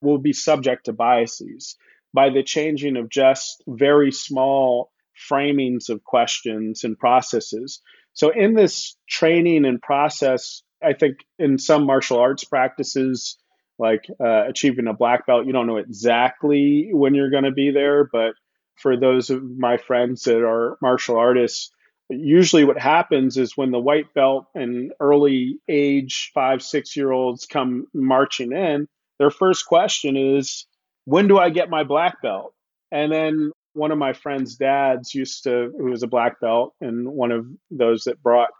will 0.00 0.18
be 0.18 0.32
subject 0.32 0.84
to 0.84 0.92
biases 0.92 1.76
by 2.12 2.30
the 2.30 2.42
changing 2.42 2.96
of 2.96 3.08
just 3.08 3.62
very 3.66 4.12
small 4.12 4.92
framings 5.30 5.88
of 5.88 6.04
questions 6.04 6.84
and 6.84 6.98
processes. 6.98 7.80
So, 8.12 8.30
in 8.30 8.54
this 8.54 8.96
training 9.08 9.64
and 9.64 9.80
process, 9.80 10.62
I 10.82 10.92
think 10.92 11.18
in 11.38 11.58
some 11.58 11.86
martial 11.86 12.18
arts 12.18 12.44
practices, 12.44 13.38
like 13.82 14.06
uh, 14.20 14.48
achieving 14.48 14.86
a 14.86 14.94
black 14.94 15.26
belt, 15.26 15.44
you 15.44 15.52
don't 15.52 15.66
know 15.66 15.76
exactly 15.76 16.90
when 16.92 17.14
you're 17.14 17.30
going 17.30 17.44
to 17.44 17.50
be 17.50 17.72
there. 17.72 18.08
But 18.10 18.34
for 18.76 18.96
those 18.96 19.28
of 19.28 19.42
my 19.42 19.76
friends 19.76 20.22
that 20.22 20.38
are 20.38 20.78
martial 20.80 21.16
artists, 21.16 21.70
usually 22.08 22.64
what 22.64 22.78
happens 22.78 23.36
is 23.36 23.56
when 23.56 23.72
the 23.72 23.80
white 23.80 24.14
belt 24.14 24.46
and 24.54 24.92
early 25.00 25.58
age 25.68 26.30
five, 26.32 26.62
six 26.62 26.96
year 26.96 27.10
olds 27.10 27.44
come 27.46 27.86
marching 27.92 28.52
in, 28.52 28.86
their 29.18 29.30
first 29.30 29.66
question 29.66 30.16
is, 30.16 30.64
When 31.04 31.26
do 31.26 31.38
I 31.38 31.50
get 31.50 31.68
my 31.68 31.82
black 31.82 32.22
belt? 32.22 32.54
And 32.92 33.10
then 33.10 33.50
one 33.72 33.90
of 33.90 33.98
my 33.98 34.12
friend's 34.12 34.56
dads 34.56 35.12
used 35.12 35.44
to, 35.44 35.72
who 35.76 35.90
was 35.90 36.04
a 36.04 36.08
black 36.08 36.40
belt 36.40 36.74
and 36.80 37.08
one 37.08 37.32
of 37.32 37.46
those 37.70 38.04
that 38.04 38.22
brought 38.22 38.50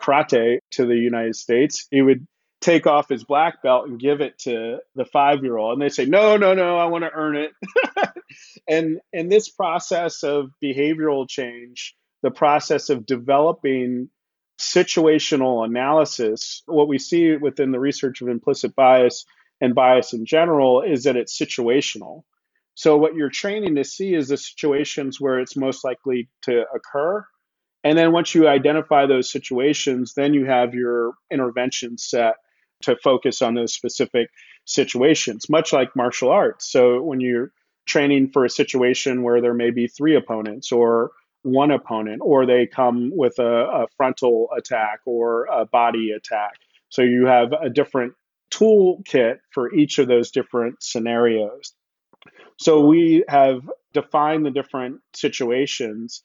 karate 0.00 0.58
to 0.72 0.86
the 0.86 0.96
United 0.96 1.34
States, 1.34 1.88
he 1.90 2.00
would 2.00 2.26
take 2.60 2.86
off 2.86 3.08
his 3.08 3.24
black 3.24 3.62
belt 3.62 3.88
and 3.88 4.00
give 4.00 4.20
it 4.20 4.38
to 4.40 4.78
the 4.94 5.04
five 5.04 5.42
year 5.42 5.56
old. 5.56 5.74
And 5.74 5.82
they 5.82 5.88
say, 5.88 6.06
no, 6.06 6.36
no, 6.36 6.54
no, 6.54 6.76
I 6.76 6.86
want 6.86 7.04
to 7.04 7.12
earn 7.12 7.36
it. 7.36 7.52
and 8.68 9.00
and 9.12 9.30
this 9.30 9.48
process 9.48 10.22
of 10.22 10.50
behavioral 10.62 11.28
change, 11.28 11.94
the 12.22 12.30
process 12.30 12.90
of 12.90 13.06
developing 13.06 14.10
situational 14.58 15.64
analysis, 15.64 16.62
what 16.66 16.88
we 16.88 16.98
see 16.98 17.36
within 17.36 17.70
the 17.70 17.78
research 17.78 18.20
of 18.20 18.28
implicit 18.28 18.74
bias 18.74 19.24
and 19.60 19.74
bias 19.74 20.12
in 20.12 20.26
general 20.26 20.82
is 20.82 21.04
that 21.04 21.16
it's 21.16 21.38
situational. 21.38 22.24
So 22.74 22.96
what 22.96 23.14
you're 23.14 23.30
training 23.30 23.76
to 23.76 23.84
see 23.84 24.14
is 24.14 24.28
the 24.28 24.36
situations 24.36 25.20
where 25.20 25.40
it's 25.40 25.56
most 25.56 25.84
likely 25.84 26.28
to 26.42 26.64
occur. 26.74 27.24
And 27.84 27.96
then 27.96 28.12
once 28.12 28.34
you 28.34 28.48
identify 28.48 29.06
those 29.06 29.30
situations, 29.30 30.14
then 30.14 30.34
you 30.34 30.46
have 30.46 30.74
your 30.74 31.14
intervention 31.30 31.98
set 31.98 32.34
to 32.82 32.96
focus 32.96 33.42
on 33.42 33.54
those 33.54 33.74
specific 33.74 34.30
situations, 34.64 35.48
much 35.48 35.72
like 35.72 35.96
martial 35.96 36.30
arts. 36.30 36.70
So 36.70 37.02
when 37.02 37.20
you're 37.20 37.52
training 37.86 38.30
for 38.30 38.44
a 38.44 38.50
situation 38.50 39.22
where 39.22 39.40
there 39.40 39.54
may 39.54 39.70
be 39.70 39.88
three 39.88 40.14
opponents 40.14 40.70
or 40.70 41.10
one 41.42 41.70
opponent, 41.70 42.20
or 42.22 42.46
they 42.46 42.66
come 42.66 43.10
with 43.14 43.38
a, 43.38 43.82
a 43.82 43.86
frontal 43.96 44.48
attack 44.56 45.00
or 45.06 45.46
a 45.46 45.64
body 45.64 46.10
attack. 46.10 46.54
So 46.90 47.02
you 47.02 47.26
have 47.26 47.52
a 47.52 47.70
different 47.70 48.14
toolkit 48.50 49.38
for 49.50 49.72
each 49.74 49.98
of 49.98 50.08
those 50.08 50.30
different 50.30 50.82
scenarios. 50.82 51.72
So 52.58 52.84
we 52.84 53.24
have 53.28 53.60
defined 53.92 54.44
the 54.44 54.50
different 54.50 55.00
situations, 55.14 56.22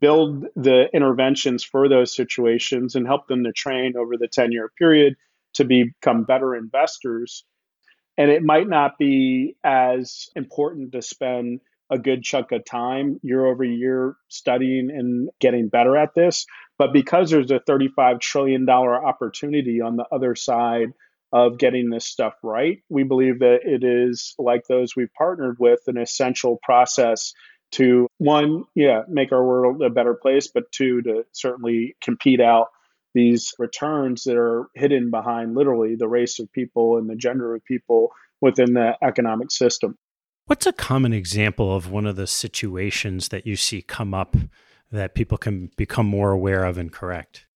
build 0.00 0.46
the 0.56 0.88
interventions 0.94 1.62
for 1.62 1.88
those 1.88 2.14
situations, 2.14 2.94
and 2.94 3.06
help 3.06 3.28
them 3.28 3.44
to 3.44 3.52
train 3.52 3.94
over 3.96 4.16
the 4.16 4.28
10 4.28 4.50
year 4.50 4.70
period 4.78 5.16
to 5.54 5.64
become 5.64 6.24
better 6.24 6.54
investors. 6.54 7.44
And 8.16 8.30
it 8.30 8.42
might 8.42 8.68
not 8.68 8.98
be 8.98 9.56
as 9.64 10.28
important 10.36 10.92
to 10.92 11.02
spend 11.02 11.60
a 11.90 11.98
good 11.98 12.22
chunk 12.22 12.52
of 12.52 12.64
time 12.64 13.20
year 13.22 13.44
over 13.44 13.64
year 13.64 14.16
studying 14.28 14.90
and 14.90 15.28
getting 15.40 15.68
better 15.68 15.96
at 15.96 16.14
this. 16.14 16.46
But 16.78 16.92
because 16.92 17.30
there's 17.30 17.50
a 17.50 17.60
$35 17.60 18.20
trillion 18.20 18.68
opportunity 18.68 19.80
on 19.80 19.96
the 19.96 20.06
other 20.10 20.34
side 20.34 20.88
of 21.32 21.58
getting 21.58 21.90
this 21.90 22.04
stuff 22.04 22.34
right, 22.42 22.78
we 22.88 23.02
believe 23.02 23.40
that 23.40 23.60
it 23.64 23.84
is, 23.84 24.34
like 24.38 24.66
those 24.68 24.96
we've 24.96 25.12
partnered 25.16 25.56
with, 25.58 25.80
an 25.88 25.98
essential 25.98 26.58
process 26.62 27.32
to 27.72 28.06
one, 28.18 28.64
yeah, 28.74 29.02
make 29.08 29.32
our 29.32 29.44
world 29.44 29.82
a 29.82 29.90
better 29.90 30.14
place, 30.14 30.48
but 30.48 30.70
two, 30.70 31.02
to 31.02 31.24
certainly 31.32 31.96
compete 32.00 32.40
out 32.40 32.68
these 33.14 33.54
returns 33.58 34.24
that 34.24 34.36
are 34.36 34.66
hidden 34.74 35.10
behind 35.10 35.54
literally 35.54 35.94
the 35.94 36.08
race 36.08 36.38
of 36.38 36.52
people 36.52 36.98
and 36.98 37.08
the 37.08 37.16
gender 37.16 37.54
of 37.54 37.64
people 37.64 38.10
within 38.40 38.74
the 38.74 38.96
economic 39.02 39.50
system. 39.50 39.96
What's 40.46 40.66
a 40.66 40.72
common 40.72 41.14
example 41.14 41.74
of 41.74 41.90
one 41.90 42.06
of 42.06 42.16
the 42.16 42.26
situations 42.26 43.28
that 43.28 43.46
you 43.46 43.56
see 43.56 43.80
come 43.80 44.12
up 44.12 44.36
that 44.92 45.14
people 45.14 45.38
can 45.38 45.70
become 45.76 46.06
more 46.06 46.32
aware 46.32 46.64
of 46.64 46.76
and 46.76 46.92
correct? 46.92 47.46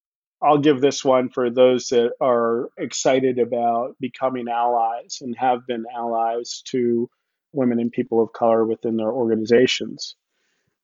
I'll 0.41 0.59
give 0.59 0.81
this 0.81 1.05
one 1.05 1.29
for 1.29 1.51
those 1.51 1.89
that 1.89 2.13
are 2.21 2.71
excited 2.79 3.39
about 3.39 3.97
becoming 4.01 4.47
allies 4.49 5.19
and 5.21 5.37
have 5.37 5.67
been 5.67 5.85
allies 5.95 6.63
to 6.67 7.11
women 7.53 7.81
and 7.81 7.91
people 7.91 8.23
of 8.23 8.33
color 8.33 8.65
within 8.65 8.97
their 8.97 9.11
organizations. 9.11 10.17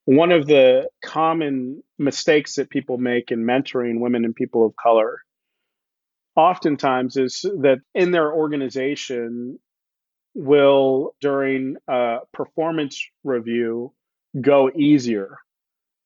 One 0.06 0.32
of 0.32 0.46
the 0.46 0.88
common 1.02 1.82
mistakes 1.98 2.56
that 2.56 2.70
people 2.70 2.98
make 2.98 3.30
in 3.30 3.44
mentoring 3.44 4.00
women 4.00 4.24
and 4.24 4.34
people 4.34 4.66
of 4.66 4.76
color 4.76 5.20
oftentimes 6.36 7.16
is 7.16 7.40
that 7.62 7.78
in 7.94 8.10
their 8.10 8.32
organization, 8.32 9.58
will, 10.34 11.14
during 11.20 11.76
a 11.88 12.18
performance 12.32 13.02
review, 13.22 13.92
go 14.40 14.70
easier 14.76 15.38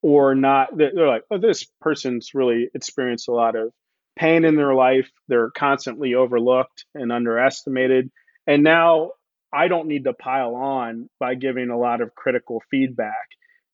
or 0.03 0.35
not. 0.35 0.77
They're 0.77 1.09
like, 1.09 1.25
oh, 1.31 1.39
this 1.39 1.67
person's 1.81 2.35
really 2.35 2.69
experienced 2.75 3.29
a 3.29 3.33
lot 3.33 3.57
of 3.57 3.73
pain 4.17 4.45
in 4.45 4.55
their 4.55 4.75
life. 4.75 5.11
They're 5.29 5.51
constantly 5.51 6.15
overlooked 6.15 6.85
and 6.95 7.11
underestimated. 7.11 8.11
And 8.47 8.63
now 8.63 9.13
I 9.53 9.69
don't 9.69 9.89
need 9.89 10.05
to 10.05 10.13
pile 10.13 10.55
on 10.55 11.09
by 11.19 11.35
giving 11.35 11.71
a 11.71 11.79
lot 11.79 12.01
of 12.01 12.15
critical 12.15 12.63
feedback 12.71 13.15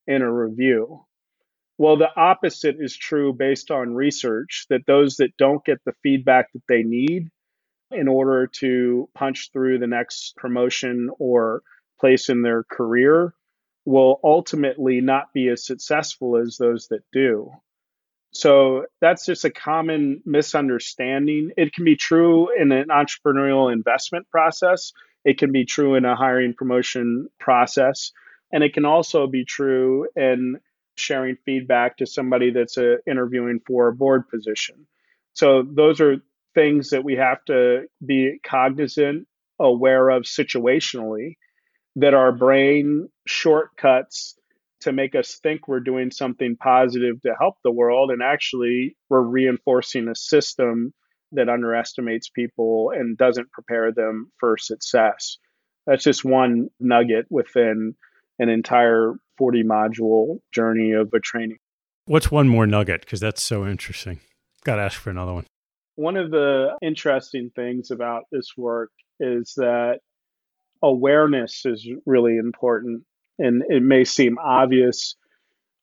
in 0.07 0.23
a 0.23 0.33
review. 0.33 1.05
Well, 1.77 1.97
the 1.97 2.15
opposite 2.17 2.77
is 2.79 2.97
true 2.97 3.33
based 3.33 3.71
on 3.71 3.95
research 3.95 4.67
that 4.71 4.87
those 4.87 5.17
that 5.17 5.37
don't 5.37 5.65
get 5.65 5.79
the 5.85 5.95
feedback 6.03 6.53
that 6.53 6.63
they 6.69 6.83
need 6.83 7.31
in 7.91 8.09
order 8.09 8.47
to 8.61 9.09
punch 9.15 9.51
through 9.53 9.79
the 9.79 9.87
next 9.87 10.37
promotion 10.37 11.11
or 11.19 11.63
place 11.99 12.29
in 12.29 12.43
their 12.43 12.65
career 12.65 13.35
will 13.85 14.21
ultimately 14.25 15.01
not 15.01 15.33
be 15.33 15.49
as 15.49 15.67
successful 15.67 16.37
as 16.37 16.57
those 16.57 16.89
that 16.89 17.03
do. 17.13 17.51
So 18.33 18.87
that's 19.01 19.27
just 19.27 19.45
a 19.45 19.51
common 19.51 20.23
misunderstanding. 20.25 21.51
It 21.57 21.73
can 21.73 21.85
be 21.85 21.97
true 21.97 22.49
in 22.57 22.73
an 22.73 22.89
entrepreneurial 22.89 23.73
investment 23.73 24.29
process, 24.31 24.93
it 25.25 25.39
can 25.39 25.53
be 25.53 25.65
true 25.65 25.95
in 25.95 26.05
a 26.05 26.17
hiring 26.17 26.55
promotion 26.55 27.29
process, 27.39 28.13
and 28.55 28.63
it 28.63 28.73
can 28.73 28.85
also 28.85 29.27
be 29.27 29.45
true 29.45 30.07
in 30.15 30.61
sharing 30.97 31.37
feedback 31.45 31.97
to 31.97 32.07
somebody 32.07 32.53
that's 32.53 32.79
uh, 32.79 32.99
interviewing 33.05 33.61
for 33.67 33.89
a 33.89 33.93
board 33.93 34.29
position. 34.29 34.87
So 35.33 35.65
those 35.69 36.01
are 36.01 36.19
things 36.55 36.91
that 36.91 37.03
we 37.03 37.17
have 37.17 37.45
to 37.47 37.87
be 38.07 38.39
cognizant, 38.47 39.27
aware 39.59 40.09
of 40.09 40.23
situationally, 40.23 41.37
that 41.97 42.15
our 42.15 42.31
brain 42.31 43.09
shortcuts 43.27 44.37
to 44.83 44.93
make 44.93 45.17
us 45.17 45.41
think 45.43 45.67
we're 45.67 45.81
doing 45.81 46.13
something 46.13 46.57
positive 46.57 47.21
to 47.23 47.35
help 47.37 47.57
the 47.65 47.73
world. 47.73 48.13
And 48.13 48.23
actually, 48.23 48.97
we're 49.09 49.21
reinforcing 49.21 50.07
a 50.07 50.15
system 50.15 50.95
that 51.33 51.49
underestimates 51.49 52.29
people 52.29 52.93
and 52.95 53.19
doesn't 53.19 53.51
prepare 53.51 53.91
them 53.91 54.31
for 54.39 54.57
success. 54.59 55.39
That's 55.89 56.05
just 56.05 56.25
one 56.25 56.69
nugget 56.79 57.27
within 57.31 57.97
an 58.39 58.49
entire 58.49 59.15
40 59.39 59.65
module 59.65 60.39
journey 60.53 60.93
of 60.93 61.13
a 61.13 61.21
training. 61.21 61.59
What's 62.07 62.31
one 62.31 62.49
more 62.49 62.67
nugget? 62.67 63.01
Because 63.01 63.21
that's 63.21 63.43
so 63.43 63.67
interesting. 63.67 64.21
Got 64.65 64.77
to 64.77 64.83
ask 64.83 65.01
for 65.01 65.11
another 65.11 65.33
one. 65.33 65.47
One 65.97 66.17
of 66.17 66.31
the 66.31 66.77
interesting 66.83 67.51
things 67.55 67.91
about 67.91 68.25
this 68.31 68.53
work 68.57 68.91
is 69.21 69.55
that 69.57 70.01
awareness 70.83 71.65
is 71.65 71.87
really 72.05 72.37
important. 72.37 73.05
And 73.39 73.63
it 73.69 73.83
may 73.83 74.05
seem 74.05 74.39
obvious 74.39 75.17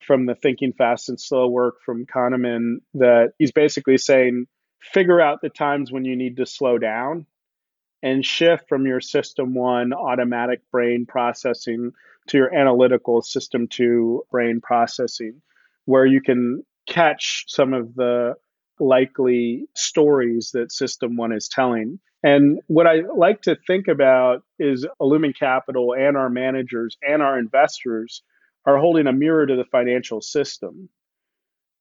from 0.06 0.26
the 0.26 0.36
thinking 0.36 0.74
fast 0.74 1.10
and 1.10 1.20
slow 1.20 1.47
work 1.47 1.76
from 1.86 2.06
Kahneman 2.06 2.78
that 2.95 3.34
he's 3.38 3.52
basically 3.52 3.97
saying 3.97 4.47
figure 4.80 5.22
out 5.22 5.41
the 5.41 5.49
times 5.49 5.91
when 5.91 6.06
you 6.06 6.16
need 6.16 6.38
to 6.38 6.45
slow 6.45 6.78
down 6.78 7.26
and 8.02 8.26
shift 8.26 8.68
from 8.68 8.88
your 8.88 8.99
system 8.99 9.54
one 9.54 9.93
automatic 9.93 10.62
brain 10.72 11.06
processing 11.06 11.91
to 12.32 12.38
your 12.38 12.54
analytical 12.54 13.22
system 13.22 13.68
to 13.68 14.24
brain 14.32 14.62
processing, 14.62 15.42
where 15.86 16.06
you 16.06 16.22
can 16.22 16.64
catch 16.88 17.46
some 17.48 17.74
of 17.74 17.94
the 17.96 18.36
likely 18.80 19.68
stories 19.76 20.52
that 20.54 20.72
System 20.72 21.18
One 21.18 21.34
is 21.34 21.48
telling. 21.48 22.00
And 22.24 22.60
what 22.68 22.88
I 22.88 23.02
like 23.16 23.42
to 23.44 23.58
think 23.68 23.88
about 23.88 24.44
is 24.60 24.88
Illumen 25.00 25.38
Capital 25.38 25.94
and 25.94 26.16
our 26.16 26.30
managers 26.30 26.98
and 27.02 27.22
our 27.22 27.38
investors 27.38 28.24
are 28.66 28.78
holding 28.78 29.08
a 29.08 29.14
mirror 29.14 29.46
to 29.46 29.56
the 29.56 29.66
financial 29.66 30.22
system. 30.22 30.90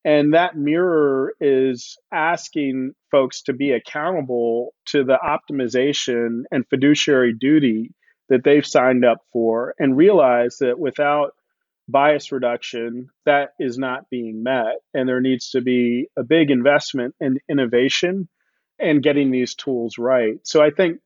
And 0.05 0.33
that 0.33 0.57
mirror 0.57 1.35
is 1.41 1.99
asking 2.13 2.93
folks 3.11 3.43
to 3.43 3.53
be 3.53 3.73
accountable 3.73 4.75
to 4.87 5.05
the 5.05 5.19
optimization 5.23 6.45
and 6.51 6.67
fiduciary 6.69 7.35
duty 7.39 7.93
that 8.31 8.45
they've 8.45 8.67
signed 8.67 9.05
up 9.05 9.19
for 9.33 9.75
and 9.79 9.97
realize 9.97 10.59
that 10.59 10.79
without 10.79 11.35
bias 11.89 12.33
reduction, 12.33 13.11
that 13.27 13.51
is 13.59 13.77
not 13.77 14.09
being 14.09 14.43
met. 14.43 14.77
And 14.95 15.09
there 15.09 15.21
needs 15.21 15.51
to 15.51 15.61
be 15.61 16.09
a 16.17 16.23
big 16.23 16.51
investment 16.51 17.15
in 17.21 17.41
innovation 17.49 18.29
and 18.79 19.03
getting 19.03 19.31
these 19.31 19.55
tools 19.55 19.99
right. 19.99 20.39
So 20.45 20.63
I 20.63 20.71
think 20.71 21.01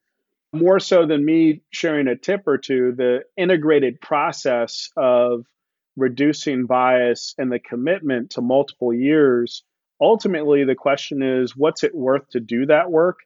more 0.52 0.78
so 0.78 1.06
than 1.06 1.24
me 1.24 1.62
sharing 1.70 2.06
a 2.06 2.14
tip 2.14 2.46
or 2.46 2.58
two, 2.58 2.94
the 2.96 3.22
integrated 3.36 4.00
process 4.00 4.90
of 4.96 5.46
reducing 5.96 6.66
bias 6.66 7.34
and 7.38 7.50
the 7.50 7.58
commitment 7.58 8.30
to 8.30 8.40
multiple 8.40 8.92
years, 8.92 9.64
ultimately 10.00 10.64
the 10.64 10.74
question 10.74 11.22
is 11.22 11.56
what's 11.56 11.82
it 11.82 11.94
worth 11.94 12.28
to 12.30 12.40
do 12.40 12.66
that 12.66 12.90
work? 12.90 13.18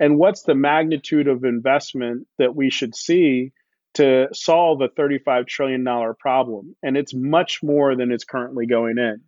And 0.00 0.18
what's 0.18 0.42
the 0.42 0.54
magnitude 0.54 1.28
of 1.28 1.44
investment 1.44 2.26
that 2.38 2.54
we 2.54 2.70
should 2.70 2.94
see 2.94 3.52
to 3.94 4.28
solve 4.32 4.80
a 4.80 4.88
$35 4.88 5.46
trillion 5.46 5.84
problem. 6.18 6.76
And 6.82 6.96
it's 6.96 7.14
much 7.14 7.62
more 7.62 7.96
than 7.96 8.12
it's 8.12 8.24
currently 8.24 8.66
going 8.66 8.98
in 8.98 9.20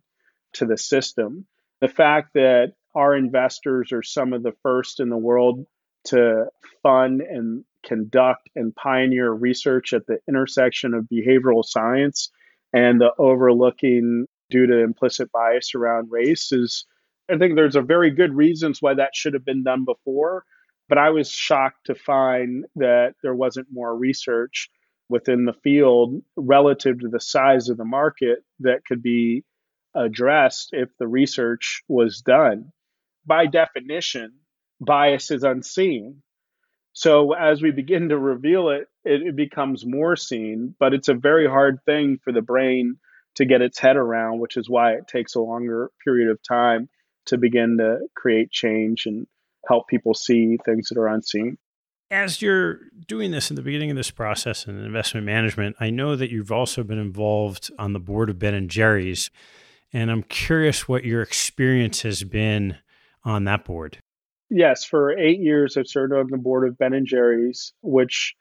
to 0.53 0.65
the 0.65 0.77
system. 0.77 1.45
The 1.79 1.87
fact 1.87 2.33
that 2.33 2.73
our 2.93 3.15
investors 3.15 3.91
are 3.91 4.03
some 4.03 4.33
of 4.33 4.43
the 4.43 4.53
first 4.63 4.99
in 4.99 5.09
the 5.09 5.17
world 5.17 5.65
to 6.05 6.47
fund 6.83 7.21
and 7.21 7.63
conduct 7.85 8.49
and 8.55 8.75
pioneer 8.75 9.31
research 9.31 9.93
at 9.93 10.05
the 10.07 10.19
intersection 10.27 10.93
of 10.93 11.05
behavioral 11.05 11.63
science 11.63 12.29
and 12.73 12.99
the 12.99 13.11
overlooking 13.17 14.25
due 14.49 14.67
to 14.67 14.83
implicit 14.83 15.31
bias 15.31 15.75
around 15.75 16.11
race 16.11 16.51
is 16.51 16.85
I 17.29 17.37
think 17.37 17.55
there's 17.55 17.75
a 17.75 17.81
very 17.81 18.09
good 18.11 18.33
reasons 18.33 18.81
why 18.81 18.93
that 18.93 19.13
should 19.13 19.33
have 19.33 19.43
been 19.43 19.63
done 19.63 19.83
before. 19.83 20.45
But 20.89 20.97
I 20.97 21.09
was 21.09 21.29
shocked 21.29 21.87
to 21.87 21.95
find 21.95 22.65
that 22.75 23.15
there 23.21 23.35
wasn't 23.35 23.67
more 23.71 23.95
research 23.95 24.69
within 25.09 25.45
the 25.45 25.53
field 25.63 26.21
relative 26.35 26.99
to 26.99 27.07
the 27.09 27.19
size 27.19 27.69
of 27.69 27.77
the 27.77 27.85
market 27.85 28.39
that 28.59 28.85
could 28.85 29.01
be 29.01 29.43
addressed 29.95 30.69
if 30.73 30.89
the 30.99 31.07
research 31.07 31.83
was 31.87 32.21
done. 32.21 32.71
By 33.25 33.47
definition, 33.47 34.33
bias 34.79 35.31
is 35.31 35.43
unseen. 35.43 36.21
So 36.93 37.33
as 37.33 37.61
we 37.61 37.71
begin 37.71 38.09
to 38.09 38.17
reveal 38.17 38.69
it, 38.69 38.87
it, 39.05 39.21
it 39.21 39.35
becomes 39.35 39.85
more 39.85 40.15
seen, 40.15 40.75
but 40.79 40.93
it's 40.93 41.09
a 41.09 41.13
very 41.13 41.47
hard 41.47 41.79
thing 41.85 42.19
for 42.23 42.33
the 42.33 42.41
brain 42.41 42.97
to 43.35 43.45
get 43.45 43.61
its 43.61 43.79
head 43.79 43.97
around, 43.97 44.39
which 44.39 44.57
is 44.57 44.69
why 44.69 44.93
it 44.93 45.07
takes 45.07 45.35
a 45.35 45.39
longer 45.39 45.91
period 46.03 46.29
of 46.31 46.41
time 46.41 46.89
to 47.27 47.37
begin 47.37 47.77
to 47.77 47.99
create 48.15 48.49
change 48.49 49.05
and 49.05 49.27
help 49.67 49.87
people 49.87 50.13
see 50.13 50.57
things 50.65 50.89
that 50.89 50.97
are 50.97 51.07
unseen. 51.07 51.57
As 52.09 52.41
you're 52.41 52.79
doing 53.05 53.31
this 53.31 53.49
in 53.49 53.55
the 53.55 53.61
beginning 53.61 53.91
of 53.91 53.97
this 53.97 54.11
process 54.11 54.65
in 54.65 54.79
investment 54.79 55.25
management, 55.25 55.75
I 55.79 55.89
know 55.89 56.15
that 56.15 56.31
you've 56.31 56.51
also 56.51 56.83
been 56.83 56.99
involved 56.99 57.69
on 57.77 57.93
the 57.93 57.99
board 57.99 58.29
of 58.29 58.39
Ben 58.39 58.53
and 58.53 58.69
Jerry's, 58.69 59.29
and 59.91 60.09
I'm 60.09 60.23
curious 60.23 60.87
what 60.87 61.03
your 61.03 61.21
experience 61.21 62.03
has 62.03 62.23
been 62.23 62.77
on 63.23 63.43
that 63.43 63.65
board. 63.65 63.97
Yes, 64.49 64.85
for 64.85 65.17
eight 65.17 65.41
years 65.41 65.75
I've 65.75 65.87
served 65.87 66.13
on 66.13 66.27
the 66.29 66.37
board 66.37 66.67
of 66.67 66.77
Ben 66.77 66.93
and 66.93 67.05
Jerry's, 67.05 67.73
which 67.81 68.35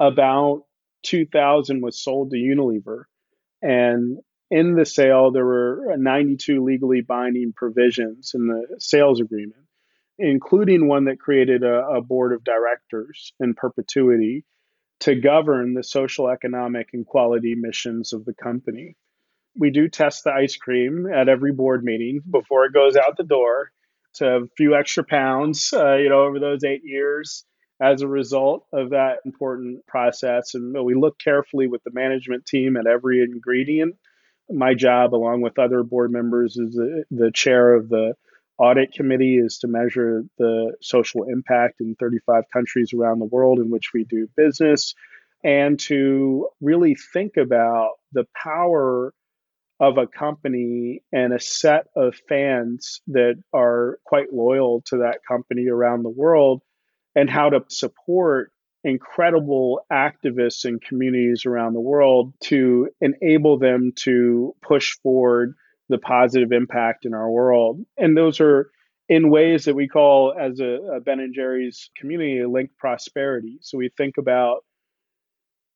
about 0.00 0.64
2000 1.04 1.80
was 1.80 2.02
sold 2.02 2.30
to 2.30 2.36
Unilever, 2.36 3.04
and 3.60 4.18
in 4.50 4.74
the 4.74 4.84
sale 4.84 5.30
there 5.30 5.46
were 5.46 5.94
92 5.96 6.64
legally 6.64 7.02
binding 7.02 7.52
provisions 7.54 8.32
in 8.34 8.48
the 8.48 8.80
sales 8.80 9.20
agreement 9.20 9.62
including 10.18 10.88
one 10.88 11.04
that 11.04 11.18
created 11.18 11.62
a, 11.62 11.86
a 11.86 12.02
board 12.02 12.32
of 12.32 12.44
directors 12.44 13.32
in 13.40 13.54
perpetuity 13.54 14.44
to 15.00 15.14
govern 15.16 15.74
the 15.74 15.82
social, 15.82 16.28
economic, 16.28 16.90
and 16.92 17.06
quality 17.06 17.54
missions 17.56 18.12
of 18.12 18.24
the 18.24 18.34
company. 18.34 18.96
We 19.56 19.70
do 19.70 19.88
test 19.88 20.24
the 20.24 20.32
ice 20.32 20.56
cream 20.56 21.06
at 21.12 21.28
every 21.28 21.52
board 21.52 21.84
meeting 21.84 22.20
before 22.30 22.64
it 22.64 22.72
goes 22.72 22.96
out 22.96 23.16
the 23.16 23.24
door. 23.24 23.72
So 24.12 24.26
a 24.26 24.46
few 24.56 24.74
extra 24.74 25.04
pounds, 25.04 25.72
uh, 25.72 25.96
you 25.96 26.08
know, 26.08 26.22
over 26.22 26.38
those 26.38 26.64
eight 26.64 26.82
years 26.84 27.44
as 27.80 28.02
a 28.02 28.08
result 28.08 28.64
of 28.72 28.90
that 28.90 29.18
important 29.24 29.84
process. 29.86 30.54
And 30.54 30.72
we 30.84 30.94
look 30.94 31.18
carefully 31.18 31.66
with 31.66 31.82
the 31.84 31.90
management 31.92 32.46
team 32.46 32.76
at 32.76 32.86
every 32.86 33.22
ingredient. 33.22 33.96
My 34.48 34.74
job, 34.74 35.14
along 35.14 35.40
with 35.40 35.58
other 35.58 35.82
board 35.82 36.12
members, 36.12 36.56
is 36.56 36.74
the, 36.74 37.04
the 37.10 37.32
chair 37.32 37.74
of 37.74 37.88
the 37.88 38.14
audit 38.62 38.92
committee 38.92 39.38
is 39.38 39.58
to 39.58 39.66
measure 39.66 40.22
the 40.38 40.72
social 40.80 41.24
impact 41.24 41.80
in 41.80 41.96
35 41.98 42.44
countries 42.52 42.92
around 42.94 43.18
the 43.18 43.24
world 43.24 43.58
in 43.58 43.70
which 43.70 43.90
we 43.92 44.04
do 44.04 44.28
business 44.36 44.94
and 45.42 45.80
to 45.80 46.48
really 46.60 46.94
think 47.12 47.36
about 47.36 47.94
the 48.12 48.24
power 48.40 49.12
of 49.80 49.98
a 49.98 50.06
company 50.06 51.02
and 51.12 51.32
a 51.32 51.40
set 51.40 51.86
of 51.96 52.14
fans 52.28 53.00
that 53.08 53.34
are 53.52 53.98
quite 54.04 54.32
loyal 54.32 54.80
to 54.86 54.98
that 54.98 55.18
company 55.26 55.66
around 55.66 56.04
the 56.04 56.08
world 56.08 56.62
and 57.16 57.28
how 57.28 57.50
to 57.50 57.64
support 57.68 58.52
incredible 58.84 59.80
activists 59.92 60.64
and 60.64 60.80
communities 60.80 61.46
around 61.46 61.72
the 61.72 61.80
world 61.80 62.32
to 62.40 62.88
enable 63.00 63.58
them 63.58 63.92
to 63.96 64.54
push 64.62 64.96
forward 65.02 65.56
the 65.92 65.98
positive 65.98 66.50
impact 66.50 67.04
in 67.04 67.14
our 67.14 67.30
world. 67.30 67.80
And 67.96 68.16
those 68.16 68.40
are 68.40 68.70
in 69.08 69.30
ways 69.30 69.66
that 69.66 69.74
we 69.74 69.88
call, 69.88 70.34
as 70.38 70.58
a, 70.58 70.96
a 70.96 71.00
Ben 71.00 71.20
and 71.20 71.34
Jerry's 71.34 71.90
community, 71.98 72.42
linked 72.48 72.78
prosperity. 72.78 73.58
So 73.60 73.76
we 73.76 73.90
think 73.96 74.14
about 74.18 74.64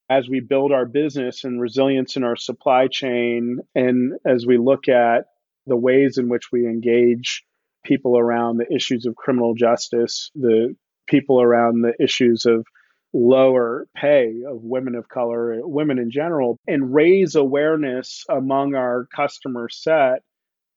as 0.08 0.28
we 0.28 0.40
build 0.40 0.72
our 0.72 0.86
business 0.86 1.44
and 1.44 1.60
resilience 1.60 2.16
in 2.16 2.24
our 2.24 2.36
supply 2.36 2.86
chain, 2.90 3.58
and 3.74 4.14
as 4.24 4.46
we 4.46 4.56
look 4.56 4.88
at 4.88 5.26
the 5.66 5.76
ways 5.76 6.16
in 6.16 6.28
which 6.28 6.50
we 6.50 6.64
engage 6.64 7.44
people 7.84 8.18
around 8.18 8.56
the 8.56 8.74
issues 8.74 9.04
of 9.04 9.16
criminal 9.16 9.54
justice, 9.54 10.30
the 10.34 10.74
people 11.06 11.42
around 11.42 11.82
the 11.82 11.92
issues 12.02 12.46
of 12.46 12.64
lower 13.16 13.88
pay 13.96 14.42
of 14.46 14.62
women 14.62 14.94
of 14.94 15.08
color, 15.08 15.60
women 15.66 15.98
in 15.98 16.10
general, 16.10 16.58
and 16.68 16.94
raise 16.94 17.34
awareness 17.34 18.24
among 18.28 18.74
our 18.74 19.06
customer 19.14 19.68
set. 19.70 20.22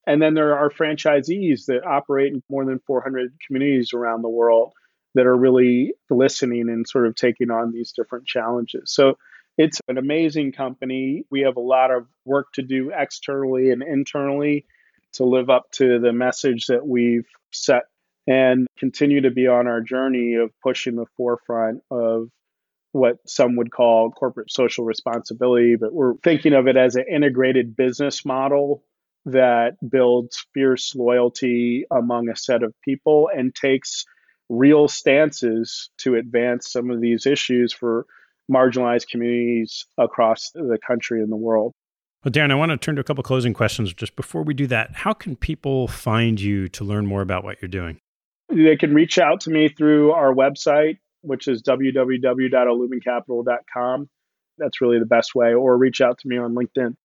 And 0.08 0.22
then 0.22 0.34
there 0.34 0.58
are 0.58 0.70
franchisees 0.70 1.66
that 1.66 1.86
operate 1.86 2.34
in 2.34 2.42
more 2.50 2.66
than 2.66 2.80
400 2.88 3.34
communities 3.46 3.94
around 3.94 4.22
the 4.22 4.30
world 4.30 4.72
that 5.16 5.26
are 5.26 5.36
really 5.36 5.94
listening 6.10 6.70
and 6.70 6.88
sort 6.88 7.08
of 7.08 7.16
taking 7.16 7.52
on 7.52 7.74
these 7.74 7.92
different 7.92 8.26
challenges. 8.26 8.94
So 8.94 9.18
it's 9.58 9.82
an 9.90 9.98
amazing 9.98 10.54
company. 10.54 11.26
We 11.30 11.42
have 11.42 11.58
a 11.58 11.62
lot 11.62 11.92
of 11.92 12.08
work 12.24 12.48
to 12.54 12.62
do 12.62 12.92
externally 12.96 13.72
and 13.72 13.84
internally 13.84 14.66
to 15.14 15.26
live 15.26 15.50
up 15.50 15.72
to 15.72 16.00
the 16.00 16.14
message 16.14 16.68
that 16.68 16.88
we've 16.88 17.28
set 17.52 17.84
and 18.30 18.68
continue 18.78 19.22
to 19.22 19.32
be 19.32 19.48
on 19.48 19.66
our 19.66 19.82
journey 19.82 20.36
of 20.36 20.52
pushing 20.62 20.96
the 20.96 21.08
forefront 21.18 21.82
of 21.90 22.28
what 22.92 23.18
some 23.26 23.56
would 23.56 23.72
call 23.72 24.12
corporate 24.12 24.52
social 24.52 24.86
responsibility, 24.86 25.76
but 25.76 25.92
we're 25.92 26.14
thinking 26.24 26.54
of 26.54 26.68
it 26.68 26.78
as 26.78 26.96
an 26.96 27.06
integrated 27.12 27.76
business 27.76 28.24
model 28.24 28.84
that 29.26 29.78
builds 29.88 30.46
fierce 30.54 30.94
loyalty 30.96 31.86
among 31.92 32.30
a 32.30 32.36
set 32.36 32.62
of 32.62 32.74
people 32.86 33.30
and 33.36 33.54
takes 33.54 34.06
real 34.48 34.88
stances 34.88 35.90
to 35.98 36.16
advance 36.16 36.72
some 36.72 36.92
of 36.92 37.02
these 37.02 37.26
issues 37.26 37.74
for 37.74 38.06
marginalized 38.52 39.08
communities 39.08 39.86
across 39.98 40.52
the 40.54 40.78
country 40.86 41.22
and 41.22 41.32
the 41.32 41.36
world. 41.36 41.74
Well, 42.24 42.32
Daryn, 42.32 42.52
I 42.52 42.56
want 42.56 42.72
to 42.72 42.78
turn 42.78 42.96
to 42.96 43.02
a 43.02 43.04
couple 43.04 43.24
closing 43.24 43.54
questions. 43.54 43.92
Just 43.94 44.16
before 44.16 44.44
we 44.44 44.54
do 44.54 44.68
that, 44.68 44.94
how 44.94 45.14
can 45.14 45.36
people 45.36 45.88
find 45.88 46.40
you 46.40 46.68
to 46.70 46.84
learn 46.84 47.08
more 47.08 47.22
about 47.22 47.44
what 47.44 47.62
you're 47.62 47.70
doing? 47.70 48.00
They 48.50 48.76
can 48.76 48.94
reach 48.94 49.18
out 49.20 49.40
to 49.42 49.52
me 49.52 49.70
through 49.70 50.12
our 50.12 50.34
website, 50.34 50.98
which 51.22 51.48
is 51.48 51.62
www.illumencapital.com. 51.64 54.10
That's 54.58 54.82
really 54.82 55.00
the 55.00 55.06
best 55.06 55.34
way, 55.36 55.54
or 55.54 55.78
reach 55.78 56.02
out 56.02 56.18
to 56.20 56.28
me 56.28 56.38
on 56.38 56.56
LinkedIn. 56.56 56.96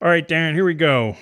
All 0.00 0.08
right, 0.08 0.26
Daryn, 0.26 0.54
here 0.54 0.64
we 0.64 0.72
go. 0.74 1.16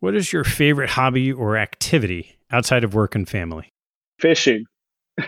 What 0.00 0.14
is 0.14 0.30
your 0.32 0.44
favorite 0.44 0.90
hobby 0.90 1.32
or 1.32 1.56
activity 1.56 2.36
outside 2.50 2.84
of 2.84 2.94
work 2.94 3.14
and 3.14 3.28
family? 3.28 3.72
Fishing. 4.20 4.66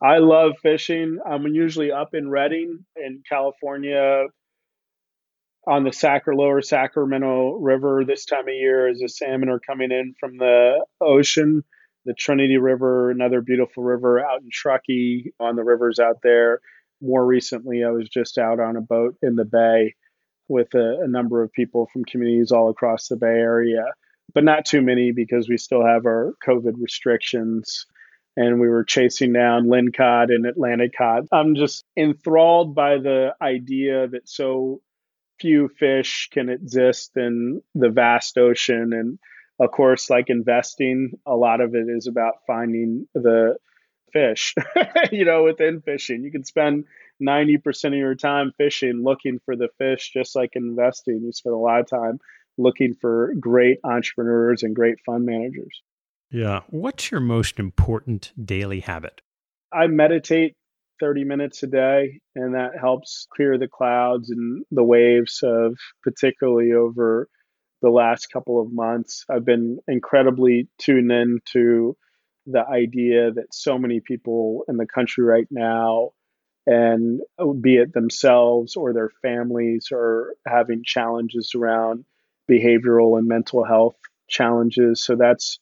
I 0.00 0.18
love 0.18 0.52
fishing. 0.62 1.18
I'm 1.26 1.46
usually 1.46 1.92
up 1.92 2.14
in 2.14 2.30
Redding 2.30 2.84
in 2.96 3.22
California 3.28 4.26
on 5.66 5.84
the 5.84 5.92
Sacra, 5.92 6.36
lower 6.36 6.62
Sacramento 6.62 7.58
River 7.60 8.04
this 8.06 8.24
time 8.24 8.48
of 8.48 8.54
year 8.54 8.88
as 8.88 9.00
the 9.00 9.08
salmon 9.08 9.48
are 9.48 9.60
coming 9.60 9.90
in 9.90 10.14
from 10.20 10.36
the 10.36 10.84
ocean 11.00 11.64
the 12.04 12.14
Trinity 12.14 12.58
River, 12.58 13.10
another 13.10 13.40
beautiful 13.40 13.82
river 13.82 14.24
out 14.24 14.42
in 14.42 14.48
Truckee 14.50 15.32
on 15.40 15.56
the 15.56 15.64
rivers 15.64 15.98
out 15.98 16.18
there. 16.22 16.60
More 17.00 17.24
recently, 17.24 17.84
I 17.84 17.90
was 17.90 18.08
just 18.08 18.38
out 18.38 18.60
on 18.60 18.76
a 18.76 18.80
boat 18.80 19.16
in 19.22 19.36
the 19.36 19.44
bay 19.44 19.94
with 20.48 20.74
a, 20.74 21.00
a 21.02 21.08
number 21.08 21.42
of 21.42 21.52
people 21.52 21.88
from 21.92 22.04
communities 22.04 22.52
all 22.52 22.68
across 22.68 23.08
the 23.08 23.16
Bay 23.16 23.26
Area, 23.26 23.84
but 24.34 24.44
not 24.44 24.64
too 24.64 24.82
many 24.82 25.12
because 25.12 25.48
we 25.48 25.56
still 25.56 25.84
have 25.84 26.06
our 26.06 26.34
COVID 26.46 26.74
restrictions. 26.78 27.86
And 28.36 28.58
we 28.58 28.68
were 28.68 28.82
chasing 28.82 29.32
down 29.32 29.66
lingcod 29.66 30.34
and 30.34 30.44
Atlantic 30.44 30.94
cod. 30.98 31.28
I'm 31.30 31.54
just 31.54 31.84
enthralled 31.96 32.74
by 32.74 32.98
the 32.98 33.34
idea 33.40 34.08
that 34.08 34.28
so 34.28 34.80
few 35.38 35.68
fish 35.68 36.28
can 36.32 36.48
exist 36.48 37.12
in 37.16 37.62
the 37.76 37.90
vast 37.90 38.36
ocean 38.36 38.92
and 38.92 39.18
of 39.60 39.70
course, 39.70 40.10
like 40.10 40.30
investing, 40.30 41.18
a 41.26 41.34
lot 41.34 41.60
of 41.60 41.74
it 41.74 41.86
is 41.88 42.06
about 42.06 42.34
finding 42.46 43.06
the 43.14 43.56
fish, 44.12 44.54
you 45.12 45.24
know, 45.24 45.44
within 45.44 45.80
fishing. 45.80 46.22
You 46.24 46.30
can 46.30 46.44
spend 46.44 46.84
90% 47.22 47.86
of 47.86 47.94
your 47.94 48.14
time 48.14 48.52
fishing 48.56 49.02
looking 49.04 49.40
for 49.44 49.56
the 49.56 49.68
fish, 49.78 50.10
just 50.12 50.34
like 50.34 50.50
investing. 50.54 51.22
You 51.24 51.32
spend 51.32 51.54
a 51.54 51.58
lot 51.58 51.80
of 51.80 51.88
time 51.88 52.18
looking 52.56 52.94
for 52.94 53.32
great 53.38 53.78
entrepreneurs 53.84 54.62
and 54.62 54.74
great 54.74 54.96
fund 55.04 55.24
managers. 55.26 55.82
Yeah. 56.30 56.60
What's 56.68 57.10
your 57.10 57.20
most 57.20 57.58
important 57.58 58.32
daily 58.42 58.80
habit? 58.80 59.20
I 59.72 59.86
meditate 59.88 60.54
30 61.00 61.24
minutes 61.24 61.62
a 61.62 61.66
day, 61.66 62.20
and 62.34 62.54
that 62.54 62.72
helps 62.80 63.26
clear 63.34 63.58
the 63.58 63.68
clouds 63.68 64.30
and 64.30 64.64
the 64.70 64.84
waves 64.84 65.40
of, 65.42 65.76
particularly 66.02 66.72
over 66.72 67.28
the 67.84 67.90
last 67.90 68.32
couple 68.32 68.60
of 68.60 68.72
months. 68.72 69.26
I've 69.30 69.44
been 69.44 69.78
incredibly 69.86 70.68
tuned 70.78 71.12
in 71.12 71.40
to 71.52 71.94
the 72.46 72.66
idea 72.66 73.30
that 73.32 73.52
so 73.52 73.76
many 73.78 74.00
people 74.00 74.64
in 74.68 74.78
the 74.78 74.86
country 74.86 75.22
right 75.22 75.46
now, 75.50 76.12
and 76.66 77.20
be 77.60 77.76
it 77.76 77.92
themselves 77.92 78.74
or 78.74 78.94
their 78.94 79.10
families, 79.20 79.88
are 79.92 80.34
having 80.46 80.82
challenges 80.82 81.52
around 81.54 82.06
behavioral 82.50 83.18
and 83.18 83.28
mental 83.28 83.64
health 83.64 83.96
challenges. 84.28 85.04
So 85.04 85.16
that's 85.16 85.58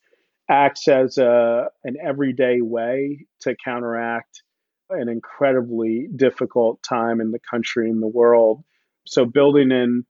acts 0.48 0.86
as 0.86 1.18
a, 1.18 1.70
an 1.82 1.96
everyday 2.00 2.60
way 2.60 3.26
to 3.40 3.56
counteract 3.64 4.42
an 4.90 5.08
incredibly 5.08 6.06
difficult 6.14 6.80
time 6.88 7.20
in 7.20 7.32
the 7.32 7.40
country 7.50 7.90
and 7.90 8.00
the 8.00 8.06
world. 8.06 8.62
So 9.06 9.24
building 9.24 9.72
in 9.72 10.04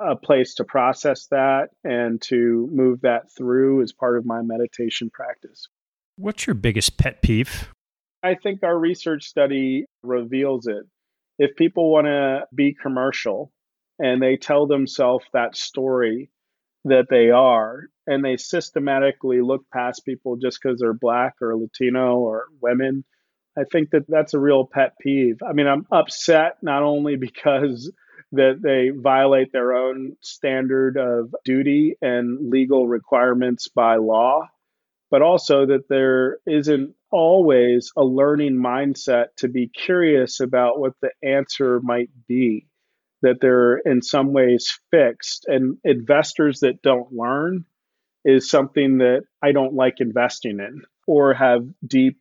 a 0.00 0.16
place 0.16 0.54
to 0.54 0.64
process 0.64 1.26
that 1.26 1.68
and 1.84 2.20
to 2.22 2.68
move 2.72 3.02
that 3.02 3.30
through 3.36 3.82
as 3.82 3.92
part 3.92 4.16
of 4.16 4.24
my 4.24 4.42
meditation 4.42 5.10
practice. 5.10 5.68
What's 6.16 6.46
your 6.46 6.54
biggest 6.54 6.96
pet 6.96 7.22
peeve? 7.22 7.68
I 8.22 8.34
think 8.34 8.62
our 8.62 8.78
research 8.78 9.24
study 9.24 9.86
reveals 10.02 10.66
it. 10.66 10.84
If 11.38 11.56
people 11.56 11.90
want 11.90 12.06
to 12.06 12.46
be 12.54 12.74
commercial 12.74 13.52
and 13.98 14.22
they 14.22 14.36
tell 14.36 14.66
themselves 14.66 15.24
that 15.32 15.56
story 15.56 16.30
that 16.84 17.06
they 17.10 17.30
are 17.30 17.84
and 18.06 18.24
they 18.24 18.36
systematically 18.36 19.40
look 19.42 19.64
past 19.72 20.04
people 20.04 20.36
just 20.36 20.58
because 20.60 20.80
they're 20.80 20.94
black 20.94 21.34
or 21.42 21.54
latino 21.56 22.18
or 22.18 22.46
women 22.62 23.04
i 23.58 23.62
think 23.70 23.90
that 23.90 24.04
that's 24.08 24.32
a 24.32 24.38
real 24.38 24.64
pet 24.64 24.94
peeve 24.98 25.36
i 25.46 25.52
mean 25.52 25.66
i'm 25.66 25.86
upset 25.92 26.56
not 26.62 26.82
only 26.82 27.16
because 27.20 27.92
that 28.32 28.60
they 28.62 28.90
violate 28.90 29.52
their 29.52 29.72
own 29.72 30.16
standard 30.20 30.96
of 30.96 31.34
duty 31.44 31.96
and 32.00 32.50
legal 32.50 32.86
requirements 32.86 33.68
by 33.68 33.96
law 33.96 34.48
but 35.10 35.22
also 35.22 35.66
that 35.66 35.88
there 35.88 36.38
isn't 36.46 36.94
always 37.10 37.92
a 37.96 38.04
learning 38.04 38.54
mindset 38.54 39.26
to 39.38 39.48
be 39.48 39.66
curious 39.68 40.40
about 40.40 40.78
what 40.78 40.94
the 41.02 41.10
answer 41.22 41.80
might 41.82 42.10
be, 42.28 42.68
that 43.22 43.40
they're 43.40 43.78
in 43.78 44.02
some 44.02 44.32
ways 44.32 44.78
fixed. 44.92 45.46
And 45.48 45.78
investors 45.82 46.60
that 46.60 46.82
don't 46.82 47.12
learn 47.12 47.64
is 48.24 48.48
something 48.48 48.98
that 48.98 49.24
I 49.42 49.50
don't 49.52 49.74
like 49.74 50.00
investing 50.00 50.60
in 50.60 50.82
or 51.06 51.34
have 51.34 51.66
deep 51.84 52.18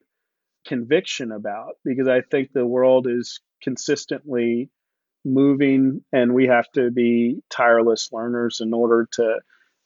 conviction 0.65 1.31
about 1.31 1.75
because 1.85 2.07
I 2.07 2.21
think 2.21 2.51
the 2.51 2.65
world 2.65 3.07
is 3.07 3.39
consistently 3.61 4.71
moving 5.25 6.01
and 6.11 6.33
we 6.33 6.47
have 6.47 6.69
to 6.73 6.91
be 6.91 7.41
tireless 7.49 8.09
learners 8.11 8.59
in 8.61 8.73
order 8.73 9.07
to 9.13 9.39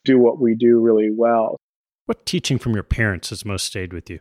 do 0.04 0.18
what 0.18 0.40
we 0.40 0.54
do 0.54 0.80
really 0.80 1.10
well. 1.10 1.58
What 2.06 2.26
teaching 2.26 2.58
from 2.58 2.74
your 2.74 2.82
parents 2.82 3.30
has 3.30 3.44
most 3.44 3.64
stayed 3.64 3.92
with 3.92 4.10
you? 4.10 4.20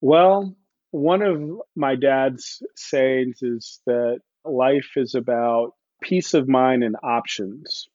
Well, 0.00 0.56
one 0.90 1.22
of 1.22 1.42
my 1.74 1.96
dad's 1.96 2.62
sayings 2.76 3.38
is 3.42 3.80
that 3.86 4.20
life 4.44 4.90
is 4.96 5.14
about 5.14 5.72
peace 6.02 6.34
of 6.34 6.48
mind 6.48 6.84
and 6.84 6.96
options. 7.02 7.88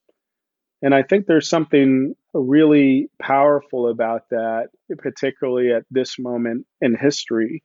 And 0.82 0.93
I 0.93 1.03
think 1.03 1.26
there's 1.26 1.49
something 1.49 2.15
really 2.34 3.09
powerful 3.22 3.89
about 3.89 4.30
that, 4.32 4.70
particularly 4.97 5.72
at 5.72 5.84
this 5.91 6.17
moment 6.17 6.65
in 6.82 6.95
history, 6.95 7.63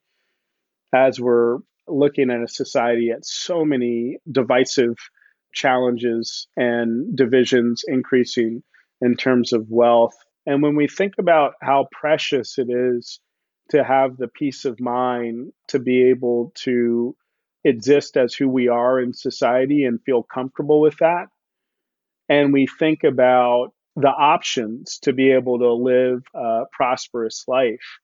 as 0.92 1.20
we're 1.20 1.58
looking 1.88 2.30
at 2.30 2.42
a 2.42 2.48
society 2.48 3.10
at 3.10 3.24
so 3.24 3.64
many 3.64 4.18
divisive 4.30 4.96
challenges 5.52 6.48
and 6.56 7.16
divisions 7.16 7.84
increasing 7.86 8.62
in 9.00 9.16
terms 9.16 9.52
of 9.52 9.70
wealth. 9.70 10.16
And 10.46 10.62
when 10.62 10.76
we 10.76 10.88
think 10.88 11.14
about 11.18 11.54
how 11.60 11.88
precious 11.92 12.58
it 12.58 12.68
is 12.68 13.20
to 13.70 13.82
have 13.82 14.16
the 14.16 14.28
peace 14.28 14.64
of 14.64 14.80
mind 14.80 15.52
to 15.68 15.78
be 15.78 16.10
able 16.10 16.52
to 16.56 17.16
exist 17.64 18.16
as 18.16 18.34
who 18.34 18.48
we 18.48 18.68
are 18.68 19.00
in 19.00 19.14
society 19.14 19.84
and 19.84 20.02
feel 20.04 20.22
comfortable 20.22 20.80
with 20.80 20.98
that. 20.98 21.26
And 22.28 22.52
we 22.52 22.66
think 22.66 23.04
about 23.04 23.72
the 23.96 24.08
options 24.08 24.98
to 25.00 25.12
be 25.12 25.30
able 25.32 25.58
to 25.60 25.72
live 25.72 26.22
a 26.34 26.64
prosperous 26.72 27.44
life. 27.46 28.00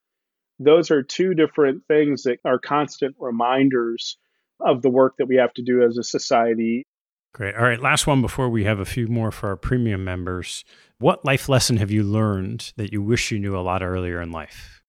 Those 0.61 0.92
are 0.92 1.02
two 1.02 1.34
different 1.34 1.82
things 1.88 2.22
that 2.22 2.38
are 2.44 2.58
constant 2.58 3.16
reminders 3.18 4.16
of 4.61 4.82
the 4.82 4.90
work 4.90 5.14
that 5.18 5.26
we 5.26 5.36
have 5.36 5.52
to 5.54 5.62
do 5.62 5.82
as 5.82 5.98
a 5.98 6.04
society. 6.04 6.86
Great. 7.32 7.56
All 7.56 7.62
right. 7.62 7.80
Last 7.80 8.06
one 8.06 8.22
before 8.22 8.48
we 8.48 8.64
have 8.64 8.78
a 8.78 8.84
few 8.84 9.08
more 9.08 9.32
for 9.32 9.48
our 9.48 9.56
premium 9.56 10.04
members. 10.04 10.64
What 10.98 11.24
life 11.24 11.48
lesson 11.48 11.78
have 11.78 11.90
you 11.90 12.02
learned 12.02 12.72
that 12.76 12.92
you 12.92 13.02
wish 13.02 13.32
you 13.32 13.38
knew 13.38 13.56
a 13.56 13.61
lot 13.61 13.82
earlier 13.82 14.20
in 14.20 14.30
life? 14.30 14.80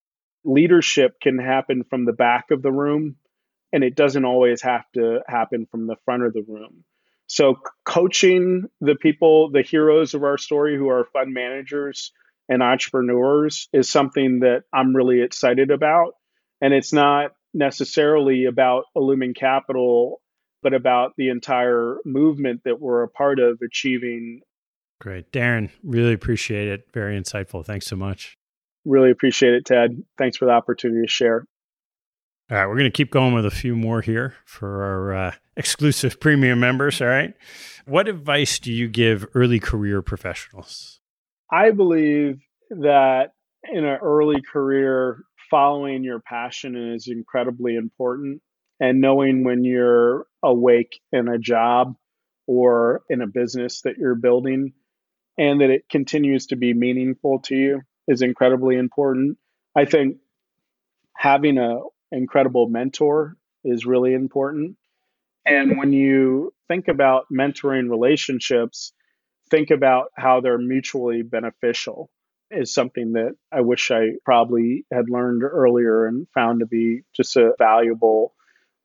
leadership 0.44 1.20
can 1.22 1.38
happen 1.38 1.84
from 1.90 2.06
the 2.06 2.14
back 2.14 2.52
of 2.52 2.62
the 2.62 2.72
room 2.72 3.16
and 3.74 3.84
it 3.84 3.96
doesn't 3.96 4.26
always 4.26 4.62
have 4.62 4.84
to 4.94 5.20
happen 5.28 5.68
from 5.70 5.88
the 5.88 5.96
front 6.04 6.24
of 6.24 6.34
the 6.34 6.44
room. 6.48 6.84
So, 7.28 7.56
coaching 7.86 8.66
the 8.82 8.96
people, 8.96 9.52
the 9.52 9.62
heroes 9.62 10.14
of 10.14 10.24
our 10.24 10.38
story 10.38 10.76
who 10.76 10.90
are 10.90 11.08
fund 11.14 11.34
managers 11.34 12.12
and 12.52 12.62
entrepreneurs 12.62 13.70
is 13.72 13.90
something 13.90 14.42
that 14.42 14.64
I'm 14.74 14.94
really 14.94 15.22
excited 15.22 15.72
about. 15.72 16.16
And 16.60 16.74
it's 16.74 16.92
not 16.92 17.32
necessarily 17.54 18.44
about 18.44 18.84
Illumen 18.96 19.34
Capital, 19.34 20.22
but 20.62 20.74
about 20.74 21.14
the 21.18 21.30
entire 21.30 21.96
movement 22.04 22.64
that 22.66 22.82
we're 22.82 23.04
a 23.04 23.08
part 23.08 23.40
of 23.40 23.60
achieving. 23.66 24.42
Great. 25.00 25.32
Daryn, 25.32 25.70
really 25.82 26.12
appreciate 26.12 26.68
it. 26.68 26.88
Very 26.94 27.18
insightful. 27.18 27.66
Thanks 27.66 27.88
so 27.88 27.96
much. 27.96 28.38
Really 28.84 29.12
appreciate 29.12 29.54
it, 29.54 29.66
Ted. 29.66 30.04
Thanks 30.18 30.36
for 30.36 30.44
the 30.44 30.52
opportunity 30.52 31.04
to 31.04 31.12
share. 31.12 31.46
All 32.52 32.58
right, 32.58 32.68
we're 32.68 32.76
going 32.76 32.84
to 32.84 32.92
keep 32.92 33.12
going 33.12 33.34
with 33.34 33.46
a 33.46 33.52
few 33.52 33.78
more 33.78 34.02
here 34.02 34.36
for 34.44 34.84
our 34.84 35.16
uh, 35.16 35.32
exclusive 35.56 36.20
premium 36.20 36.60
members. 36.60 37.02
All 37.02 37.08
right. 37.08 37.34
What 37.86 38.10
advice 38.10 38.60
do 38.60 38.74
you 38.74 38.90
give 38.90 39.26
early 39.34 39.60
career 39.62 40.02
professionals? 40.02 41.01
I 41.52 41.72
believe 41.72 42.40
that 42.70 43.34
in 43.70 43.84
an 43.84 44.00
early 44.02 44.42
career, 44.42 45.24
following 45.50 46.04
your 46.04 46.20
passion 46.22 46.94
is 46.94 47.08
incredibly 47.08 47.76
important. 47.76 48.42
And 48.80 49.02
knowing 49.02 49.44
when 49.44 49.64
you're 49.64 50.26
awake 50.42 51.00
in 51.12 51.28
a 51.28 51.38
job 51.38 51.96
or 52.48 53.04
in 53.10 53.22
a 53.22 53.28
business 53.28 53.82
that 53.82 53.98
you're 53.98 54.16
building 54.16 54.74
and 55.38 55.62
that 55.62 55.70
it 55.70 55.90
continues 55.90 56.48
to 56.48 56.56
be 56.56 56.74
meaningful 56.74 57.40
to 57.42 57.56
you 57.56 57.82
is 58.08 58.22
incredibly 58.22 58.78
important. 58.78 59.38
I 59.76 59.86
think 59.86 60.18
having 61.16 61.58
a 61.58 61.80
incredible 62.12 62.68
mentor 62.68 63.38
is 63.64 63.86
really 63.86 64.14
important. 64.14 64.78
And 65.46 65.78
when 65.78 65.94
you 65.94 66.54
think 66.68 66.88
about 66.88 67.26
mentoring 67.32 67.90
relationships, 67.90 68.94
think 69.52 69.70
about 69.70 70.12
how 70.16 70.42
they're 70.42 70.58
mutually 70.58 71.22
beneficial 71.22 72.10
is 72.50 72.74
something 72.74 73.14
that 73.14 73.36
I 73.52 73.62
wish 73.62 73.92
I 73.92 74.14
probably 74.26 74.86
had 74.92 75.10
learned 75.10 75.44
earlier 75.44 76.06
and 76.06 76.28
found 76.34 76.62
to 76.62 76.66
be 76.66 77.02
just 77.16 77.36
a 77.38 77.54
valuable 77.58 78.34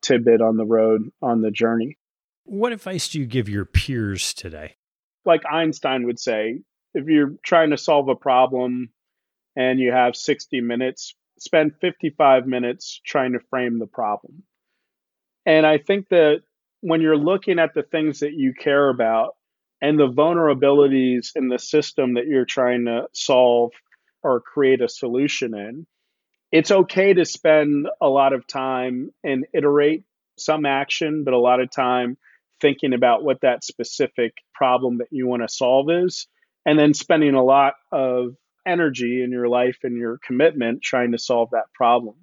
tidbit 0.03 0.41
on 0.41 0.57
the 0.57 0.65
road 0.65 1.11
on 1.23 1.41
the 1.41 1.51
journey. 1.51 1.97
What 2.45 2.73
advice 2.73 3.09
do 3.09 3.19
you 3.19 3.27
give 3.27 3.49
your 3.49 3.65
peers 3.65 4.35
today? 4.35 4.77
Like 5.25 5.43
Einstein 5.51 6.07
would 6.07 6.21
say, 6.21 6.61
if 6.95 7.07
you're 7.07 7.35
trying 7.45 7.71
to 7.71 7.79
solve 7.79 8.09
a 8.09 8.15
problem 8.15 8.91
and 9.57 9.81
you 9.81 9.91
have 9.91 10.15
60 10.15 10.61
minutes, 10.61 11.15
spend 11.39 11.73
55 11.81 12.47
minutes 12.47 13.01
trying 13.05 13.33
to 13.33 13.41
frame 13.51 13.79
the 13.79 13.87
problem. 13.87 14.45
And 15.45 15.67
I 15.67 15.79
think 15.79 16.09
that 16.11 16.43
when 16.83 17.01
you're 17.01 17.17
looking 17.17 17.59
at 17.59 17.75
the 17.75 17.83
things 17.83 18.21
that 18.21 18.33
you 18.33 18.55
care 18.55 18.89
about 18.89 19.35
and 19.81 19.99
the 19.99 20.09
vulnerabilities 20.09 21.31
in 21.37 21.49
the 21.49 21.59
system 21.59 22.15
that 22.15 22.27
you're 22.27 22.45
trying 22.45 22.87
to 22.87 23.07
solve 23.13 23.73
or 24.23 24.41
create 24.41 24.81
a 24.81 24.89
solution 24.89 25.55
in, 25.55 25.87
it's 26.53 26.71
okay 26.71 27.13
to 27.13 27.25
spend 27.25 27.89
a 28.01 28.09
lot 28.09 28.33
of 28.33 28.47
time 28.47 29.11
and 29.23 29.47
iterate 29.53 30.05
some 30.39 30.65
action, 30.67 31.25
but 31.25 31.35
a 31.35 31.39
lot 31.39 31.61
of 31.61 31.71
time 31.71 32.17
thinking 32.61 32.95
about 32.95 33.23
what 33.23 33.41
that 33.43 33.65
specific 33.65 34.35
problem 34.55 34.99
that 34.99 35.09
you 35.11 35.27
want 35.27 35.43
to 35.43 35.49
solve 35.49 35.91
is, 35.91 36.27
and 36.65 36.79
then 36.79 36.95
spending 36.95 37.35
a 37.35 37.45
lot 37.45 37.75
of 37.93 38.37
energy 38.67 39.23
in 39.23 39.31
your 39.31 39.49
life 39.49 39.79
and 39.83 39.97
your 39.97 40.19
commitment 40.25 40.83
trying 40.83 41.13
to 41.13 41.19
solve 41.19 41.51
that 41.53 41.73
problem. 41.75 42.17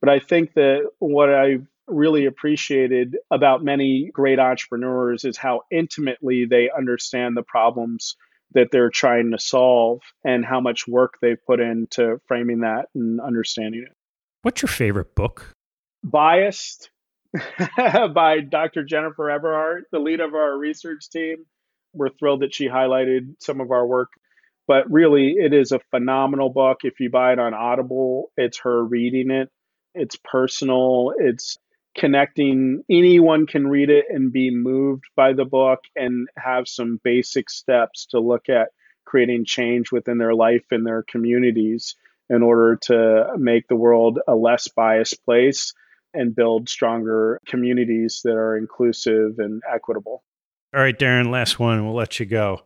But 0.00 0.10
I 0.10 0.18
think 0.18 0.54
that 0.54 0.88
what 0.98 1.32
I 1.34 1.58
really 1.90 2.26
appreciated 2.26 3.16
about 3.30 3.64
many 3.64 4.10
great 4.12 4.38
entrepreneurs 4.38 5.24
is 5.24 5.36
how 5.36 5.62
intimately 5.70 6.44
they 6.44 6.70
understand 6.76 7.36
the 7.36 7.42
problems 7.42 8.16
that 8.52 8.68
they're 8.72 8.90
trying 8.90 9.30
to 9.30 9.38
solve 9.38 10.00
and 10.24 10.44
how 10.44 10.60
much 10.60 10.88
work 10.88 11.14
they've 11.20 11.44
put 11.46 11.60
into 11.60 12.20
framing 12.26 12.60
that 12.60 12.86
and 12.94 13.20
understanding 13.20 13.84
it. 13.86 13.96
What's 14.42 14.62
your 14.62 14.68
favorite 14.68 15.14
book? 15.14 15.52
Biased 16.02 16.90
by 17.76 18.40
Dr. 18.40 18.82
Jennifer 18.82 19.30
Eberhardt, 19.30 19.84
the 19.92 20.00
lead 20.00 20.20
of 20.20 20.34
our 20.34 20.58
research 20.58 21.10
team. 21.10 21.44
We're 21.92 22.10
thrilled 22.10 22.42
that 22.42 22.54
she 22.54 22.68
highlighted 22.68 23.34
some 23.38 23.60
of 23.60 23.70
our 23.70 23.86
work 23.86 24.10
but 24.70 24.88
really 24.88 25.32
it 25.32 25.52
is 25.52 25.72
a 25.72 25.80
phenomenal 25.90 26.48
book 26.48 26.78
if 26.84 27.00
you 27.00 27.10
buy 27.10 27.32
it 27.32 27.40
on 27.40 27.54
audible 27.54 28.30
it's 28.36 28.60
her 28.60 28.84
reading 28.84 29.32
it 29.32 29.48
it's 29.94 30.16
personal 30.22 31.12
it's 31.18 31.58
connecting 31.96 32.82
anyone 32.90 33.46
can 33.46 33.66
read 33.66 33.90
it 33.90 34.06
and 34.08 34.32
be 34.32 34.50
moved 34.50 35.04
by 35.16 35.32
the 35.32 35.44
book 35.44 35.80
and 35.96 36.28
have 36.36 36.68
some 36.68 37.00
basic 37.02 37.50
steps 37.50 38.06
to 38.06 38.20
look 38.20 38.48
at 38.48 38.68
creating 39.04 39.44
change 39.44 39.90
within 39.90 40.18
their 40.18 40.34
life 40.34 40.64
and 40.70 40.86
their 40.86 41.02
communities 41.02 41.96
in 42.28 42.42
order 42.42 42.78
to 42.80 43.26
make 43.36 43.66
the 43.66 43.76
world 43.76 44.20
a 44.28 44.36
less 44.36 44.68
biased 44.68 45.24
place 45.24 45.74
and 46.14 46.34
build 46.34 46.68
stronger 46.68 47.40
communities 47.46 48.20
that 48.24 48.34
are 48.34 48.56
inclusive 48.56 49.38
and 49.38 49.62
equitable. 49.72 50.22
All 50.74 50.80
right, 50.80 50.96
Daryn, 50.96 51.30
last 51.30 51.58
one. 51.58 51.84
We'll 51.84 51.94
let 51.94 52.20
you 52.20 52.26
go. 52.26 52.62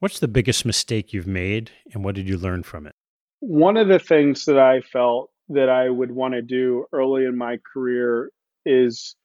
What's 0.00 0.18
the 0.18 0.28
biggest 0.28 0.64
mistake 0.64 1.12
you've 1.12 1.26
made 1.26 1.70
and 1.92 2.04
what 2.04 2.16
did 2.16 2.28
you 2.28 2.36
learn 2.36 2.64
from 2.64 2.86
it? 2.86 2.94
One 3.40 3.76
of 3.76 3.86
the 3.86 4.00
things 4.00 4.44
that 4.46 4.58
I 4.58 4.80
felt 4.80 5.30
that 5.50 5.68
I 5.68 5.88
would 5.88 6.10
want 6.10 6.34
to 6.34 6.42
do 6.42 6.86
early 6.92 7.24
in 7.24 7.38
my 7.38 7.58
career 7.72 8.30
is 8.68 9.16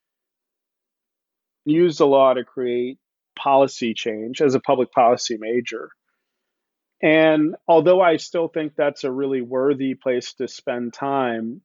use 1.66 1.98
the 1.98 2.08
law 2.08 2.34
to 2.34 2.44
create 2.44 2.98
policy 3.38 3.94
change 3.94 4.42
as 4.42 4.56
a 4.56 4.60
public 4.60 4.92
policy 4.92 5.38
major. 5.40 5.90
And 7.02 7.56
although 7.68 8.02
I 8.02 8.18
still 8.18 8.48
think 8.48 8.74
that's 8.76 9.04
a 9.04 9.12
really 9.12 9.42
worthy 9.42 9.94
place 9.96 10.34
to 10.36 10.48
spend 10.48 10.94
time, 10.94 11.62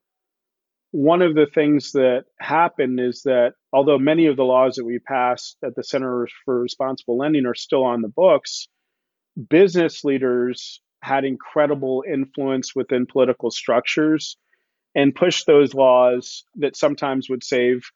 one 0.91 1.23
of 1.23 1.35
the 1.35 1.47
things 1.47 1.93
that 1.93 2.25
happened 2.41 2.99
is 2.99 3.23
that 3.23 3.53
although 3.73 3.99
many 3.99 4.27
of 4.27 4.37
the 4.37 4.45
laws 4.45 4.77
that 4.77 4.85
we 4.85 4.99
passed 4.99 5.57
at 5.63 5.77
the 5.77 5.85
Center 5.85 6.27
for 6.45 6.61
Responsible 6.61 7.19
Lending 7.19 7.47
are 7.47 7.55
still 7.55 7.85
on 7.85 8.01
the 8.01 8.09
books, 8.09 8.69
business 9.49 10.03
leaders 10.03 10.81
had 11.03 11.25
incredible 11.25 12.03
influence 12.11 12.75
within 12.75 13.07
political 13.07 13.51
structures 13.51 14.37
and 14.95 15.15
push 15.15 15.45
those 15.45 15.75
laws 15.75 16.45
that 16.57 16.77
sometimes 16.77 17.29
would 17.29 17.45
save 17.45 17.91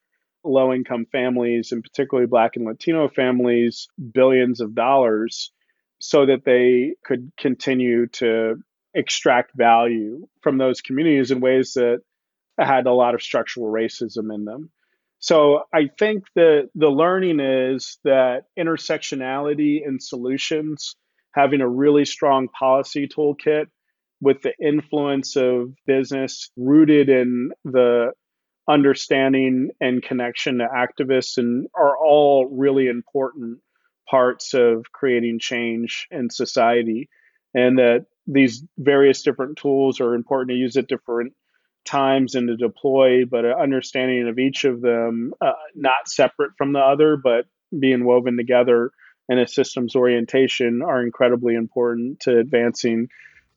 low 0.45 0.72
income 0.72 1.07
families 1.11 1.72
and 1.72 1.82
particularly 1.82 2.26
black 2.26 2.57
and 2.57 2.66
latino 2.66 3.09
families 3.09 3.88
billions 4.12 4.61
of 4.61 4.74
dollars 4.74 5.53
so 6.01 6.26
that 6.26 6.45
they 6.45 6.95
could 7.05 7.30
continue 7.38 8.09
to 8.09 8.57
extract 8.93 9.53
value 9.55 10.26
from 10.40 10.59
those 10.59 10.80
communities 10.80 11.30
in 11.30 11.40
ways 11.40 11.74
that 11.74 12.01
had 12.59 12.86
a 12.86 12.93
lot 12.93 13.14
of 13.14 13.22
structural 13.22 13.72
racism 13.72 14.34
in 14.34 14.45
them. 14.45 14.70
So 15.20 15.62
I 15.72 15.88
think 15.99 16.24
that 16.34 16.70
the 16.74 16.88
learning 16.88 17.38
is 17.38 17.99
that 18.03 18.47
intersectionality 18.59 19.86
and 19.86 20.03
solutions, 20.03 20.97
having 21.32 21.61
a 21.61 21.68
really 21.68 22.05
strong 22.05 22.49
policy 22.49 23.07
toolkit 23.07 23.66
with 24.23 24.41
the 24.41 24.55
influence 24.64 25.35
of 25.35 25.75
business 25.85 26.51
rooted 26.57 27.09
in 27.09 27.51
the 27.64 28.12
understanding 28.68 29.70
and 29.81 30.01
connection 30.01 30.59
to 30.59 30.66
activists 30.66 31.39
and 31.39 31.66
are 31.75 31.99
all 31.99 32.47
really 32.47 32.87
important 32.87 33.59
parts 34.09 34.55
of 34.55 34.85
creating 34.93 35.41
change 35.41 36.07
in 36.12 36.31
society. 36.31 37.09
And 37.53 37.79
that 37.79 38.07
these 38.29 38.64
various 38.79 39.23
different 39.23 39.59
tools 39.59 40.01
are 40.01 40.14
important 40.14 40.51
to 40.51 40.57
use 40.57 40.77
at 40.77 40.87
different 40.87 41.33
times 41.85 42.37
and 42.37 42.47
to 42.47 42.57
deploy, 42.57 43.25
but 43.25 43.45
an 43.45 43.55
understanding 43.61 44.29
of 44.29 44.39
each 44.39 44.64
of 44.64 44.81
them, 44.81 45.33
uh, 45.41 45.53
not 45.75 46.07
separate 46.07 46.53
from 46.57 46.73
the 46.73 46.79
other, 46.79 47.16
but 47.16 47.47
being 47.77 48.05
woven 48.05 48.37
together 48.37 48.93
in 49.29 49.41
a 49.41 49.49
systems 49.49 49.97
orientation, 49.97 50.81
are 50.81 51.03
incredibly 51.03 51.57
important 51.57 52.20
to 52.20 52.39
advancing 52.39 53.09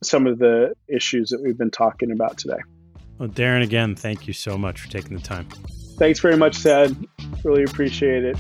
some 0.04 0.28
of 0.28 0.40
the 0.40 0.74
issues 0.88 1.30
that 1.30 1.42
we've 1.42 1.58
been 1.58 1.72
talking 1.72 2.12
about 2.12 2.38
today. 2.38 2.60
Well, 3.18 3.30
Daryn, 3.30 3.64
again, 3.64 3.96
thank 3.96 4.28
you 4.28 4.34
so 4.34 4.58
much 4.58 4.82
for 4.82 4.90
taking 4.90 5.16
the 5.16 5.24
time. 5.24 5.48
Thanks 5.98 6.20
very 6.20 6.36
much, 6.38 6.62
Ted. 6.62 6.96
Really 7.44 7.64
appreciate 7.64 8.24
it. 8.26 8.38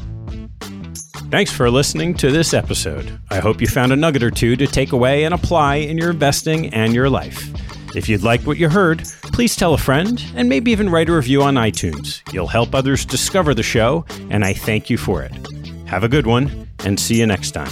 Thanks 1.31 1.51
for 1.51 1.69
listening 1.71 2.13
to 2.15 2.31
this 2.31 2.53
episode. 2.53 3.19
I 3.31 3.39
hope 3.39 3.61
you 3.61 3.67
found 3.67 3.91
a 3.91 3.95
nugget 3.95 4.23
or 4.23 4.31
two 4.31 4.55
to 4.57 4.67
take 4.67 4.91
away 4.91 5.23
and 5.23 5.33
apply 5.33 5.75
in 5.77 5.97
your 5.97 6.11
investing 6.11 6.73
and 6.73 6.93
your 6.93 7.09
life. 7.09 7.49
If 7.95 8.09
you'd 8.09 8.23
like 8.23 8.41
what 8.41 8.57
you 8.57 8.69
heard, 8.69 9.03
please 9.23 9.55
tell 9.55 9.73
a 9.73 9.77
friend 9.77 10.23
and 10.35 10.49
maybe 10.49 10.71
even 10.71 10.89
write 10.89 11.09
a 11.09 11.15
review 11.15 11.41
on 11.41 11.55
iTunes. 11.55 12.21
You'll 12.33 12.47
help 12.47 12.75
others 12.75 13.05
discover 13.05 13.53
the 13.53 13.63
show, 13.63 14.05
and 14.29 14.43
I 14.43 14.53
thank 14.53 14.89
you 14.89 14.97
for 14.97 15.23
it. 15.23 15.31
Have 15.87 16.03
a 16.03 16.09
good 16.09 16.27
one, 16.27 16.67
and 16.79 16.99
see 16.99 17.19
you 17.19 17.25
next 17.25 17.51
time. 17.51 17.71